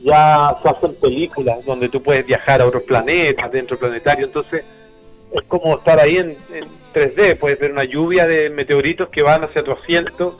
ya 0.00 0.56
se 0.62 0.68
hacen 0.68 0.94
películas 0.94 1.64
donde 1.64 1.88
tú 1.88 2.02
puedes 2.02 2.26
viajar 2.26 2.60
a 2.60 2.66
otros 2.66 2.82
planetas 2.84 3.50
dentro 3.50 3.78
planetario, 3.78 4.26
entonces 4.26 4.64
es 5.32 5.42
como 5.48 5.76
estar 5.76 5.98
ahí 5.98 6.16
en, 6.16 6.36
en 6.52 6.64
3D, 6.94 7.36
puedes 7.36 7.58
ver 7.58 7.72
una 7.72 7.84
lluvia 7.84 8.26
de 8.26 8.50
meteoritos 8.50 9.08
que 9.08 9.22
van 9.22 9.44
hacia 9.44 9.62
tu 9.62 9.72
asiento 9.72 10.38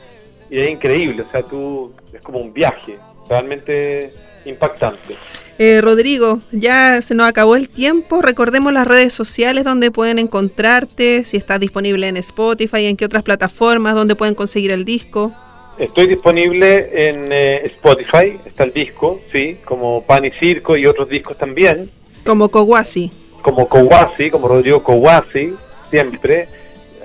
y 0.51 0.61
es 0.61 0.71
increíble, 0.71 1.23
o 1.23 1.31
sea, 1.31 1.43
tú 1.43 1.93
es 2.13 2.21
como 2.23 2.39
un 2.39 2.53
viaje, 2.53 2.99
realmente 3.29 4.11
impactante. 4.45 5.17
Eh, 5.59 5.81
Rodrigo, 5.81 6.41
ya 6.53 7.03
se 7.03 7.15
nos 7.15 7.27
acabó 7.27 7.57
el 7.57 7.69
tiempo. 7.69 8.23
Recordemos 8.23 8.73
las 8.73 8.87
redes 8.87 9.13
sociales 9.13 9.65
donde 9.65 9.91
pueden 9.91 10.19
encontrarte, 10.19 11.25
si 11.25 11.37
estás 11.37 11.59
disponible 11.59 12.07
en 12.07 12.17
Spotify, 12.17 12.87
en 12.87 12.97
qué 12.97 13.05
otras 13.05 13.25
plataformas, 13.25 13.95
donde 13.95 14.15
pueden 14.15 14.35
conseguir 14.35 14.71
el 14.71 14.85
disco. 14.85 15.35
Estoy 15.79 16.09
disponible 16.09 17.09
en 17.09 17.27
eh, 17.31 17.61
Spotify, 17.65 18.39
está 18.45 18.65
el 18.65 18.73
disco, 18.73 19.21
sí, 19.31 19.59
como 19.65 20.03
Pan 20.03 20.25
y 20.25 20.31
Circo 20.33 20.77
y 20.77 20.87
otros 20.87 21.09
discos 21.09 21.39
también, 21.39 21.91
Como 22.25 22.49
Kowasi. 22.49 23.13
como 23.43 23.69
Kowasi, 23.69 24.31
como 24.31 24.49
Rodrigo 24.49 24.83
Kowasi, 24.83 25.55
siempre, 25.91 26.49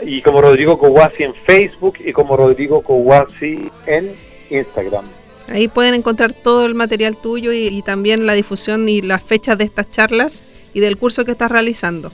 y 0.02 0.22
como 0.24 0.42
Rodrigo 0.42 0.78
Kowasi 0.80 1.24
en 1.24 1.36
Facebook 1.36 1.98
y 2.04 2.12
como 2.14 2.36
Rodrigo 2.36 2.82
Kowasi 2.82 3.70
en 3.86 4.14
Instagram. 4.50 5.06
Ahí 5.48 5.68
pueden 5.68 5.94
encontrar 5.94 6.34
todo 6.34 6.66
el 6.66 6.74
material 6.74 7.16
tuyo 7.18 7.54
y, 7.54 7.68
y 7.68 7.82
también 7.84 8.26
la 8.26 8.34
difusión 8.34 8.90
y 8.90 9.02
las 9.02 9.24
fechas 9.24 9.58
de 9.58 9.66
estas 9.66 9.92
charlas 9.92 10.44
y 10.74 10.80
del 10.80 10.98
curso 10.98 11.26
que 11.26 11.32
estás 11.32 11.52
realizando. 11.52 12.12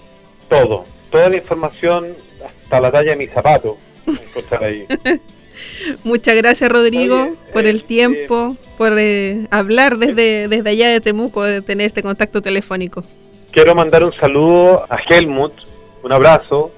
Todo, 0.49 0.84
toda 1.10 1.30
la 1.30 1.38
información, 1.38 2.07
hasta 2.45 2.82
la 2.82 2.91
talla 2.91 3.12
de 3.12 3.16
mis 3.18 3.32
zapatos, 3.32 3.78
encontrar 4.07 4.64
ahí. 4.66 4.86
Muchas 6.03 6.36
gracias, 6.36 6.72
Rodrigo, 6.72 7.36
por 7.51 7.66
el 7.66 7.84
tiempo, 7.84 8.55
por 8.78 8.97
eh, 8.97 9.47
hablar 9.51 9.97
desde, 9.97 10.47
desde 10.47 10.70
allá 10.70 10.89
de 10.89 10.99
Temuco, 10.99 11.43
de 11.43 11.62
tener 11.62 11.88
este 11.88 12.03
contacto 12.03 12.41
telefónico. 12.41 13.03
Quiero 13.51 13.74
mandar 13.76 14.03
un 14.03 14.14
saludo 14.14 14.86
a 14.89 14.97
Helmut, 15.10 15.53
un 16.03 16.12
abrazo. 16.12 16.72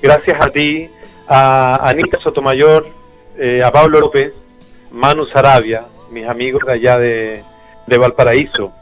Gracias 0.00 0.36
a 0.40 0.50
ti, 0.50 0.88
a 1.28 1.88
Anita 1.88 2.18
Sotomayor, 2.20 2.86
eh, 3.38 3.62
a 3.62 3.70
Pablo 3.70 4.00
López, 4.00 4.32
Manu 4.90 5.26
Sarabia, 5.26 5.86
mis 6.10 6.26
amigos 6.26 6.62
de 6.66 6.72
allá 6.72 6.98
de, 6.98 7.42
de 7.86 7.98
Valparaíso. 7.98 8.72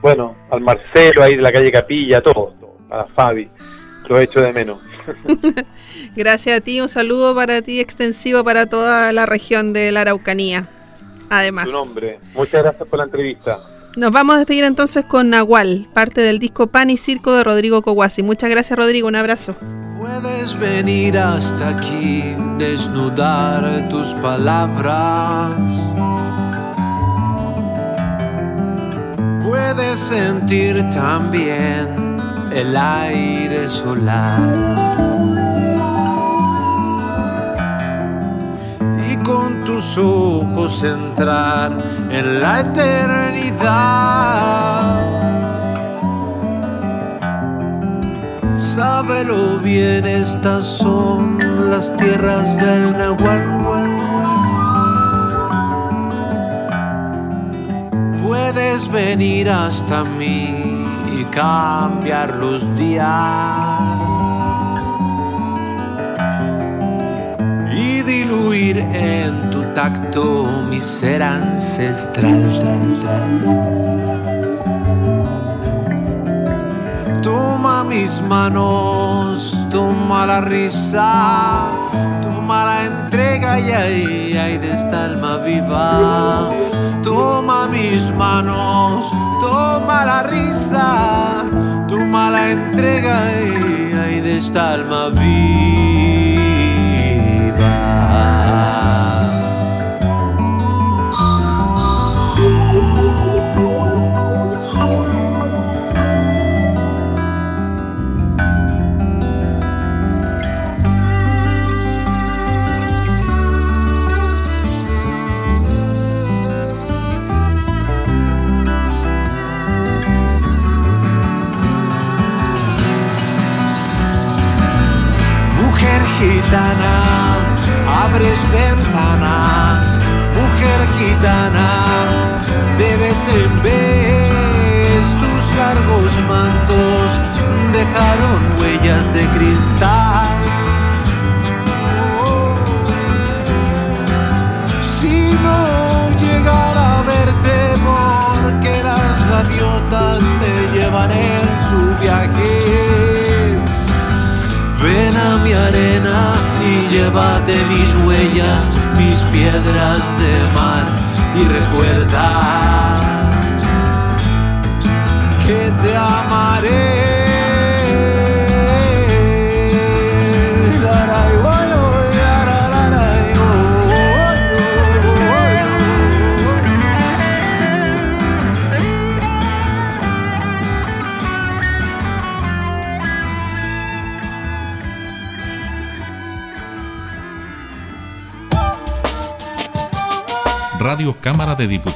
Bueno, 0.00 0.36
al 0.50 0.60
Marcelo 0.60 1.22
ahí 1.22 1.36
de 1.36 1.42
la 1.42 1.52
calle 1.52 1.72
Capilla, 1.72 2.20
todo, 2.20 2.52
todo, 2.60 2.76
a 2.90 3.04
Fabi, 3.06 3.48
lo 4.08 4.18
he 4.18 4.24
hecho 4.24 4.40
de 4.40 4.52
menos. 4.52 4.80
Gracias 6.16 6.58
a 6.58 6.60
ti, 6.60 6.80
un 6.80 6.88
saludo 6.88 7.34
para 7.34 7.62
ti 7.62 7.80
extensivo 7.80 8.44
para 8.44 8.66
toda 8.66 9.12
la 9.12 9.26
región 9.26 9.72
de 9.72 9.92
la 9.92 10.02
Araucanía. 10.02 10.68
Además. 11.28 11.66
Tu 11.66 11.72
nombre. 11.72 12.20
Muchas 12.34 12.62
gracias 12.62 12.88
por 12.88 12.98
la 12.98 13.04
entrevista. 13.04 13.58
Nos 13.96 14.12
vamos 14.12 14.36
a 14.36 14.38
despedir 14.38 14.64
entonces 14.64 15.06
con 15.06 15.30
Nahual, 15.30 15.88
parte 15.94 16.20
del 16.20 16.38
disco 16.38 16.66
Pan 16.66 16.90
y 16.90 16.98
Circo 16.98 17.34
de 17.34 17.44
Rodrigo 17.44 17.80
Coguasi. 17.80 18.22
Muchas 18.22 18.50
gracias, 18.50 18.78
Rodrigo. 18.78 19.08
Un 19.08 19.16
abrazo. 19.16 19.56
Puedes 19.98 20.58
venir 20.58 21.16
hasta 21.16 21.70
aquí, 21.70 22.22
desnudar 22.58 23.88
tus 23.88 24.08
palabras. 24.20 25.54
Puedes 29.42 29.98
sentir 29.98 30.88
también 30.90 32.05
el 32.56 32.74
aire 32.74 33.68
solar. 33.68 34.54
Y 39.10 39.16
con 39.18 39.62
tus 39.66 39.98
ojos 39.98 40.82
entrar 40.82 41.76
en 42.08 42.40
la 42.40 42.60
eternidad. 42.60 43.76
Sábelo 48.56 49.58
bien, 49.58 50.06
estas 50.06 50.64
son 50.64 51.38
las 51.70 51.94
tierras 51.98 52.56
del 52.56 52.92
Nahual. 52.96 53.44
Puedes 58.22 58.90
venir 58.90 59.50
hasta 59.50 60.04
mí 60.04 60.75
cambiar 61.30 62.34
los 62.36 62.62
días 62.76 63.06
y 67.72 68.02
diluir 68.02 68.78
en 68.78 69.50
tu 69.50 69.62
tacto 69.74 70.44
mi 70.68 70.80
ser 70.80 71.22
ancestral. 71.22 72.42
Toma 77.22 77.84
mis 77.84 78.20
manos, 78.22 79.64
toma 79.70 80.26
la 80.26 80.40
risa, 80.40 81.66
toma 82.22 82.64
la 82.64 82.84
entrega 83.16 83.58
y 83.58 83.70
ahí, 83.72 84.36
ahí 84.36 84.58
de 84.58 84.74
esta 84.74 85.06
alma 85.06 85.38
viva. 85.38 86.50
Toma 87.02 87.66
mis 87.66 88.12
manos, 88.12 89.10
toma 89.40 90.04
la 90.04 90.22
risa, 90.24 91.44
toma 91.88 92.30
la 92.30 92.50
entrega 92.50 93.16
y 93.40 93.94
ahí 93.94 94.20
de 94.20 94.36
esta 94.36 94.74
alma 94.74 95.08
viva. 95.08 95.95